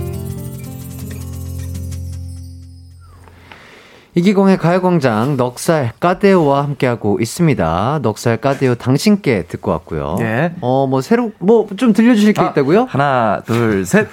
이기공의 4.17 4.57
가요광장 4.57 5.35
넉살 5.37 5.91
까데오와 5.99 6.63
함께하고 6.63 7.19
있습니다. 7.19 7.99
넉살 8.01 8.37
까데오 8.37 8.75
당신께 8.75 9.43
듣고 9.47 9.71
왔고요. 9.71 10.15
예. 10.21 10.53
어, 10.61 10.87
뭐 10.87 11.01
새로 11.01 11.31
뭐 11.39 11.67
좀 11.75 11.91
들려주실 11.91 12.31
게 12.33 12.41
아, 12.41 12.51
있다고요? 12.51 12.85
하나, 12.85 13.41
둘, 13.45 13.85
셋. 13.85 14.07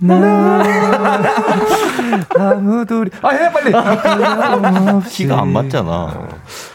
나무들이 2.36 3.10
아해 3.20 3.50
빨리 3.52 3.72
키가 5.10 5.40
안 5.40 5.52
맞잖아. 5.52 6.28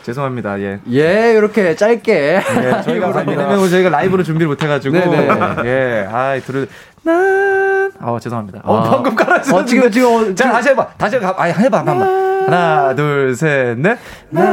죄송합니다 0.03 0.59
예. 0.59 0.80
예, 0.91 1.34
이렇게 1.38 1.74
짧게. 1.76 2.13
예, 2.13 2.41
저희가 2.84 3.07
왜냐면 3.26 3.69
저희가 3.69 3.89
라이브로 3.89 4.24
준비를 4.24 4.47
못 4.47 4.61
해가지고 4.61 4.97
네네. 4.99 5.28
예, 5.65 6.07
아이 6.11 6.41
들을 6.41 6.67
난, 7.03 7.91
어 8.01 8.17
죄송합니다. 8.19 8.59
어 8.63 8.78
아. 8.80 8.89
방금 8.89 9.15
깔아주셨는데. 9.15 9.61
어, 9.61 9.65
지금, 9.65 9.91
지금, 9.91 10.32
어, 10.32 10.36
자 10.36 10.51
다시 10.51 10.69
해봐, 10.69 10.88
다시 10.97 11.15
해봐, 11.15 11.34
아 11.38 11.43
해봐 11.45 11.78
한 11.80 11.86
번만. 11.86 12.43
하나, 12.45 12.93
둘, 12.95 13.36
셋, 13.36 13.78
넷. 13.80 13.97
나 14.30 14.43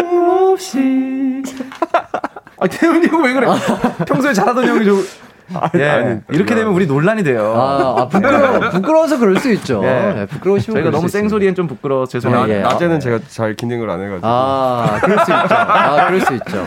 아무 0.00 0.52
없이. 0.52 1.42
아 2.60 2.66
태훈이 2.66 3.06
형 3.06 3.22
왜 3.22 3.32
그래? 3.32 3.46
평소에 4.06 4.32
잘하던 4.32 4.66
형이 4.66 4.84
좀. 4.84 5.04
예, 5.76 6.20
이렇게 6.30 6.54
되면 6.54 6.74
우리 6.74 6.86
논란이 6.86 7.22
돼요. 7.24 7.54
아, 7.56 8.02
아, 8.02 8.08
부끄러워, 8.08 8.60
부끄러워서 8.70 9.18
그럴 9.18 9.38
수 9.38 9.50
있죠. 9.52 9.80
예. 9.82 10.12
네, 10.14 10.26
부끄러우시면 10.26 10.74
저희가 10.76 10.90
너무. 10.90 11.08
생소리엔 11.08 11.54
좀 11.54 11.66
부끄러워서 11.66 12.10
죄송해요. 12.12 12.48
예, 12.52 12.58
예. 12.58 12.60
낮에는 12.60 13.00
제가 13.00 13.20
잘 13.28 13.54
기능을 13.54 13.88
안 13.88 13.98
해가지고. 14.02 14.26
아, 14.28 14.98
그럴 15.02 15.16
수 15.24 15.30
있죠. 15.32 15.54
아, 15.54 16.06
그럴 16.06 16.20
수 16.20 16.34
있죠. 16.34 16.66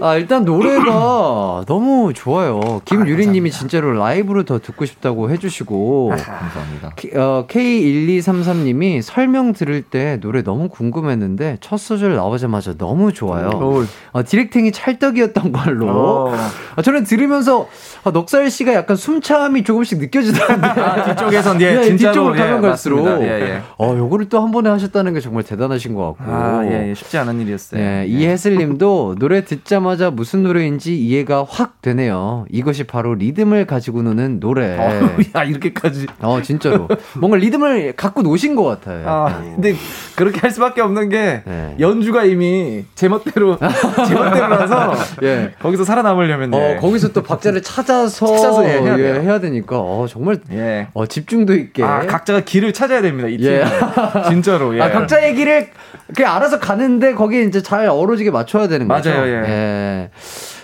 아, 0.00 0.16
일단 0.16 0.44
노래가 0.44 1.64
너무 1.68 2.12
좋아요. 2.14 2.80
김유리님이 2.84 3.50
진짜로 3.50 3.92
라이브로 3.92 4.44
더 4.44 4.58
듣고 4.58 4.84
싶다고 4.84 5.30
해주시고. 5.30 6.08
감사합니다. 6.10 6.90
K- 6.96 7.10
어, 7.16 7.46
K1233님이 7.48 9.02
설명 9.02 9.52
들을 9.52 9.82
때 9.82 10.18
노래 10.20 10.42
너무 10.42 10.68
궁금했는데 10.68 11.58
첫 11.60 11.76
소절 11.78 12.14
나오자마자 12.16 12.74
너무 12.76 13.12
좋아요. 13.12 13.48
오. 13.50 13.84
어, 14.12 14.24
디렉팅이 14.24 14.72
찰떡이었던 14.72 15.52
걸로. 15.52 15.88
어. 15.88 16.34
아, 16.76 16.82
저는 16.82 17.04
들으면서 17.04 17.68
아, 18.04 18.10
넉살 18.10 18.50
씨가 18.50 18.74
약간 18.74 18.96
숨참이 18.96 19.64
조금씩 19.64 19.98
느껴지던데. 19.98 20.66
아, 20.66 21.04
뒤쪽에선 21.14 21.60
예, 21.60 21.82
진짜로 21.84 21.96
뒤쪽으로 22.14 22.34
가면 22.34 22.58
예, 22.64 22.68
갈수록. 22.68 23.02
맞습니다. 23.04 23.26
예, 23.26 23.40
예. 23.42 23.62
어, 23.78 23.94
요거를 23.96 24.28
또 24.28 24.40
한 24.40 24.52
번에 24.52 24.70
하셨다는 24.70 25.12
게 25.12 25.20
정말 25.20 25.42
대단하신 25.42 25.94
것 25.94 26.14
같고. 26.16 26.32
아, 26.32 26.62
예, 26.64 26.88
예, 26.88 26.94
쉽지 26.94 27.18
않은 27.18 27.40
일이었어요. 27.42 27.78
네, 27.78 28.06
이혜슬 28.08 28.56
님도 28.56 29.16
노래 29.18 29.44
듣자마자 29.44 29.89
무슨 30.10 30.42
노래인지 30.42 30.96
이해가 30.98 31.44
확 31.48 31.82
되네요. 31.82 32.46
이것이 32.50 32.84
바로 32.84 33.14
리듬을 33.14 33.66
가지고 33.66 34.02
노는 34.02 34.40
노래. 34.40 34.76
어, 34.78 35.16
야, 35.34 35.44
이렇게까지. 35.44 36.06
어, 36.20 36.40
진짜로. 36.42 36.88
뭔가 37.18 37.36
리듬을 37.36 37.94
갖고 37.96 38.22
노신 38.22 38.54
것 38.54 38.64
같아요. 38.64 39.08
아, 39.08 39.40
근데 39.42 39.74
그렇게 40.20 40.38
할 40.40 40.50
수밖에 40.50 40.82
없는 40.82 41.08
게 41.08 41.40
네. 41.46 41.76
연주가 41.80 42.24
이미 42.24 42.84
제멋대로 42.94 43.56
제멋대로라서 44.06 44.94
예. 45.22 45.52
거기서 45.58 45.84
살아남으려면 45.84 46.52
어, 46.52 46.58
예. 46.58 46.76
거기서 46.76 47.12
또 47.12 47.22
박자를 47.22 47.62
찾아서, 47.62 48.26
찾아서 48.26 48.62
예, 48.66 48.80
해야 48.82 48.98
예. 48.98 49.20
해야 49.20 49.40
되니까, 49.40 49.78
어, 49.78 50.06
정말, 50.06 50.38
예. 50.52 50.88
어, 50.92 51.06
집중도 51.06 51.54
있게. 51.54 51.82
아, 51.82 52.00
각자가 52.06 52.40
길을 52.40 52.74
찾아야 52.74 53.00
됩니다. 53.00 53.28
이 53.28 53.38
팀. 53.38 53.46
예. 53.50 53.64
진짜로. 54.28 54.76
예. 54.76 54.82
아, 54.82 54.90
각자의 54.90 55.34
길을 55.36 55.70
그냥 56.14 56.36
알아서 56.36 56.58
가는데 56.58 57.14
거기에 57.14 57.44
이제 57.44 57.62
잘 57.62 57.88
어우러지게 57.88 58.30
맞춰야 58.30 58.68
되는 58.68 58.88
거죠. 58.88 59.08
맞아요, 59.08 59.26
예. 59.26 59.42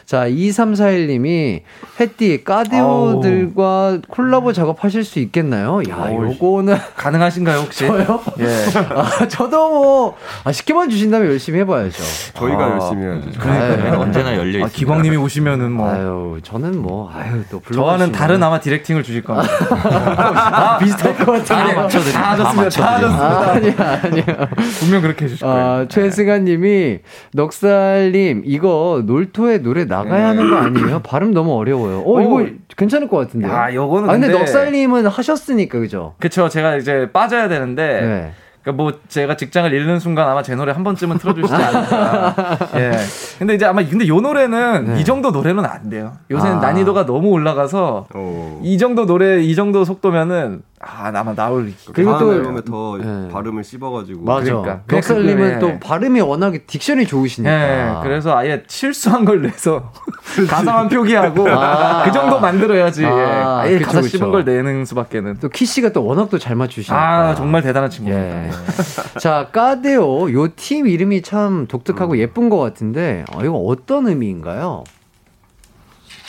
자, 0.07 0.29
2341님이 0.29 1.63
햇띠 1.99 2.45
까디오들과 2.45 3.99
콜라보 4.09 4.53
작업하실 4.53 5.03
수 5.03 5.19
있겠나요? 5.19 5.81
야, 5.91 5.97
어우, 5.97 6.27
요거는 6.27 6.77
가능하신가요, 6.97 7.59
혹시? 7.59 7.89
저요? 7.89 8.21
예. 8.39 8.47
아, 8.95 9.27
저도 9.27 9.69
뭐 9.69 10.17
아, 10.45 10.53
시켜만 10.53 10.91
주신다면 10.91 11.29
열심히 11.29 11.59
해 11.59 11.65
봐야죠. 11.65 12.05
저희가 12.35 12.65
아, 12.65 12.71
열심히 12.71 13.03
해야죠. 13.03 13.31
아유, 13.51 14.01
언제나 14.01 14.37
열려 14.37 14.61
있습니다. 14.61 14.67
아, 14.67 14.71
기광 14.73 15.03
님이 15.03 15.17
오시면은 15.17 15.73
뭐 15.73 15.91
아유, 15.91 16.39
저는 16.45 16.79
뭐 16.81 17.11
아유 17.13 17.43
또 17.51 17.59
불러. 17.59 17.83
저와는 17.83 18.13
다른 18.13 18.41
아마 18.41 18.61
디렉팅을 18.61 19.03
주실 19.03 19.25
겁니다. 19.25 19.49
아, 19.73 20.79
비슷할 20.79 21.17
것 21.17 21.27
같은데. 21.27 21.55
아니, 21.55 21.75
맞춰드릴게요. 21.75 22.23
다 22.23 22.31
하셨습니다. 22.31 22.69
다다 22.71 22.95
하셨습니다. 23.09 23.51
아니야, 23.51 24.01
아니야. 24.05 24.49
분명 24.79 25.03
그렇게 25.03 25.25
해 25.25 25.29
주실 25.29 25.45
거예요. 25.45 25.65
아, 25.65 25.87
최승아 25.89 26.39
님이 26.39 27.01
넉살 27.33 28.13
님 28.13 28.43
이거 28.45 29.03
놀토의 29.05 29.63
노래 29.63 29.85
나 29.85 29.96
가야 30.05 30.29
하는 30.29 30.51
거 30.51 30.57
아니에요? 30.57 31.01
발음 31.01 31.33
너무 31.33 31.55
어려워요. 31.57 32.03
어 32.07 32.21
이거 32.21 32.35
오. 32.37 32.47
괜찮을 32.77 33.09
것 33.09 33.17
같은데요. 33.19 33.51
야, 33.53 33.73
요거는 33.75 34.09
아 34.09 34.13
근데, 34.13 34.27
근데- 34.29 34.39
넉살님은 34.41 35.07
하셨으니까 35.07 35.79
그죠? 35.79 36.15
그쵸. 36.19 36.49
제가 36.49 36.77
이제 36.77 37.09
빠져야 37.13 37.49
되는데. 37.49 38.01
네. 38.01 38.33
그러니까 38.63 38.83
뭐 38.83 38.93
제가 39.07 39.37
직장을 39.37 39.73
잃는 39.73 40.01
순간 40.01 40.29
아마 40.29 40.43
제 40.43 40.57
노래 40.57 40.73
한 40.73 40.83
번쯤은 40.83 41.19
틀어주시지 41.19 41.55
않을까. 41.55 42.35
예. 42.75 42.93
근데 43.39 43.55
이제 43.55 43.65
아마 43.65 43.81
근데 43.85 44.09
요 44.09 44.21
노래는 44.21 44.87
네. 44.95 45.01
이 45.01 45.05
정도 45.05 45.31
노래는 45.31 45.65
안 45.65 45.89
돼요. 45.89 46.15
요새는 46.33 46.57
아. 46.57 46.61
난이도가 46.61 47.07
너무 47.07 47.29
올라가서 47.29 48.07
어. 48.13 48.61
이 48.65 48.77
정도 48.77 49.07
노래 49.07 49.41
이 49.41 49.55
정도 49.55 49.85
속도면은 49.85 50.63
아 50.79 51.11
아마 51.15 51.35
나올 51.35 51.73
그리고 51.95 52.11
다음 52.13 52.21
또- 52.21 52.35
앨범에 52.35 52.61
더 52.63 52.99
네. 52.99 53.29
발음을 53.33 53.65
씹어가지고. 53.65 54.25
맞아. 54.25 54.45
그러니까. 54.45 54.83
넉살님은 54.89 55.37
그래, 55.37 55.59
또 55.59 55.69
예. 55.71 55.81
발음이 55.81 56.21
워낙에 56.21 56.65
딕션이 56.67 57.09
좋으시니까. 57.09 57.51
예, 57.51 58.03
그래서 58.03 58.37
아예 58.37 58.63
실수한 58.67 59.25
걸 59.25 59.41
내서 59.41 59.91
가사만 60.51 60.89
표기하고 60.91 61.49
아. 61.49 62.05
그 62.05 62.13
정도 62.13 62.39
만들어야지. 62.39 63.07
아, 63.07 63.61
아, 63.63 63.65
예. 63.67 63.79
그쵸, 63.79 63.87
가사 63.87 64.01
그쵸. 64.03 64.19
씹은 64.19 64.31
걸 64.33 64.45
내는 64.45 64.85
수밖에는. 64.85 65.39
또 65.41 65.49
키씨가 65.49 65.93
또 65.93 66.05
워낙 66.05 66.29
또 66.29 66.39
잘 66.39 66.55
맞추시니까. 66.57 66.95
아 67.31 67.35
정말 67.35 67.63
대단한 67.63 67.89
친구입니다. 67.89 68.45
예. 68.45 68.49
예. 68.49 69.19
자, 69.19 69.49
까데오 69.53 70.31
요 70.33 70.49
팀 70.57 70.87
이름이 70.89 71.23
참 71.23 71.67
독특하고 71.69 72.19
예쁜 72.19 72.51
것 72.51 72.59
같은데 72.59 73.25
어, 73.33 73.43
이거 73.43 73.55
어떤 73.55 74.09
의미인가요? 74.09 74.85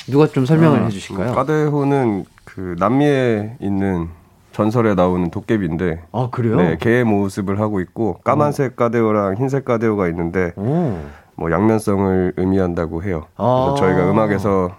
누가 0.08 0.26
좀 0.28 0.46
설명을 0.46 0.86
해주실까요? 0.86 1.34
까데호는 1.34 2.24
그 2.46 2.76
남미에 2.80 3.58
있는 3.60 4.08
전설에 4.58 4.96
나오는 4.96 5.30
도깨비인데 5.30 6.06
아 6.12 6.30
그래요? 6.32 6.56
네, 6.56 6.78
개의 6.80 7.04
모습을 7.04 7.60
하고 7.60 7.80
있고 7.80 8.18
까만색 8.24 8.76
까데오랑 8.76 9.36
흰색 9.36 9.66
까데오가 9.66 10.08
있는데 10.08 10.52
오. 10.56 10.98
뭐 11.36 11.52
양면성을 11.52 12.34
의미한다고 12.38 13.04
해요. 13.04 13.28
아. 13.36 13.76
그래서 13.76 13.76
저희가 13.76 14.10
음악에서 14.10 14.76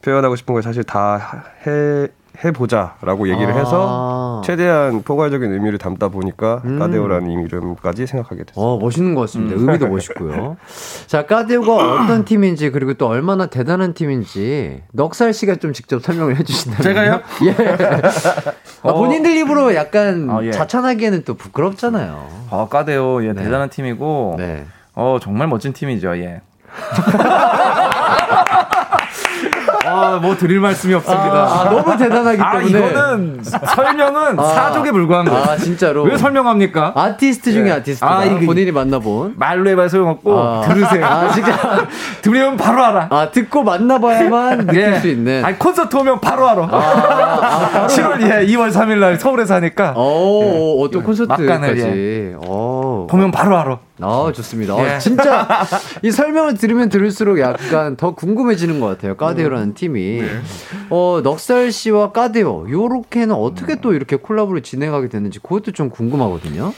표현하고 0.00 0.34
싶은 0.36 0.54
걸 0.54 0.62
사실 0.62 0.82
다 0.82 1.44
해, 1.66 2.08
해보자라고 2.44 3.28
얘기를 3.28 3.52
아. 3.52 3.56
해서 3.58 4.42
최대한 4.44 5.02
포괄적인 5.02 5.52
의미를 5.52 5.78
담다 5.78 6.08
보니까 6.08 6.62
음. 6.64 6.78
까데오라는 6.78 7.30
이름까지 7.30 8.06
생각하게 8.06 8.44
됐어요. 8.44 8.64
어, 8.64 8.78
멋있는 8.78 9.14
것 9.14 9.22
같습니다. 9.22 9.56
의미도 9.56 9.88
멋있고요. 9.88 10.56
자, 11.06 11.26
까데오가 11.26 12.02
어떤 12.02 12.24
팀인지, 12.24 12.70
그리고 12.70 12.94
또 12.94 13.06
얼마나 13.08 13.46
대단한 13.46 13.94
팀인지, 13.94 14.82
넉살 14.92 15.32
씨가 15.32 15.56
좀 15.56 15.72
직접 15.72 16.02
설명을 16.02 16.36
해주신다면. 16.36 16.82
제가요? 16.82 17.20
예. 17.46 17.54
아, 18.82 18.92
본인들 18.92 19.36
입으로 19.38 19.74
약간 19.74 20.28
어, 20.30 20.44
예. 20.44 20.50
자찬하기에는 20.50 21.24
또 21.24 21.34
부끄럽잖아요. 21.34 22.28
어, 22.50 22.68
까데오 22.68 23.24
예, 23.24 23.32
네. 23.32 23.42
대단한 23.44 23.68
팀이고 23.68 24.36
네. 24.38 24.64
어 24.94 25.18
정말 25.20 25.48
멋진 25.48 25.72
팀이죠. 25.72 26.16
예. 26.18 26.40
아, 29.86 30.18
뭐 30.20 30.36
드릴 30.36 30.60
말씀이 30.60 30.92
없습니다. 30.94 31.32
아, 31.34 31.60
아, 31.62 31.70
너무 31.70 31.96
대단하기 31.96 32.42
아, 32.42 32.58
때문에. 32.58 32.78
이거는 32.78 33.40
설명은 33.42 34.38
아. 34.38 34.42
사족에 34.44 34.90
불과한 34.90 35.26
거예요. 35.26 35.42
아, 35.44 35.56
진짜로. 35.56 36.02
왜 36.04 36.16
설명합니까? 36.16 36.92
아티스트 36.94 37.52
중에 37.52 37.68
예. 37.68 37.72
아티스트. 37.72 38.04
아, 38.04 38.18
아, 38.18 38.24
이게- 38.24 38.46
본인이 38.46 38.72
만나본. 38.72 39.34
말로 39.36 39.68
해봐야 39.70 39.88
소용없고 39.88 40.38
아. 40.38 40.60
들으세요. 40.66 41.04
아, 41.06 41.28
진짜. 41.32 41.86
들으면 42.22 42.56
바로 42.56 42.84
알아. 42.84 43.06
아, 43.10 43.30
듣고 43.30 43.62
만나봐야만 43.62 44.58
느낄 44.66 44.92
예. 44.94 44.98
수 45.00 45.08
있는. 45.08 45.44
아니 45.44 45.58
콘서트 45.58 45.94
오면 45.96 46.20
바로 46.20 46.48
알아. 46.48 46.68
아, 46.70 47.86
7월 47.88 48.20
예, 48.22 48.46
2월 48.46 48.72
3일 48.72 48.98
날 48.98 49.18
서울에서 49.18 49.54
하니까 49.54 49.92
오, 49.96 50.82
어떤 50.84 51.02
콘서트까지. 51.02 51.44
막간을, 51.46 52.36
오. 52.46 52.85
보면 53.06 53.30
바로 53.30 53.56
알아. 53.58 53.78
아, 54.00 54.32
좋습니다. 54.34 54.74
어, 54.74 54.84
예. 54.86 54.98
진짜 54.98 55.46
이 56.02 56.10
설명을 56.10 56.54
들으면 56.54 56.88
들을수록 56.88 57.38
약간 57.40 57.96
더 57.96 58.14
궁금해지는 58.14 58.80
것 58.80 58.86
같아요. 58.86 59.16
까데오라는 59.16 59.74
팀이. 59.74 60.22
어, 60.90 61.20
넉살 61.22 61.72
씨와 61.72 62.12
까데오 62.12 62.70
요렇게는 62.70 63.34
어떻게 63.34 63.80
또 63.80 63.92
이렇게 63.92 64.16
콜라보를 64.16 64.62
진행하게 64.62 65.08
됐는지 65.08 65.38
그것도 65.40 65.72
좀 65.72 65.90
궁금하거든요. 65.90 66.72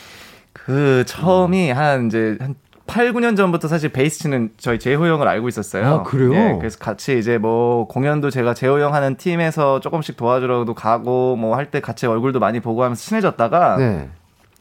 그 0.53 1.05
처음이 1.07 1.71
한 1.71 2.07
이제 2.09 2.37
한 2.41 2.55
8, 2.87 3.13
9년 3.13 3.37
전부터 3.37 3.69
사실 3.69 3.91
베이스 3.91 4.21
치는 4.21 4.53
저희 4.57 4.79
재호 4.79 5.07
형을 5.07 5.29
알고 5.29 5.47
있었어요. 5.49 5.87
아, 5.87 6.03
그래요? 6.05 6.33
예, 6.33 6.57
그래서 6.59 6.79
같이 6.79 7.19
이제 7.19 7.37
뭐 7.37 7.87
공연도 7.87 8.31
제가 8.31 8.55
재호 8.55 8.81
형 8.81 8.95
하는 8.95 9.17
팀에서 9.19 9.79
조금씩 9.81 10.17
도와주러도 10.17 10.73
가고 10.73 11.37
뭐 11.37 11.55
할 11.55 11.67
때 11.71 11.81
같이 11.81 12.07
얼굴도 12.07 12.39
많이 12.41 12.61
보고 12.61 12.83
하면서 12.83 13.03
친해졌다가 13.03 13.77
네. 13.77 14.09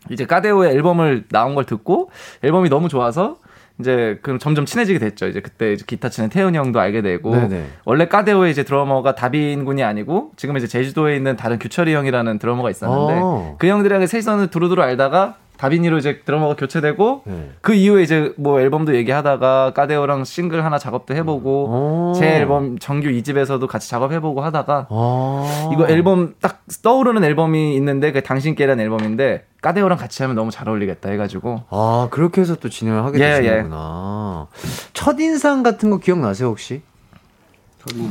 이제 0.10 0.26
까데오의 0.26 0.72
앨범을 0.72 1.26
나온 1.30 1.56
걸 1.56 1.66
듣고 1.66 2.10
앨범이 2.44 2.70
너무 2.70 2.90
좋아서 2.90 3.38
이제 3.80 4.18
그럼 4.24 4.40
점점 4.40 4.66
친해지게 4.66 4.98
됐죠. 4.98 5.28
이제 5.28 5.40
그때 5.40 5.74
이제 5.74 5.84
기타 5.86 6.10
치는 6.10 6.30
태훈이 6.30 6.58
형도 6.58 6.80
알게 6.80 7.02
되고 7.02 7.32
네네. 7.36 7.66
원래 7.86 8.08
까데오의 8.08 8.52
이제 8.52 8.64
드러머가 8.64 9.14
다빈 9.14 9.66
군이 9.66 9.84
아니고 9.84 10.32
지금 10.36 10.58
이제 10.58 10.66
제주도에 10.66 11.16
있는 11.16 11.36
다른 11.36 11.60
규철이 11.60 11.94
형이라는 11.94 12.40
드러머가 12.40 12.70
있었는데 12.72 13.20
어. 13.22 13.56
그 13.60 13.68
형들이랑 13.68 14.06
셋이서는 14.06 14.48
두루두루 14.48 14.82
알다가 14.82 15.36
다빈이로 15.58 15.98
이제 15.98 16.22
드러머가 16.24 16.56
교체되고 16.56 17.24
네. 17.26 17.50
그 17.62 17.74
이후에 17.74 18.04
이제 18.04 18.34
뭐 18.38 18.62
앨범도 18.62 18.96
얘기하다가 18.96 19.74
까데오랑 19.74 20.24
싱글 20.24 20.64
하나 20.64 20.78
작업도 20.78 21.16
해보고 21.16 21.66
어. 21.70 22.14
제 22.16 22.28
앨범 22.36 22.78
정규 22.80 23.10
2집에서도 23.10 23.66
같이 23.68 23.90
작업해보고 23.90 24.42
하다가 24.42 24.88
아. 24.90 25.70
이거 25.74 25.88
앨범 25.88 26.36
딱 26.42 26.62
떠오르는 26.84 27.24
앨범이 27.24 27.76
있는데 27.76 28.12
그 28.12 28.22
당신께라는 28.22 28.84
앨범인데 28.84 29.46
까데오랑 29.62 29.98
같이 29.98 30.22
하면 30.24 30.36
너무 30.36 30.52
잘 30.52 30.70
어울리겠다 30.70 31.10
해가지고 31.10 31.64
아, 31.70 32.08
그렇게 32.12 32.42
해서 32.42 32.56
또 32.56 32.70
진행을 32.70 33.04
하게 33.04 33.20
예, 33.20 33.42
되시는구나. 33.42 34.48
첫인상 34.94 35.64
같은 35.64 35.90
거 35.90 35.98
기억나세요, 35.98 36.50
혹시? 36.50 36.82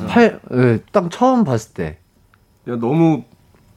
팔, 0.08 0.40
예, 0.52 0.78
딱 0.90 1.10
처음 1.10 1.44
봤을 1.44 1.74
때. 1.74 1.98
야, 2.68 2.76
너무 2.76 3.22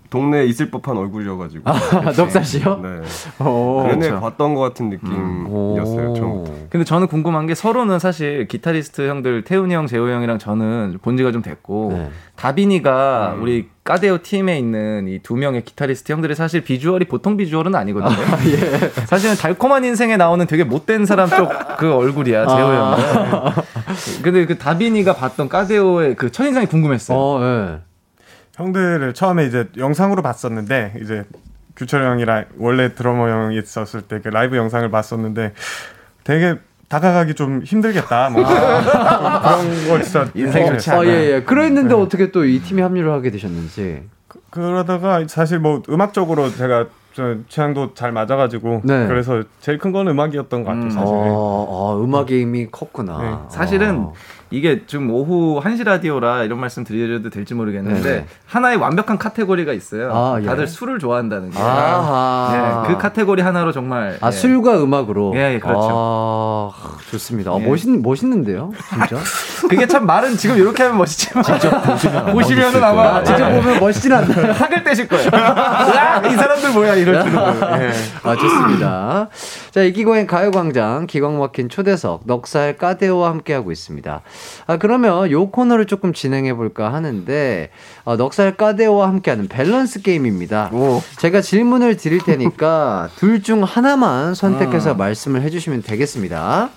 동네에 0.09 0.45
있을 0.45 0.71
법한 0.71 0.97
얼굴이어가지고. 0.97 1.69
아, 1.69 1.73
넉살 2.17 2.43
씨요? 2.43 2.79
네. 2.81 3.45
오, 3.45 3.83
그네 3.83 3.97
그렇죠. 4.07 4.19
봤던 4.19 4.55
것 4.55 4.61
같은 4.61 4.89
느낌이었어요. 4.89 6.13
처음부터. 6.15 6.53
근데 6.69 6.83
저는 6.83 7.07
궁금한 7.07 7.45
게 7.47 7.53
서로는 7.55 7.99
사실 7.99 8.47
기타리스트 8.47 9.07
형들 9.07 9.43
태훈이 9.43 9.73
형, 9.73 9.87
재호 9.87 10.09
형이랑 10.09 10.39
저는 10.39 10.97
본 11.01 11.17
지가 11.17 11.31
좀 11.31 11.41
됐고 11.41 11.89
네. 11.93 12.09
다빈이가 12.35 13.37
우리 13.39 13.69
까데오 13.83 14.19
팀에 14.19 14.57
있는 14.57 15.07
이 15.07 15.19
두 15.23 15.35
명의 15.35 15.63
기타리스트 15.63 16.11
형들이 16.11 16.33
사실 16.35 16.61
비주얼이 16.63 17.05
보통 17.05 17.37
비주얼은 17.37 17.75
아니거든요. 17.75 18.15
사실은 19.07 19.35
달콤한 19.35 19.83
인생에 19.83 20.17
나오는 20.17 20.45
되게 20.47 20.63
못된 20.63 21.05
사람 21.05 21.29
쪽 21.29 21.49
그 21.77 21.93
얼굴이야 21.93 22.45
재호 22.47 22.57
아. 22.67 22.95
형은. 22.97 23.51
근데 24.23 24.45
그 24.45 24.57
다빈이가 24.57 25.15
봤던 25.15 25.49
까데오의 25.49 26.15
그 26.15 26.31
첫인상이 26.31 26.65
궁금했어요. 26.67 27.17
어, 27.17 27.39
예. 27.41 27.79
형들을 28.59 29.13
처음에 29.13 29.45
이제 29.45 29.67
영상으로 29.77 30.21
봤었는데 30.21 30.95
이제 31.01 31.23
규철 31.77 32.03
형이랑 32.03 32.45
원래 32.57 32.93
드러머 32.93 33.29
형이 33.29 33.57
있었을 33.57 34.01
때 34.01 34.19
그 34.19 34.27
라이브 34.27 34.57
영상을 34.57 34.89
봤었는데 34.91 35.53
되게 36.25 36.55
다가가기 36.89 37.35
좀 37.35 37.61
힘들겠다. 37.63 38.29
뭐 38.31 38.43
그런 38.43 39.87
거 39.87 40.01
진짜 40.03 40.27
인생이 40.35 40.69
어, 40.69 40.77
아. 40.91 41.05
예, 41.05 41.35
예. 41.35 41.41
그랬는데 41.43 41.93
어떻게 41.93 42.31
또 42.31 42.43
이 42.43 42.59
팀에 42.59 42.81
합류를 42.81 43.11
하게 43.13 43.31
되셨는지. 43.31 44.03
그러다가 44.49 45.23
사실 45.27 45.59
뭐 45.59 45.81
음악적으로 45.89 46.49
제가 46.51 46.87
저 47.13 47.35
취향도 47.47 47.93
잘 47.93 48.11
맞아가지고 48.11 48.81
네. 48.83 49.07
그래서 49.07 49.43
제일 49.61 49.77
큰 49.77 49.91
건 49.93 50.07
음악이었던 50.07 50.63
것 50.63 50.69
같아요. 50.71 50.89
사실. 50.89 51.05
어, 51.07 51.95
아, 51.97 52.03
음악의 52.03 52.41
힘이 52.41 52.67
컸구나. 52.71 53.17
네. 53.21 53.55
사실은 53.55 53.99
아. 53.99 54.11
이게 54.51 54.83
지금 54.87 55.11
오후 55.11 55.61
1시 55.63 55.83
라디오라 55.83 56.43
이런 56.43 56.59
말씀 56.59 56.83
드려도 56.83 57.29
될지 57.29 57.53
모르겠는데 57.53 58.01
네네. 58.01 58.25
하나의 58.47 58.77
완벽한 58.77 59.17
카테고리가 59.19 59.73
있어요. 59.73 60.11
아, 60.11 60.37
예. 60.41 60.45
다들 60.45 60.65
술을 60.67 60.97
좋아한다는 60.97 61.51
게. 61.51 61.59
아하. 61.59 62.83
네, 62.87 62.93
그 62.93 62.99
카테고리 62.99 63.43
하나로 63.43 63.71
정말 63.71 64.17
아, 64.21 64.27
예. 64.27 64.31
술과 64.31 64.81
음악으로? 64.83 65.33
예, 65.35 65.53
예, 65.55 65.59
그렇죠. 65.59 65.89
아, 65.91 66.71
좋습니다. 67.11 67.51
아, 67.51 67.59
예. 67.59 67.65
멋있, 67.67 67.89
멋있는데요? 67.89 68.71
진짜? 68.89 69.17
그게 69.69 69.85
참 69.85 70.07
말은 70.07 70.35
지금 70.37 70.57
이렇게 70.57 70.81
하면 70.83 70.97
멋있지만 70.97 71.43
직접 71.43 71.69
보시면 72.33 72.73
은 72.73 72.83
아마 72.83 73.17
아, 73.17 73.23
직접 73.23 73.49
보면 73.49 73.79
멋있진 73.79 74.11
않나요? 74.13 74.51
학을 74.53 74.83
떼실 74.83 75.07
거예요. 75.07 75.29
야, 75.31 76.23
이 76.25 76.33
사람들 76.35 76.71
뭐야 76.71 76.95
이럴 76.95 77.23
줄은. 77.23 77.37
예. 77.81 77.91
아, 78.23 78.35
좋습니다. 78.35 79.29
자, 79.69 79.81
이기광의 79.83 80.25
가요 80.25 80.49
광장, 80.49 81.05
기광 81.05 81.37
막힌 81.37 81.69
초대석, 81.69 82.21
넉살 82.25 82.77
까데오와 82.77 83.29
함께 83.29 83.53
하고 83.53 83.71
있습니다. 83.71 84.21
아, 84.67 84.77
그러면 84.77 85.31
요 85.31 85.49
코너를 85.49 85.85
조금 85.85 86.13
진행해 86.13 86.53
볼까 86.53 86.93
하는데, 86.93 87.69
어, 88.05 88.15
넉살 88.15 88.55
까데오와 88.57 89.07
함께하는 89.07 89.47
밸런스 89.47 90.01
게임입니다. 90.01 90.69
제가 91.19 91.41
질문을 91.41 91.97
드릴 91.97 92.19
테니까 92.19 93.09
둘 93.17 93.41
중 93.41 93.63
하나만 93.63 94.35
선택해서 94.35 94.93
말씀을 94.95 95.41
해주시면 95.43 95.81
되겠습니다. 95.83 96.69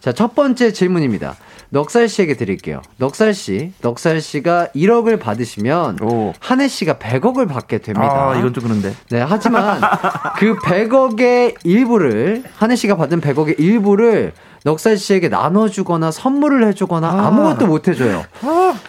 자, 0.00 0.12
첫 0.12 0.34
번째 0.34 0.72
질문입니다. 0.72 1.36
넉살 1.72 2.06
씨에게 2.06 2.34
드릴게요. 2.34 2.82
넉살 2.98 3.32
씨, 3.32 3.72
넉살 3.80 4.20
씨가 4.20 4.68
1억을 4.76 5.18
받으시면 5.18 5.98
한혜 6.38 6.68
씨가 6.68 6.94
100억을 6.94 7.48
받게 7.48 7.78
됩니다. 7.78 8.30
아, 8.30 8.36
이건 8.38 8.52
좀 8.52 8.64
그런데. 8.64 8.94
네, 9.08 9.22
하지만 9.22 9.80
그 10.36 10.54
100억의 10.56 11.54
일부를 11.64 12.44
한혜 12.56 12.76
씨가 12.76 12.96
받은 12.96 13.22
100억의 13.22 13.58
일부를 13.58 14.34
넉살 14.64 14.98
씨에게 14.98 15.30
나눠주거나 15.30 16.10
선물을 16.10 16.66
해주거나 16.68 17.08
아. 17.08 17.30
무것도못 17.30 17.88
해줘요. 17.88 18.22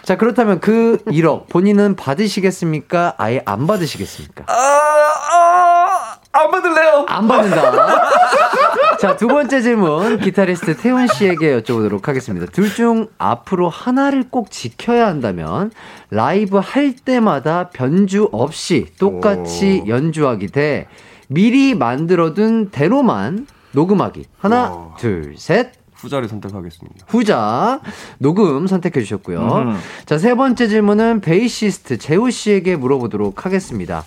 자 0.02 0.16
그렇다면 0.16 0.60
그 0.60 0.98
1억 1.06 1.48
본인은 1.48 1.96
받으시겠습니까? 1.96 3.14
아예 3.16 3.40
안 3.46 3.66
받으시겠습니까? 3.66 4.44
안 6.34 6.50
받을래요. 6.50 7.06
안 7.08 7.28
받는다. 7.28 8.00
자, 8.98 9.16
두 9.16 9.28
번째 9.28 9.60
질문 9.62 10.18
기타리스트 10.18 10.76
태훈 10.76 11.06
씨에게 11.06 11.60
여쭤보도록 11.60 12.06
하겠습니다. 12.06 12.46
둘 12.46 12.74
중 12.74 13.06
앞으로 13.18 13.68
하나를 13.68 14.24
꼭 14.30 14.50
지켜야 14.50 15.06
한다면 15.06 15.70
라이브 16.10 16.58
할 16.58 16.92
때마다 16.96 17.68
변주 17.72 18.28
없이 18.32 18.86
똑같이 18.98 19.84
연주하기 19.86 20.48
대 20.48 20.88
미리 21.28 21.74
만들어둔 21.74 22.70
대로만 22.70 23.46
녹음하기. 23.72 24.24
하나, 24.38 24.88
둘, 24.98 25.34
셋. 25.36 25.72
후자를 25.94 26.28
선택하겠습니다. 26.28 27.06
후자 27.08 27.80
녹음 28.18 28.66
선택해 28.66 29.00
주셨고요. 29.00 29.38
음. 29.40 29.78
자, 30.04 30.18
세 30.18 30.34
번째 30.34 30.66
질문은 30.66 31.20
베이시스트 31.20 31.96
재호 31.98 32.28
씨에게 32.28 32.76
물어보도록 32.76 33.46
하겠습니다. 33.46 34.04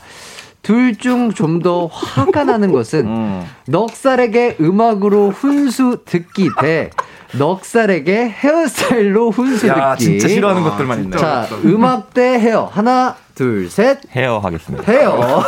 둘 0.67 0.97
중 0.97 1.31
좀 1.33 1.61
더 1.61 1.87
화가 1.87 2.43
나는 2.43 2.73
것은 2.73 3.45
넉살에게 3.67 4.57
음악으로 4.59 5.29
훈수 5.29 5.99
듣기 6.05 6.49
대 6.59 6.89
넉살에게 7.37 8.27
헤어스타일로 8.29 9.31
훈수 9.31 9.67
야, 9.69 9.95
듣기. 9.95 10.03
진짜 10.19 10.27
싫어하는 10.27 10.63
것들만 10.63 11.03
있네. 11.05 11.17
자, 11.17 11.47
음악 11.65 12.13
대 12.13 12.21
헤어. 12.39 12.69
하나, 12.71 13.15
둘, 13.35 13.69
셋. 13.69 13.99
헤어 14.13 14.39
하겠습니다. 14.39 14.83
헤어. 14.91 15.41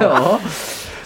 헤어. 0.00 0.40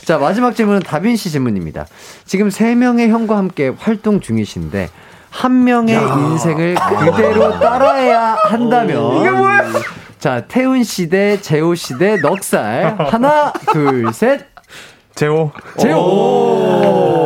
자, 0.04 0.18
마지막 0.18 0.54
질문은 0.56 0.80
다빈 0.80 1.16
씨 1.16 1.30
질문입니다. 1.30 1.86
지금 2.24 2.48
세 2.50 2.74
명의 2.74 3.08
형과 3.10 3.36
함께 3.36 3.72
활동 3.78 4.20
중이신데 4.20 4.88
한 5.30 5.64
명의 5.64 5.94
인생을 5.96 6.74
그대로 6.98 7.58
따라야 7.60 8.36
한다면 8.48 9.16
이게 9.18 9.30
뭐야? 9.30 9.64
자, 10.20 10.42
태훈 10.46 10.84
씨대 10.84 11.40
재호 11.40 11.74
씨대 11.74 12.18
넉살. 12.18 12.96
하나, 12.98 13.52
둘, 13.72 14.12
셋. 14.12 14.46
재호. 15.14 15.50
재호. 15.78 17.19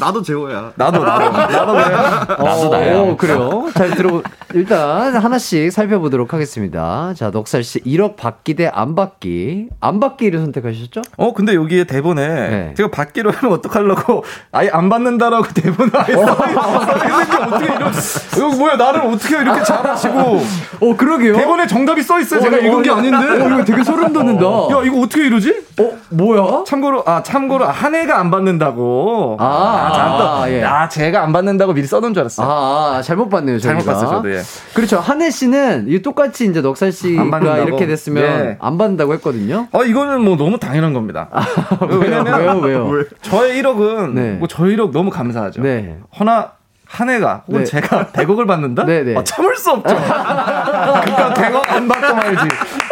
나도 0.00 0.22
재호야. 0.22 0.72
나도 0.74 1.04
나도 1.04 1.30
나도 1.30 1.72
그래. 1.72 1.96
나도 2.44 2.68
나요. 2.70 3.16
그래요. 3.16 3.68
잘 3.74 3.90
들어. 3.90 4.22
일단 4.54 5.14
하나씩 5.16 5.70
살펴보도록 5.72 6.32
하겠습니다. 6.34 7.12
자, 7.16 7.30
넉살 7.30 7.62
씨 7.62 7.80
1억 7.80 8.16
받기 8.16 8.54
대 8.54 8.70
안 8.72 8.94
받기. 8.94 9.68
안 9.80 10.00
받기를 10.00 10.38
선택하셨죠? 10.40 11.02
어 11.16 11.32
근데 11.34 11.54
여기에 11.54 11.84
대본에 11.84 12.26
네. 12.28 12.74
제가 12.76 12.90
받기로 12.90 13.30
하면 13.30 13.56
어떡하려고 13.58 14.24
아예 14.52 14.70
안 14.72 14.88
받는다라고 14.88 15.46
대본을 15.54 15.92
아예 15.94 16.14
써있는데 16.14 17.36
어떻게 17.40 17.64
이런 17.74 17.92
이거 18.36 18.48
뭐야 18.56 18.76
나를 18.76 19.00
어떻게 19.02 19.36
이렇게 19.36 19.62
잘하시고 19.62 20.18
어 20.80 20.96
그러게요. 20.96 21.34
대본에 21.36 21.66
정답이 21.66 22.02
써 22.02 22.18
있어요. 22.20 22.40
제가 22.40 22.56
어, 22.56 22.60
읽은 22.60 22.82
게 22.82 22.90
어, 22.90 22.94
아닌데. 22.96 23.16
어, 23.16 23.48
이거 23.48 23.64
되게 23.64 23.82
소름 23.84 24.12
돋는다. 24.12 24.44
야 24.44 24.82
이거 24.84 25.00
어떻게 25.00 25.26
이러지? 25.26 25.54
어 25.80 25.90
뭐야? 26.10 26.64
참고로 26.66 27.02
아 27.06 27.22
참고로 27.22 27.66
한 27.66 27.94
해가 27.94 28.18
안 28.18 28.30
받는다고. 28.30 29.36
아, 29.40 29.49
아, 29.50 30.18
또, 30.18 30.28
아, 30.28 30.50
예. 30.50 30.62
아 30.62 30.88
제가 30.88 31.22
안 31.22 31.32
받는다고 31.32 31.72
미리 31.72 31.86
써놓은 31.86 32.14
줄 32.14 32.20
알았어요. 32.22 32.46
아, 32.46 32.96
아, 32.96 33.02
잘못 33.02 33.28
봤네요. 33.28 33.58
잘못 33.58 33.82
저희가. 33.82 33.92
봤어요, 33.92 34.10
저도, 34.16 34.34
예. 34.34 34.40
그렇죠. 34.74 34.98
한혜 34.98 35.30
씨는 35.30 35.86
이 35.88 36.00
똑같이 36.02 36.46
이제 36.46 36.60
넉살 36.60 36.88
안 36.88 36.92
씨가? 36.92 37.58
이렇게 37.58 37.86
됐으면 37.86 38.22
예. 38.24 38.56
안 38.60 38.78
받는다고 38.78 39.12
했거든요. 39.14 39.68
어 39.72 39.84
이거는 39.84 40.22
뭐 40.22 40.36
너무 40.36 40.58
당연한 40.58 40.92
겁니다. 40.92 41.28
왜냐면 41.88 42.62
왜요, 42.62 42.86
왜요? 42.88 43.04
저의 43.22 43.62
1억은 43.62 44.12
네. 44.12 44.30
뭐 44.32 44.48
저의 44.48 44.76
1억 44.76 44.92
너무 44.92 45.10
감사하죠. 45.10 45.62
네. 45.62 45.98
허나 46.18 46.52
한 46.86 47.08
해가 47.08 47.44
혹은 47.46 47.60
네. 47.60 47.64
제가 47.64 48.06
100억을 48.12 48.46
받는다? 48.48 48.84
네, 48.84 49.04
네. 49.04 49.16
아, 49.16 49.22
참을 49.22 49.56
수 49.56 49.70
없죠. 49.70 49.94
그러니까 49.94 51.34
100억 51.34 51.70
안 51.70 51.86
받고 51.88 52.14
말지. 52.16 52.48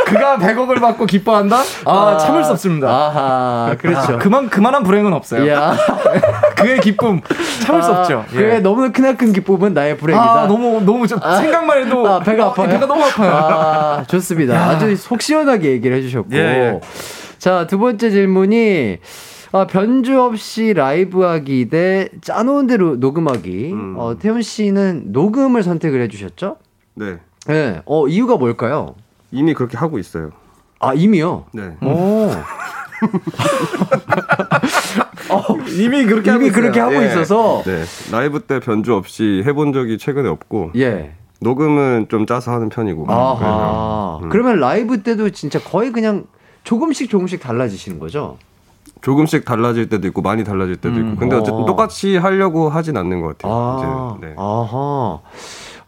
그가 0.08 0.38
100억을 0.38 0.80
받고 0.80 1.06
기뻐한다? 1.06 1.58
아, 1.84 2.16
참을 2.18 2.42
수 2.44 2.52
없습니다. 2.52 2.88
아하, 2.88 3.76
그렇죠. 3.78 4.14
아, 4.14 4.18
그만 4.18 4.48
그만한 4.48 4.82
불행은 4.82 5.12
없어요. 5.12 5.48
야. 5.48 5.76
그의 6.56 6.80
기쁨 6.80 7.20
참을 7.64 7.82
수 7.82 7.92
아, 7.92 8.00
없죠. 8.00 8.24
예. 8.32 8.36
그의 8.36 8.62
너무 8.62 8.90
크나큰 8.90 9.32
기쁨은 9.32 9.74
나의 9.74 9.96
불행이다. 9.98 10.42
아, 10.42 10.46
너무 10.46 10.80
너무 10.80 11.06
저 11.06 11.18
생각만 11.18 11.86
해도 11.86 12.08
아, 12.08 12.20
배가 12.20 12.44
아, 12.44 12.46
아파요. 12.48 12.68
배가 12.68 12.86
너무 12.86 13.04
아파요. 13.04 13.30
아, 13.32 14.04
좋습니다. 14.08 14.54
야. 14.54 14.64
아주 14.70 14.96
속 14.96 15.20
시원하게 15.22 15.70
얘기를 15.72 15.96
해주셨고. 15.98 16.28
예, 16.32 16.38
예. 16.38 16.80
자, 17.38 17.66
두 17.66 17.78
번째 17.78 18.10
질문이 18.10 18.98
아, 19.52 19.66
변주 19.66 20.20
없이 20.20 20.74
라이브 20.74 21.22
하기 21.22 21.68
대 21.68 22.08
짜놓은 22.20 22.66
대로 22.66 22.96
녹음하기. 22.96 23.70
음. 23.72 23.94
어, 23.98 24.18
태훈 24.18 24.42
씨는 24.42 25.04
녹음을 25.12 25.62
선택을 25.62 26.02
해주셨죠? 26.02 26.56
네. 26.94 27.16
네. 27.46 27.80
어, 27.86 28.08
이유가 28.08 28.36
뭘까요? 28.36 28.94
이미 29.30 29.54
그렇게 29.54 29.76
하고 29.76 29.98
있어요. 29.98 30.30
아, 30.80 30.94
이미요? 30.94 31.44
네. 31.52 31.76
오. 31.82 32.30
이미 35.78 36.04
그렇게 36.04 36.32
이미 36.32 36.46
하고 36.46 36.54
그렇게 36.54 36.80
하고 36.80 36.96
예. 36.96 37.06
있어서. 37.06 37.62
네. 37.64 37.84
라이브 38.10 38.40
때 38.40 38.60
변주 38.60 38.94
없이 38.94 39.42
해본 39.46 39.72
적이 39.72 39.98
최근에 39.98 40.28
없고 40.28 40.72
예. 40.76 41.14
녹음은 41.40 42.06
좀 42.08 42.26
짜서 42.26 42.52
하는 42.52 42.68
편이고. 42.68 43.06
아하. 43.08 43.38
그래서, 43.38 44.20
음. 44.22 44.28
그러면 44.30 44.60
라이브 44.60 45.02
때도 45.02 45.30
진짜 45.30 45.60
거의 45.60 45.92
그냥 45.92 46.24
조금씩 46.64 47.10
조금씩 47.10 47.40
달라지시는 47.40 47.98
거죠? 47.98 48.38
조금씩 49.00 49.44
달라질 49.44 49.88
때도 49.88 50.08
있고 50.08 50.22
많이 50.22 50.42
달라질 50.42 50.76
때도 50.76 50.98
있고. 50.98 51.16
근데 51.16 51.36
어쨌든 51.36 51.62
어. 51.62 51.66
똑같이 51.66 52.16
하려고 52.16 52.68
하진 52.68 52.96
않는 52.96 53.20
것 53.20 53.38
같아요. 53.38 53.52
아, 53.54 54.16
이제, 54.18 54.26
네. 54.26 54.34
아하. 54.36 55.20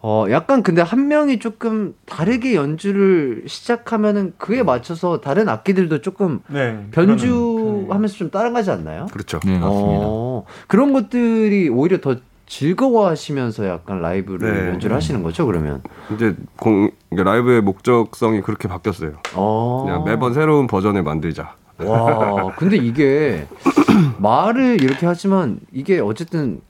어, 0.03 0.25
약간 0.31 0.63
근데 0.63 0.81
한 0.81 1.09
명이 1.09 1.39
조금 1.41 1.95
다르게 2.07 2.55
연주를 2.55 3.45
시작하면은 3.47 4.33
그에 4.39 4.63
맞춰서 4.63 5.21
다른 5.21 5.49
악기들도 5.49 6.01
조금 6.01 6.41
네. 6.49 6.87
변주하면서 6.91 8.15
좀 8.17 8.31
따라가지 8.31 8.71
않나요? 8.71 9.07
그렇죠. 9.13 9.41
네, 9.45 9.59
맞습니다. 9.59 10.05
어, 10.07 10.45
그런 10.69 10.95
것들이 10.95 11.69
오히려 11.69 12.01
더 12.01 12.17
즐거워하시면서 12.47 13.69
약간 13.69 14.01
라이브를 14.01 14.65
네. 14.65 14.71
연주를 14.71 14.97
하시는 14.97 15.23
거죠, 15.23 15.45
그러면? 15.47 15.83
이제 16.15 16.35
공 16.57 16.91
이게 17.13 17.23
라이브의 17.23 17.61
목적성이 17.61 18.41
그렇게 18.41 18.69
바뀌었어요. 18.69 19.13
어. 19.35 19.83
그냥 19.85 20.05
매번 20.05 20.33
새로운 20.33 20.67
버전을 20.67 21.03
만들자. 21.03 21.55
와, 21.79 22.55
근데 22.57 22.77
이게 22.77 23.47
말을 24.19 24.83
이렇게 24.83 25.07
하지만 25.07 25.61
이게 25.73 26.01
어쨌든 26.01 26.61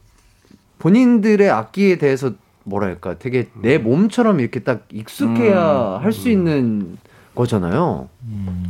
본인들의 0.78 1.48
악기에 1.50 1.98
대해서 1.98 2.32
뭐랄까 2.64 3.14
되게 3.18 3.48
내 3.60 3.78
몸처럼 3.78 4.40
이렇게 4.40 4.60
딱 4.60 4.86
익숙해야 4.92 6.00
할 6.02 6.12
수 6.12 6.28
있는 6.28 6.98
거잖아요. 7.34 8.08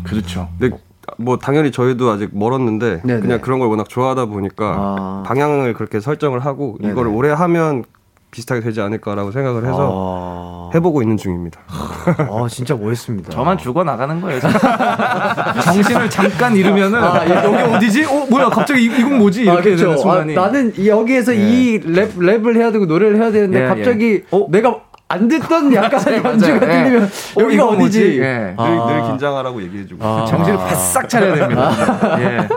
그렇죠. 0.04 0.48
근데 0.58 0.76
뭐 1.18 1.38
당연히 1.38 1.72
저희도 1.72 2.08
아직 2.10 2.30
멀었는데 2.32 3.02
네네. 3.02 3.20
그냥 3.20 3.40
그런 3.40 3.58
걸 3.58 3.68
워낙 3.68 3.88
좋아하다 3.88 4.26
보니까 4.26 4.74
아. 4.76 5.22
방향을 5.26 5.74
그렇게 5.74 5.98
설정을 5.98 6.40
하고 6.40 6.76
네네. 6.80 6.92
이걸 6.92 7.08
오래 7.08 7.30
하면 7.30 7.84
비슷하게 8.30 8.60
되지 8.60 8.80
않을까라고 8.80 9.32
생각을 9.32 9.64
해서 9.64 10.70
아, 10.70 10.70
해보고 10.74 11.02
있는 11.02 11.16
중입니다. 11.16 11.60
아 11.68 12.46
진짜 12.48 12.74
멋있습니다. 12.76 13.30
저만 13.30 13.58
죽어 13.58 13.82
나가는 13.84 14.20
거예요. 14.20 14.40
정신을 15.64 16.08
잠깐 16.10 16.54
잃으면은 16.56 17.02
아, 17.02 17.24
예. 17.26 17.34
여기 17.44 17.74
어디지? 17.74 18.04
어 18.04 18.26
뭐야 18.30 18.48
갑자기 18.48 18.82
이, 18.82 18.86
이건 18.86 19.18
뭐지? 19.18 19.48
아, 19.48 19.54
이렇게 19.54 19.70
그렇죠. 19.70 19.84
되는 19.84 19.98
순간이. 19.98 20.38
아, 20.38 20.42
나는 20.42 20.72
이- 20.76 20.88
여기에서 20.88 21.32
이 21.32 21.80
랩, 21.80 22.16
랩을 22.16 22.56
해야 22.56 22.70
되고 22.70 22.86
노래를 22.86 23.16
해야 23.16 23.30
되는데 23.32 23.64
예, 23.64 23.66
갑자기 23.66 24.22
내가 24.48 24.80
안 25.10 25.26
듣던 25.26 25.74
약간 25.74 26.00
맞아요, 26.04 26.22
연주가 26.24 26.60
맞아요. 26.60 26.78
예. 26.78 26.82
들리면 26.84 27.02
어, 27.04 27.40
여기가 27.42 27.66
어디지? 27.66 27.98
뭐지? 27.98 28.20
예. 28.20 28.54
아. 28.56 28.86
늘, 28.86 28.94
늘 28.94 29.02
긴장하라고 29.08 29.60
얘기해주고 29.64 30.04
아. 30.04 30.24
정신을 30.24 30.56
바싹 30.56 31.08
차려야 31.08 31.34
됩니다. 31.34 32.20
예. 32.20 32.48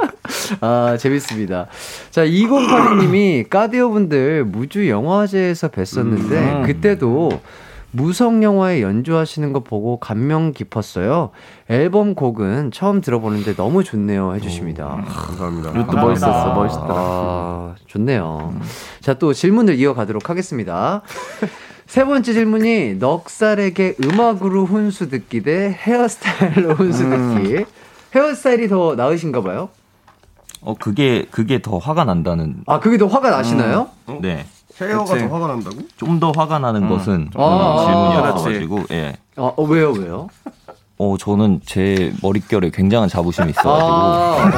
아, 0.62 0.96
재밌습니다. 1.00 1.66
자, 2.12 2.24
2082님이 2.24 3.50
까디오 3.50 3.90
분들 3.90 4.46
무주 4.46 4.88
영화제에서 4.88 5.70
뵀었는데, 5.70 6.32
음. 6.32 6.64
그때도 6.64 7.42
무성 7.90 8.44
영화에 8.44 8.84
연주하시는 8.84 9.52
거 9.52 9.62
보고 9.62 9.98
감명 9.98 10.52
깊었어요. 10.52 11.32
앨범 11.70 12.14
곡은 12.14 12.70
처음 12.72 13.02
들어보는데 13.02 13.56
너무 13.56 13.84
좋네요. 13.84 14.36
해주십니다. 14.36 15.04
감사합니다. 15.08 15.72
이것도 15.72 15.98
멋있었어, 15.98 16.54
멋있더라. 16.54 16.94
아, 16.96 17.76
좋네요. 17.88 18.54
자, 19.02 19.16
또 19.16 19.34
질문을 19.34 19.76
이어가도록 19.76 20.30
하겠습니다. 20.30 21.02
세 21.94 22.06
번째 22.06 22.34
질문이 22.34 22.96
넉살에게 22.96 23.98
음악으로 24.04 24.66
훈수 24.66 25.10
듣기 25.10 25.44
대 25.44 25.78
헤어스타일로 25.80 26.74
훈수 26.74 27.08
듣기. 27.08 27.66
헤어스타일이 28.16 28.68
더 28.68 28.96
나으신가 28.96 29.44
봐요? 29.44 29.70
어 30.64 30.74
그게 30.74 31.28
그게 31.30 31.62
더 31.62 31.78
화가 31.78 32.04
난다는. 32.06 32.64
아, 32.66 32.80
그게 32.80 32.98
더 32.98 33.06
화가 33.06 33.30
나시나요? 33.30 33.90
네. 34.24 34.44
헤어가 34.82 35.14
그치. 35.14 35.28
더 35.28 35.36
화가 35.36 35.46
난다고? 35.46 35.76
좀 35.98 36.20
더 36.20 36.32
화가 36.36 36.58
나는 36.58 36.90
것은 36.90 37.30
아, 37.36 37.44
아, 37.44 37.86
질문이었어가지고 37.86 38.80
예. 38.90 39.14
어, 39.38 39.54
어, 39.56 39.64
왜요, 39.64 39.92
왜요? 39.92 40.30
어 40.98 41.16
저는 41.20 41.62
제 41.64 42.12
머릿결에 42.24 42.72
굉장한 42.74 43.08
자부심이 43.08 43.52
있어가지고 43.52 43.94
아, 43.94 44.52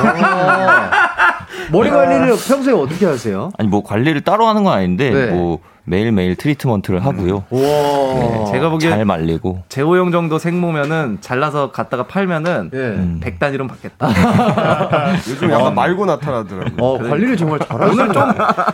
머리 1.69 1.89
관리를 1.89 2.27
평소에 2.29 2.73
어떻게 2.73 3.05
하세요? 3.05 3.51
아니 3.57 3.67
뭐 3.67 3.83
관리를 3.83 4.21
따로 4.21 4.47
하는 4.47 4.63
건 4.63 4.71
아닌데 4.71 5.11
네. 5.11 5.31
뭐 5.31 5.59
매일 5.85 6.11
매일 6.11 6.35
트리트먼트를 6.35 7.05
하고요. 7.05 7.43
와. 7.49 7.59
네, 7.59 8.45
제가 8.51 8.69
보기엔 8.69 8.91
잘 8.91 9.05
말리고 9.05 9.61
재호 9.69 9.97
형 9.97 10.11
정도 10.11 10.39
생모면은 10.39 11.19
잘라서 11.21 11.71
갖다가 11.71 12.07
팔면은 12.07 12.71
예. 12.73 12.77
음. 12.77 13.19
100단위로 13.23 13.67
받겠다. 13.67 14.07
요즘 15.29 15.51
약간 15.51 15.75
말고 15.75 16.05
나타나더라고요. 16.05 16.75
어, 16.83 16.97
관리를 16.97 17.37
정말 17.37 17.59
잘하시네. 17.59 18.01
오늘 18.03 18.13
좀 18.13 18.23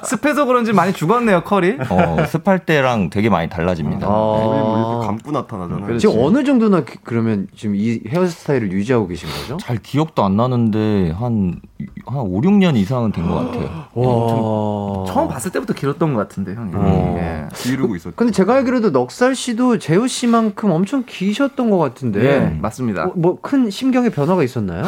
습해서 0.03 0.45
그런지 0.45 0.71
많이 0.73 0.93
죽었네요, 0.93 1.41
컬이. 1.43 1.73
어, 1.89 2.25
습할 2.27 2.59
때랑 2.59 3.09
되게 3.09 3.29
많이 3.29 3.49
달라집니다. 3.49 4.07
아, 4.07 5.01
감고 5.05 5.31
나타나잖아요. 5.31 5.97
지금 5.97 6.15
어느 6.19 6.43
정도나 6.43 6.81
그- 6.85 6.95
그러면 7.03 7.47
지금 7.55 7.75
이 7.75 7.99
헤어스타일을 8.07 8.71
유지하고 8.71 9.07
계신 9.07 9.27
거죠? 9.29 9.57
잘 9.57 9.77
기억도 9.77 10.23
안 10.23 10.37
나는데 10.37 11.11
한, 11.11 11.59
한 12.05 12.19
5, 12.19 12.41
6년 12.41 12.75
이상은 12.77 13.11
된 13.11 13.27
것 13.27 13.35
같아요. 13.35 13.85
와. 13.93 15.05
처음 15.05 15.27
봤을 15.27 15.51
때부터 15.51 15.73
길었던 15.73 16.13
것 16.13 16.19
같은데, 16.19 16.53
형이. 16.55 16.71
어. 16.73 17.00
예. 17.17 17.47
기르고 17.53 17.95
있었죠. 17.95 18.13
근데 18.15 18.31
제가 18.31 18.55
알기로도 18.55 18.91
넉살 18.91 19.35
씨도 19.35 19.77
재우 19.79 20.07
씨만큼 20.07 20.71
엄청 20.71 21.03
기셨던 21.05 21.69
것 21.69 21.77
같은데. 21.77 22.23
예, 22.25 22.57
맞습니다. 22.61 23.09
뭐 23.15 23.37
큰 23.41 23.69
심경의 23.69 24.11
변화가 24.11 24.43
있었나요? 24.43 24.83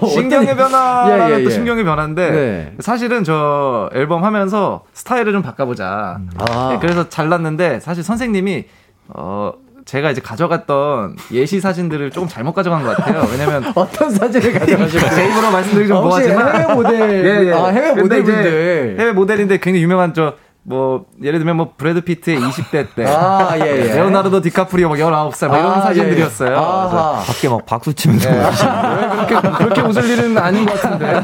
뭐 0.00 0.08
심경의 0.08 0.50
어떤- 0.52 0.56
변화는 0.70 1.30
예, 1.30 1.34
예, 1.34 1.42
또 1.44 1.50
예. 1.50 1.54
심경의 1.54 1.84
변화인데 1.84 2.30
네. 2.30 2.74
사실은 2.80 3.24
저 3.24 3.90
앨범 3.92 4.24
하면서 4.24 4.84
스타일을 4.92 5.32
좀 5.32 5.42
바꿔보자. 5.42 6.18
아. 6.38 6.68
네, 6.72 6.78
그래서 6.80 7.08
잘랐는데 7.08 7.80
사실 7.80 8.02
선생님이 8.04 8.64
어 9.08 9.52
제가 9.84 10.12
이제 10.12 10.20
가져갔던 10.20 11.16
예시 11.32 11.60
사진들을 11.60 12.12
조금 12.12 12.28
잘못 12.28 12.52
가져간 12.52 12.84
것 12.84 12.96
같아요. 12.96 13.26
왜냐면 13.32 13.64
어떤 13.74 14.10
사진을 14.10 14.52
가져가시고 14.60 15.10
제 15.10 15.28
입으로 15.28 15.50
말씀드리기 15.50 15.88
좀 15.88 15.96
아, 15.96 16.00
뭐하지만 16.02 16.54
해외 16.54 16.74
모델, 16.74 17.52
아, 17.54 17.66
해외 17.66 17.88
근데 17.94 18.20
이제 18.20 18.30
모델분들. 18.32 18.96
해외 19.00 19.12
모델인데 19.12 19.58
굉장히 19.58 19.82
유명한 19.82 20.14
저 20.14 20.34
뭐 20.64 21.06
예를 21.22 21.40
들면 21.40 21.56
뭐 21.56 21.72
브래드 21.76 22.02
피트의 22.02 22.38
20대 22.38 22.86
때 22.94 23.04
아, 23.06 23.56
예, 23.58 23.60
예. 23.62 23.94
레오나르도 23.94 24.40
디카프리오 24.42 24.88
막 24.90 24.96
19살 24.96 25.48
막 25.48 25.58
이런 25.58 25.72
아, 25.72 25.80
사진들이었어요. 25.80 26.48
예, 26.50 26.52
예. 26.52 26.56
아하. 26.56 27.22
밖에 27.26 27.48
막 27.48 27.66
박수 27.66 27.92
치면서 27.92 28.28
그렇게, 28.30 29.48
그렇게 29.58 29.80
웃을 29.80 30.08
일은 30.08 30.38
아닌 30.38 30.64
것 30.64 30.80
같은데. 30.80 31.16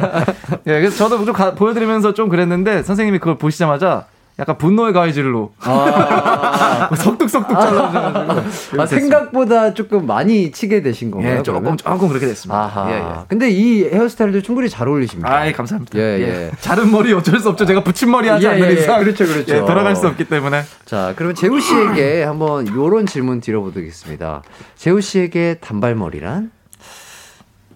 예, 0.66 0.80
그래서 0.80 0.96
저도 0.96 1.24
좀 1.24 1.32
가- 1.32 1.54
보여드리면서 1.54 2.14
좀 2.14 2.28
그랬는데, 2.28 2.82
선생님이 2.82 3.18
그걸 3.20 3.38
보시자마자 3.38 4.06
약간 4.40 4.56
분노의 4.56 4.92
가위질로 4.92 5.52
아, 5.60 6.90
석뚝석뚝 6.94 7.58
잘라주셔가지고. 7.58 8.82
아, 8.82 8.86
생각보다 8.86 9.74
조금 9.74 10.06
많이 10.06 10.52
치게 10.52 10.80
되신 10.82 11.10
건가요? 11.10 11.38
예, 11.38 11.42
조금, 11.42 11.60
그러면? 11.62 11.76
조금 11.76 12.08
그렇게 12.08 12.26
됐습니다. 12.26 12.56
아하. 12.62 12.90
예, 12.90 12.96
예. 12.98 13.04
근데 13.26 13.50
이 13.50 13.82
헤어스타일도 13.84 14.42
충분히 14.42 14.68
잘 14.68 14.86
어울리십니다. 14.86 15.28
아이, 15.28 15.52
감사합니다. 15.52 15.98
예, 15.98 16.02
예. 16.20 16.50
자른 16.60 16.92
머리 16.92 17.12
어쩔 17.12 17.40
수 17.40 17.48
없죠. 17.48 17.66
제가 17.66 17.82
붙인 17.82 18.12
머리 18.12 18.28
하지 18.28 18.46
예, 18.46 18.50
않는 18.50 18.64
예, 18.64 18.70
예. 18.70 18.72
이상. 18.74 19.00
그렇죠, 19.00 19.26
그렇죠. 19.26 19.56
예, 19.56 19.60
돌아갈 19.60 19.96
수 19.96 20.06
없기 20.06 20.24
때문에. 20.26 20.62
자, 20.84 21.14
그러면 21.16 21.34
재우 21.34 21.58
씨에게 21.60 22.22
한번 22.22 22.68
요런 22.68 23.06
질문 23.06 23.40
드려보겠습니다. 23.40 24.42
재우 24.76 25.00
씨에게 25.00 25.56
단발머리란? 25.60 26.52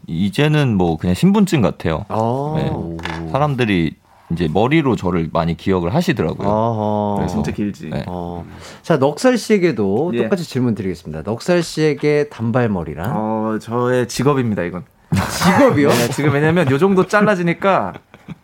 이제는 0.06 0.76
뭐 0.76 0.96
그냥 0.96 1.14
신분증 1.14 1.60
같아요. 1.60 2.04
아, 2.08 2.54
네. 2.56 2.68
오. 2.70 2.96
사람들이 3.32 3.94
이제 4.32 4.48
머리로 4.52 4.96
저를 4.96 5.28
많이 5.32 5.56
기억을 5.56 5.94
하시더라고요. 5.94 6.48
아하. 6.48 7.14
그래서 7.18 7.34
진짜 7.34 7.52
길지. 7.52 7.90
네. 7.90 8.04
어. 8.06 8.44
자, 8.82 8.96
넉살 8.96 9.38
씨에게도 9.38 10.12
예. 10.14 10.22
똑같이 10.24 10.44
질문 10.44 10.74
드리겠습니다. 10.74 11.22
넉살 11.24 11.62
씨에게 11.62 12.28
단발머리란? 12.30 13.10
어, 13.14 13.58
저의 13.60 14.08
직업입니다, 14.08 14.62
이건. 14.62 14.84
직업이요? 15.12 15.88
네, 15.88 16.08
지금 16.10 16.32
왜냐면 16.32 16.70
요 16.70 16.78
정도 16.78 17.06
잘라지니까 17.06 17.92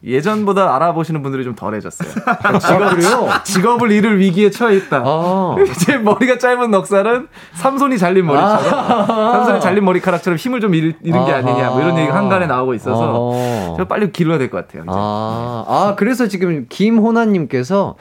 예전보다 0.05 0.75
알아보시는 0.77 1.23
분들이 1.23 1.45
좀 1.45 1.55
덜해졌어요. 1.55 2.09
직업을요? 2.61 3.29
직업을 3.45 3.91
잃을 3.93 4.19
위기에 4.19 4.51
처해 4.51 4.77
있다. 4.77 5.03
아. 5.05 5.57
제 5.85 5.99
머리가 5.99 6.39
짧은 6.39 6.71
넉살은 6.71 7.29
삼손이 7.55 7.99
잘린 7.99 8.27
머리처럼 8.27 9.07
삼손이 9.07 9.61
잘린 9.61 9.85
머리카락처럼 9.85 10.37
힘을 10.37 10.61
좀 10.61 10.75
잃, 10.75 10.95
잃은 11.03 11.25
게 11.25 11.33
아니냐 11.33 11.71
뭐 11.71 11.81
이런 11.81 11.97
얘기가 11.99 12.15
한간에 12.17 12.47
나오고 12.47 12.75
있어서 12.75 13.13
어허. 13.29 13.75
제가 13.77 13.89
빨리 13.89 14.11
길러야 14.13 14.39
될 14.39 14.49
것 14.51 14.59
같아요. 14.67 14.83
이제. 14.85 14.91
아, 14.95 15.65
아, 15.69 15.95
그래서 15.97 16.27
지금 16.29 16.67
김호나님께서 16.69 17.97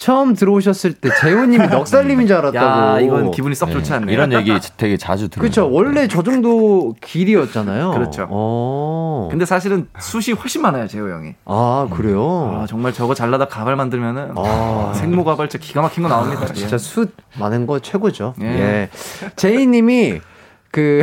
처음 0.00 0.34
들어오셨을 0.34 0.94
때 0.94 1.10
재훈님이 1.20 1.66
넉살님인 1.68 2.26
줄 2.26 2.36
알았다고. 2.36 2.56
야, 2.56 3.00
이건 3.00 3.30
기분이 3.30 3.54
썩 3.54 3.70
좋지 3.70 3.92
않네요. 3.92 4.10
이런 4.10 4.32
얘기 4.32 4.58
되게 4.78 4.96
자주 4.96 5.28
들어요. 5.28 5.42
그렇죠. 5.42 5.70
원래 5.70 6.08
저 6.08 6.22
정도 6.22 6.94
길이었잖아요. 7.02 7.90
그렇죠. 7.90 8.26
어. 8.30 9.28
근데 9.30 9.44
사실은 9.44 9.88
숱이 9.98 10.38
훨씬 10.38 10.62
많아요, 10.62 10.88
재호 10.88 11.10
형이. 11.10 11.34
아, 11.44 11.86
그래요? 11.92 12.62
아, 12.62 12.66
정말 12.66 12.94
저거 12.94 13.12
잘라다 13.12 13.48
가발 13.48 13.76
만들면은 13.76 14.32
아. 14.36 14.92
생모 14.96 15.22
가발 15.22 15.50
진짜 15.50 15.62
기가 15.66 15.82
막힌 15.82 16.02
거 16.02 16.08
나옵니다. 16.08 16.46
예. 16.48 16.54
진짜 16.54 16.78
숯 16.78 17.14
많은 17.38 17.66
거 17.66 17.78
최고죠. 17.78 18.34
예. 18.40 18.46
예. 18.46 18.90
제이님이 19.36 20.22
그 20.70 21.02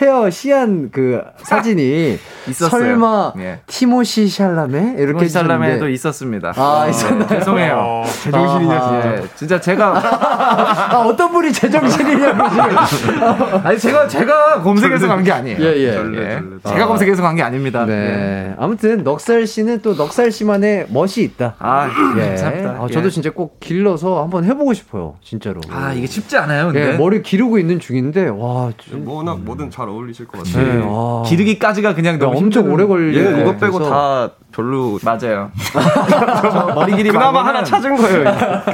헤어 0.00 0.28
시안 0.30 0.90
그 0.90 1.22
사진이 1.38 2.18
있었어요. 2.48 2.68
설마 2.82 3.32
예. 3.38 3.60
티모시 3.66 4.28
샬라메 4.28 4.96
이렇게 4.98 5.24
해주셨는데 5.24 5.90
있었습니다. 5.92 6.52
아, 6.54 6.84
어, 6.86 6.88
있었나요? 6.90 7.26
죄송해요. 7.28 7.74
어, 7.78 8.04
제정신이냐 8.22 8.80
진짜. 8.80 9.12
예, 9.16 9.22
진짜 9.34 9.60
제가 9.60 9.94
아 10.92 10.98
어떤 11.06 11.32
분이 11.32 11.52
제정신이냐고 11.52 12.56
지금. 12.86 13.16
아니 13.66 13.78
제가 13.78 14.06
제가 14.06 14.62
검색해서 14.62 15.08
간 15.08 15.24
게 15.24 15.32
아니에요. 15.32 15.58
예, 15.60 15.76
예. 15.76 15.96
예. 16.14 16.40
제가 16.68 16.86
검색해서 16.86 17.22
간 17.22 17.34
게 17.36 17.42
아닙니다. 17.42 17.82
예. 17.82 17.86
네. 17.86 18.54
아무튼 18.58 19.02
넉살 19.02 19.46
씨는 19.46 19.80
또 19.82 19.94
넉살 19.94 20.30
씨만의 20.30 20.86
멋이 20.90 21.18
있다. 21.18 21.54
아, 21.58 21.88
예. 22.18 22.26
감사합니다. 22.28 22.70
아, 22.82 22.86
저도 22.92 23.06
예. 23.06 23.10
진짜 23.10 23.30
꼭 23.30 23.58
길러서 23.60 24.22
한번 24.22 24.44
해보고 24.44 24.72
싶어요. 24.74 25.14
진짜로. 25.22 25.60
아, 25.70 25.92
이게 25.94 26.06
쉽지 26.06 26.36
않아요, 26.36 26.66
근데. 26.66 26.92
예, 26.92 26.96
머리 26.96 27.22
기르고 27.22 27.58
있는 27.58 27.80
중인데 27.80 28.28
와. 28.28 28.70
좀- 28.78 29.04
뭐 29.04 29.16
워낙 29.16 29.40
뭐든 29.40 29.70
잘 29.70 29.85
어울리실 29.88 30.26
것 30.26 30.42
같아요. 30.44 30.64
네, 30.80 30.84
와. 30.86 31.22
기르기까지가 31.24 31.94
그냥 31.94 32.18
너무 32.18 32.38
엄청 32.38 32.64
힘든- 32.64 32.72
오래 32.72 32.86
걸리고. 32.86 33.18
얘는 33.18 33.40
이것 33.42 33.58
빼고 33.60 33.78
그래서- 33.78 33.90
다 33.90 34.32
별로 34.52 34.98
맞아요. 35.02 35.50
저 35.72 36.72
머리 36.74 36.96
길이 36.96 37.10
그나마 37.10 37.32
말고는 37.32 37.48
하나 37.56 37.64
찾은 37.64 37.96
거예요. 37.96 38.24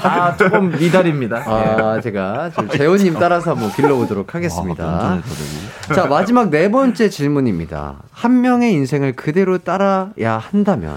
다 0.00 0.36
조금 0.36 0.70
미달입니다. 0.70 1.38
예. 1.38 1.82
아, 1.82 2.00
제가 2.00 2.50
좀 2.50 2.68
재호님 2.68 3.14
따라서 3.14 3.52
한번 3.52 3.70
길러보도록 3.72 4.34
하겠습니다. 4.34 5.18
자, 5.94 6.06
마지막 6.06 6.50
네 6.50 6.70
번째 6.70 7.08
질문입니다. 7.08 7.96
한 8.12 8.40
명의 8.40 8.72
인생을 8.72 9.12
그대로 9.14 9.58
따라야 9.58 10.38
한다면, 10.38 10.96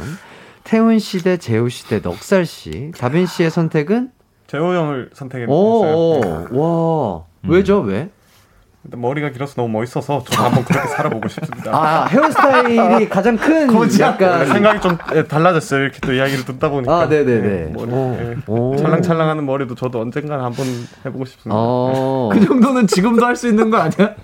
태훈 0.64 1.00
씨 1.00 1.22
대 1.24 1.38
재호 1.38 1.70
씨 1.70 1.88
대 1.88 2.00
넉살 2.00 2.46
씨, 2.46 2.92
다빈 2.98 3.26
씨의 3.26 3.50
선택은? 3.50 4.10
재호 4.48 4.74
형을 4.76 5.10
선택했어요. 5.14 5.56
오, 5.56 6.22
오, 6.52 7.24
와. 7.42 7.50
왜죠, 7.52 7.80
왜? 7.80 8.10
머리가 8.91 9.30
길어서 9.32 9.56
너무 9.56 9.70
멋있어서 9.80 10.24
저도 10.24 10.44
한번 10.44 10.64
그렇게 10.64 10.88
살아보고 10.90 11.28
싶습니다. 11.28 11.72
아, 11.74 12.06
헤어스타일이 12.06 13.07
가장 13.10 13.36
큰 13.38 13.68
약간. 13.99 14.45
생각이 14.48 14.82
좀 14.82 14.98
예, 15.16 15.24
달라졌어요. 15.24 15.82
이렇게 15.84 15.99
또 16.02 16.14
이야기를 16.14 16.45
듣다 16.45 16.70
보니까. 16.70 17.02
아, 17.02 17.06
네네네. 17.07 17.48
예, 17.48 17.72
머리, 17.74 17.91
오. 17.91 18.18
예. 18.20 18.36
오. 18.48 18.76
찰랑찰랑하는 18.76 19.45
머리도 19.45 19.76
저도 19.76 20.02
언젠가는 20.02 20.44
한번 20.44 20.66
해보고 21.06 21.26
싶습니다. 21.26 21.52
어. 21.57 22.30
그 22.32 22.45
정도는 22.45 22.88
지금도 22.88 23.26
할 23.26 23.36
수 23.36 23.48
있는 23.48 23.70
거 23.70 23.78
아니야? 23.78 24.16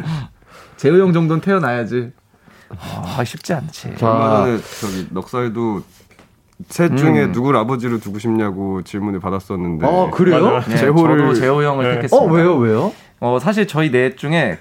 재우 0.76 0.98
형 1.00 1.12
정도는 1.12 1.40
태어나야지. 1.40 2.10
아, 2.78 3.22
쉽지 3.24 3.52
않지. 3.52 3.94
얼마 4.02 4.36
전에 4.44 4.58
저기 4.80 5.06
넉살도 5.10 5.82
셋 6.68 6.96
중에 6.96 7.24
음. 7.26 7.32
누굴 7.32 7.56
아버지로 7.56 7.98
두고 8.00 8.18
싶냐고 8.18 8.82
질문을 8.82 9.20
받았었는데. 9.20 9.86
아, 9.86 10.10
그래요? 10.10 10.60
네, 10.68 10.76
제호를 10.76 11.18
저도 11.18 11.34
재호 11.34 11.62
형을 11.62 11.84
네. 11.84 11.94
택했습니다. 11.96 12.16
어, 12.32 12.34
왜요, 12.34 12.56
왜요? 12.56 12.92
어, 13.20 13.38
사실 13.40 13.66
저희 13.66 13.90
넷 13.90 14.16
중에 14.16 14.58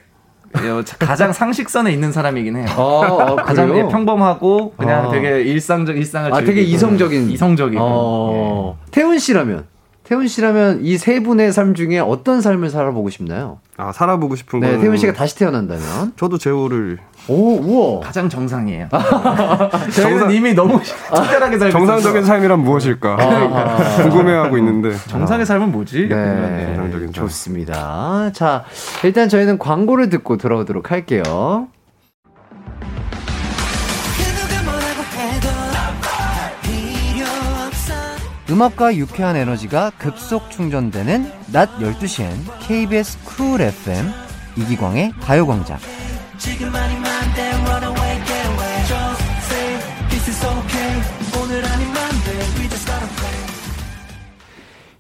어, 0.56 0.81
가장 0.99 1.31
상식선에 1.31 1.91
있는 1.94 2.11
사람이긴 2.11 2.56
해요. 2.57 2.65
아, 2.69 3.31
아, 3.31 3.36
가장? 3.44 3.76
예, 3.77 3.84
평범하고 3.88 4.73
그냥 4.77 5.07
아. 5.07 5.11
되게 5.11 5.41
일상적 5.44 5.95
일상을 5.95 6.34
아, 6.34 6.41
되게. 6.41 6.61
이성적인. 6.61 7.30
이성적이고 7.31 7.81
어. 7.81 8.80
태훈 8.91 9.19
씨라면 9.19 9.65
태훈 10.03 10.27
씨라면 10.27 10.80
이 10.84 10.98
세 10.98 11.19
분의 11.22 11.53
삶 11.53 11.76
중에 11.76 11.99
어떤 11.99 12.41
삶을 12.41 12.72
살아보고 12.72 13.11
싶나요? 13.11 13.60
아 13.77 13.91
살아보고 13.91 14.36
싶은 14.36 14.60
네, 14.60 14.72
건 14.72 14.81
태훈 14.81 14.98
씨가 14.98 15.14
다시 15.14 15.38
태어난다면. 15.38 16.14
저도 16.18 16.40
제호를 16.40 16.98
오, 17.30 17.58
우와. 17.60 18.00
가장 18.02 18.28
정상이에요. 18.28 18.90
저희는 19.96 20.32
이미 20.32 20.54
너무 20.54 20.80
특별하게 20.82 21.58
살고 21.60 21.72
정상적인 21.72 22.22
있어서. 22.22 22.34
삶이란 22.34 22.60
무엇일까 22.62 23.16
궁금해하고 24.02 24.58
있는데 24.58 24.96
정상의 25.08 25.46
삶은 25.46 25.72
뭐지? 25.72 26.08
네, 26.10 26.66
정상적인 26.76 27.08
삶. 27.08 27.14
좋습니다. 27.14 28.32
자, 28.34 28.64
일단 29.04 29.30
저희는 29.30 29.60
광고를 29.60 30.10
듣고 30.10 30.38
돌아오도록 30.38 30.92
할게요. 30.92 31.68
음악과 38.50 38.96
유쾌한 38.96 39.36
에너지가 39.36 39.92
급속 40.00 40.50
충전되는 40.50 41.32
낮 41.52 41.70
12시엔 41.80 42.32
KBS 42.62 43.20
쿨 43.24 43.62
FM 43.62 44.12
이기광의 44.56 45.14
가요광장. 45.22 45.78
이 45.78 46.99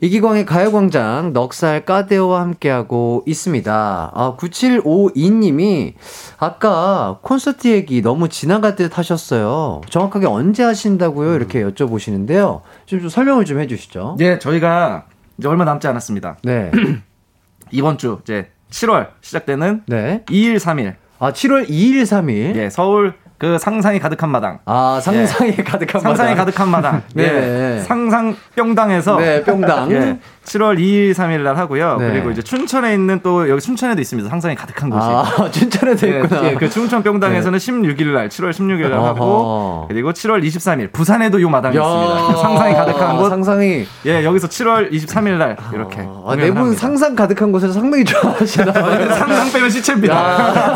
기광의 0.07 0.45
가요광장 0.45 1.33
넉살 1.33 1.83
까데오와 1.83 2.41
함께하고 2.41 3.23
있습니다. 3.25 4.11
아, 4.13 4.35
9752님이 4.37 5.93
아까 6.37 7.19
콘서트 7.21 7.67
얘기 7.67 8.01
너무 8.01 8.29
지나갈 8.29 8.75
듯 8.75 8.97
하셨어요. 8.97 9.81
정확하게 9.89 10.25
언제 10.25 10.63
하신다고요? 10.63 11.35
이렇게 11.35 11.61
여쭤보시는데요. 11.63 12.61
좀, 12.85 12.99
좀 13.01 13.09
설명을 13.09 13.43
좀 13.43 13.59
해주시죠. 13.59 14.15
예, 14.21 14.39
저희가 14.39 15.05
이제 15.37 15.47
얼마 15.49 15.65
남지 15.65 15.87
않았습니다. 15.87 16.37
네. 16.43 16.71
이번 17.71 17.97
주 17.97 18.19
이제 18.23 18.49
7월 18.71 19.09
시작되는 19.21 19.83
네. 19.87 20.23
2일 20.27 20.57
3일 20.57 20.95
아, 21.19 21.33
7월 21.33 21.67
2일, 21.69 22.03
3일. 22.03 22.55
예, 22.55 22.69
서울 22.69 23.13
그 23.39 23.57
상상이 23.57 23.99
가득한 23.99 24.29
마당. 24.29 24.59
아, 24.65 24.99
상상이 25.01 25.55
가득한 25.55 26.01
상상이 26.01 26.31
마당. 26.31 26.45
가득한 26.45 26.69
마당. 26.69 27.01
네. 27.15 27.77
예. 27.77 27.79
상상 27.79 28.35
뿅당에서 28.55 29.15
네, 29.17 29.41
뿅당. 29.43 29.89
예. 29.95 30.19
7월 30.43 30.77
2일, 30.79 31.13
3일 31.13 31.41
날 31.41 31.55
하고요. 31.57 31.97
네. 31.97 32.09
그리고 32.11 32.31
이제 32.31 32.41
춘천에 32.41 32.93
있는 32.93 33.21
또 33.23 33.47
여기 33.49 33.61
춘천에도 33.61 34.01
있습니다. 34.01 34.29
상상이 34.29 34.55
가득한 34.55 34.89
곳이. 34.89 35.07
아, 35.07 35.49
춘천에도 35.51 36.07
예, 36.07 36.19
있구나. 36.21 36.43
예, 36.45 36.55
그 36.55 36.69
춘천 36.69 37.01
뿅당에서는 37.03 37.57
16일 37.59 38.07
날, 38.07 38.29
7월 38.29 38.49
16일 38.51 38.89
날 38.89 38.99
하고. 38.99 39.85
그리고 39.87 40.11
7월 40.11 40.43
23일 40.43 40.91
부산에도 40.91 41.39
요 41.41 41.49
마당이 41.49 41.77
야, 41.77 41.81
있습니다. 41.81 42.41
상상이 42.41 42.73
가득한 42.73 43.17
곳. 43.17 43.29
상상이. 43.29 43.85
예, 44.05 44.25
여기서 44.25 44.47
7월 44.47 44.91
23일 44.91 45.37
날 45.37 45.55
이렇게. 45.73 45.99
아, 46.25 46.35
네분 46.35 46.73
상상 46.75 47.15
가득한 47.15 47.51
곳에서 47.53 47.71
상당히 47.71 48.03
좋아하시나. 48.03 48.73
상상 49.13 49.51
빼면 49.53 49.69
시체입니다. 49.69 50.75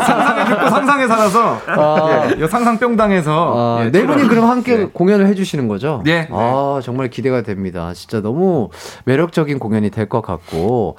상상에 0.70 1.02
듣고 1.06 1.14
상상에 1.14 1.28
살아서 1.30 1.60
아. 1.66 2.28
예, 2.36 2.40
요 2.40 2.46
상상 2.48 2.78
뿅당에서 2.78 3.78
아, 3.78 3.84
예, 3.84 3.90
네 3.90 4.06
분이 4.06 4.22
7월 4.24 4.28
그럼 4.28 4.50
함께 4.50 4.76
네. 4.76 4.88
공연을 4.92 5.26
해주시는 5.28 5.68
거죠? 5.68 6.02
네. 6.04 6.28
아, 6.30 6.80
정말 6.82 7.08
기대가 7.10 7.42
됩니다. 7.42 7.92
진짜 7.94 8.20
너무 8.20 8.70
매력적인 9.04 9.58
공연이 9.58 9.90
될 9.90 10.04
것 10.08 10.20
같고, 10.20 10.96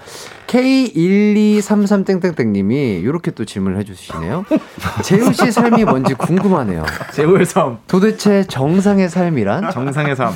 K1233 0.47 2.05
땡땡땡님이 2.05 2.99
이렇게 3.03 3.31
또 3.31 3.45
질문을 3.45 3.77
해주시네요. 3.79 4.45
재우 5.03 5.31
씨 5.31 5.51
삶이 5.51 5.85
뭔지 5.85 6.13
궁금하네요. 6.15 6.83
제우의 7.13 7.45
삶. 7.45 7.77
도대체 7.87 8.43
정상의 8.47 9.09
삶이란? 9.09 9.71
정상의 9.71 10.15
삶. 10.15 10.33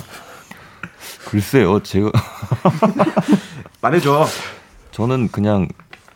글쎄요, 1.30 1.82
제가 1.82 2.12
말해줘. 3.82 4.26
저는 4.92 5.30
그냥 5.32 5.68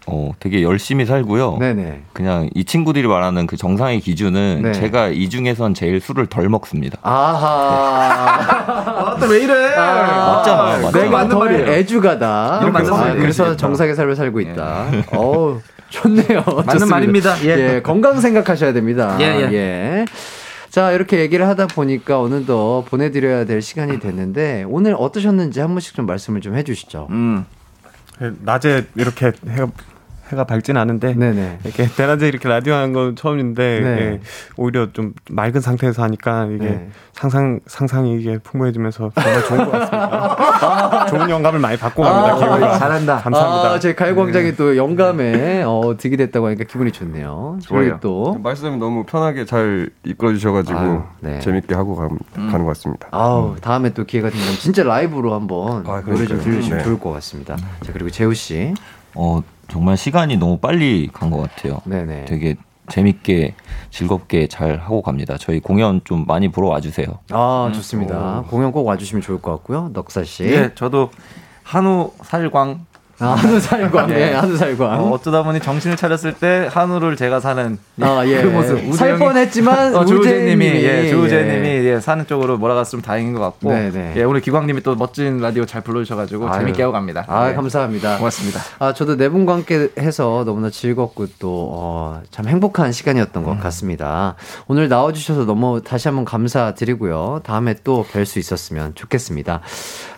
어 0.06 0.32
되게 0.40 0.62
열심히 0.64 1.06
살고요. 1.06 1.58
네네. 1.60 2.02
그냥 2.12 2.50
이 2.54 2.66
친구들이 2.66 3.08
말하는 3.08 3.48
그 3.48 3.56
정상의 3.56 4.02
기준은 4.02 4.62
네. 4.64 4.72
제가 4.74 5.08
이 5.08 5.30
중에선 5.30 5.74
제일 5.74 6.02
술을 6.02 6.28
덜 6.28 6.50
먹습니다. 6.50 6.98
아하. 7.02 8.42
아, 9.14 9.18
또왜 9.20 9.44
이래? 9.44 9.76
맞잖아, 9.76 10.78
맞잖아. 10.78 10.92
내가 10.92 11.10
맞는 11.10 11.30
덜 11.30 11.50
말이에요. 11.50 11.72
애주가다. 11.72 12.70
맞는 12.72 12.94
아, 12.94 12.98
말이에요. 12.98 13.22
그래서 13.22 13.44
그렇지. 13.46 13.60
정상의 13.60 13.96
삶을 13.96 14.16
살고 14.16 14.42
있다. 14.42 14.88
어우, 15.16 15.62
좋네요. 15.90 16.44
좋습니다. 16.44 16.86
말입니다. 16.86 17.46
예. 17.46 17.82
건강 17.82 18.20
생각하셔야 18.20 18.74
됩니다. 18.74 19.16
예, 19.22 19.26
예. 19.54 20.06
자, 20.70 20.92
이렇게 20.92 21.20
얘기를 21.20 21.48
하다 21.48 21.68
보니까 21.68 22.20
오늘도 22.20 22.86
보내드려야 22.90 23.46
될 23.46 23.62
시간이 23.62 24.00
됐는데, 24.00 24.66
오늘 24.68 24.96
어떠셨는지 24.98 25.60
한 25.60 25.70
번씩 25.70 25.94
좀 25.94 26.08
말씀을 26.08 26.42
좀 26.42 26.56
해주시죠. 26.56 27.08
음. 27.12 27.46
예, 28.22 28.32
낮에 28.42 28.86
이렇게 28.96 29.32
해, 30.34 30.34
해가 30.34 30.44
밝진 30.44 30.76
않은데 30.78 31.14
네네. 31.14 31.60
이렇게 31.64 31.88
대낮에 31.96 32.28
이렇게 32.28 32.50
라디오 32.50 32.74
하는 32.74 32.92
건 32.94 33.16
처음인데 33.16 33.80
네. 33.80 33.88
예, 33.88 34.20
오히려 34.58 34.92
좀 34.92 35.14
맑은 35.30 35.62
상태에서 35.62 36.04
하니까 36.04 36.48
이게 36.52 36.66
네. 36.66 36.90
상상 37.14 37.60
상상이 37.68 38.20
이게 38.20 38.40
풍부해지면서 38.40 39.12
정말 39.16 39.44
좋은 39.46 39.66
것 39.66 39.72
같습니다. 39.72 41.06
좋은 41.08 41.30
영감을 41.30 41.60
많이 41.60 41.78
받고 41.78 42.02
갑니다. 42.02 42.36
기분이. 42.36 42.66
아, 42.66 42.78
잘한다. 42.78 43.18
감사합니다. 43.18 43.72
아, 43.72 43.80
저희 43.80 43.96
가요광장이 43.96 44.56
또 44.56 44.76
영감에 44.76 45.64
어, 45.64 45.96
득이 45.98 46.18
됐다고 46.18 46.48
하니까 46.48 46.66
기분이 46.66 46.92
좋네요. 46.92 47.60
그리고 47.70 48.00
또 48.02 48.40
말씀 48.44 48.80
너무 48.80 49.06
편하게 49.06 49.46
잘 49.46 49.90
이끌어 50.04 50.34
주셔가지고 50.34 50.78
아유, 50.78 51.02
네. 51.22 51.40
재밌게 51.40 51.76
하고 51.76 51.96
가, 51.96 52.08
가는 52.34 52.60
것 52.60 52.66
같습니다. 52.66 53.08
아우 53.12 53.56
다음에 53.62 53.94
또 53.94 54.04
기회가 54.04 54.30
된다면 54.30 54.56
진짜 54.56 54.84
라이브로 54.84 55.34
한번 55.34 55.86
아, 55.88 56.02
노래 56.06 56.26
좀. 56.26 56.40
들려주시면 56.42 56.80
네. 56.80 56.84
좋을 56.84 57.00
것 57.00 57.12
같습니다. 57.12 57.56
자 57.56 57.94
그리고 57.94 58.10
재우 58.10 58.34
씨, 58.34 58.74
어, 59.16 59.42
정말 59.68 59.98
시간이 59.98 60.38
너무 60.38 60.58
빨리 60.58 61.10
간 61.12 61.30
것 61.30 61.42
같아요. 61.42 61.82
네네. 61.86 62.26
되게 62.26 62.56
재밌게 62.90 63.54
즐겁게 63.92 64.48
잘 64.48 64.78
하고 64.80 65.02
갑니다. 65.02 65.38
저희 65.40 65.60
공연 65.62 66.02
좀 66.04 66.26
많이 66.28 66.50
보러 66.50 66.68
와주세요. 66.68 67.08
아 67.32 67.72
좋습니다. 67.74 68.44
공연 68.50 68.72
꼭 68.72 68.86
와주시면 68.86 69.22
좋을 69.22 69.42
것 69.42 69.52
같고요. 69.52 69.90
넉살 69.94 70.26
씨, 70.26 70.44
예, 70.44 70.72
저도 70.76 71.10
한우 71.64 72.12
살광. 72.24 72.86
아, 73.20 73.36
한우 73.36 73.60
예. 74.10 74.14
네, 74.14 74.34
한우 74.34 74.58
살광. 74.58 75.00
어, 75.00 75.12
어쩌다 75.12 75.44
보니 75.44 75.60
정신을 75.60 75.96
차렸을 75.96 76.34
때 76.34 76.68
한우를 76.72 77.16
제가 77.16 77.40
사는 77.40 77.78
아, 78.02 78.24
예. 78.26 78.42
그 78.42 78.48
모습. 78.48 78.78
살 78.96 79.14
우재형이- 79.16 79.20
뻔했지만 79.20 79.96
어, 79.96 80.04
조우재님이 80.04 80.66
우재님이, 80.68 80.84
예, 80.84 81.10
조우재님이 81.12 81.68
예. 81.68 81.84
예, 81.94 82.00
사는 82.00 82.26
쪽으로 82.26 82.58
몰아갔으면 82.58 83.04
다행인 83.04 83.34
것 83.34 83.40
같고 83.40 83.70
네네. 83.70 84.14
예, 84.18 84.24
오늘 84.24 84.42
기광님이 84.42 84.82
또 84.82 84.96
멋진 84.96 85.40
라디오 85.40 85.66
잘 85.66 85.82
불러주셔가지고 85.82 86.50
아유. 86.50 86.60
재밌게 86.62 86.82
하고 86.82 86.92
갑니다. 86.94 87.24
아 87.28 87.52
예. 87.52 87.54
감사합니다. 87.54 88.18
고맙습니다. 88.18 88.60
아 88.80 88.94
저도 88.94 89.16
네 89.16 89.30
분과 89.30 89.54
함께 89.54 89.90
해서 90.00 90.44
너무나 90.46 90.70
즐겁고 90.72 91.28
또 91.40 91.70
어, 91.72 92.22
참 92.32 92.48
행복한 92.48 92.92
시간이었던 92.92 93.44
음. 93.44 93.46
것 93.46 93.60
같습니다. 93.62 94.36
오늘 94.68 94.90
나와주셔서 94.90 95.46
너무 95.46 95.82
다시 95.82 96.08
한번 96.08 96.26
감사드리고요. 96.26 97.42
다음에 97.44 97.76
또 97.84 98.04
뵐 98.04 98.26
수 98.26 98.40
있었으면 98.40 98.96
좋겠습니다. 98.96 99.62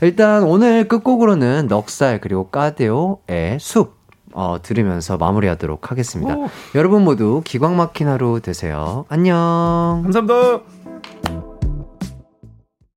일단 0.02 0.44
오늘 0.44 0.88
끝곡으로는 0.88 1.68
넉살 1.68 2.20
그리고 2.22 2.48
까 2.50 2.72
데오의 2.86 3.58
숲 3.60 3.96
어, 4.34 4.58
들으면서 4.62 5.18
마무리하도록 5.18 5.92
하겠습니다. 5.92 6.36
여러분 6.76 7.04
모두 7.04 7.42
기광 7.44 7.78
막힌 7.78 8.08
하루 8.08 8.42
되세요. 8.42 9.06
안녕. 9.10 10.02
감사합니다. 10.04 11.55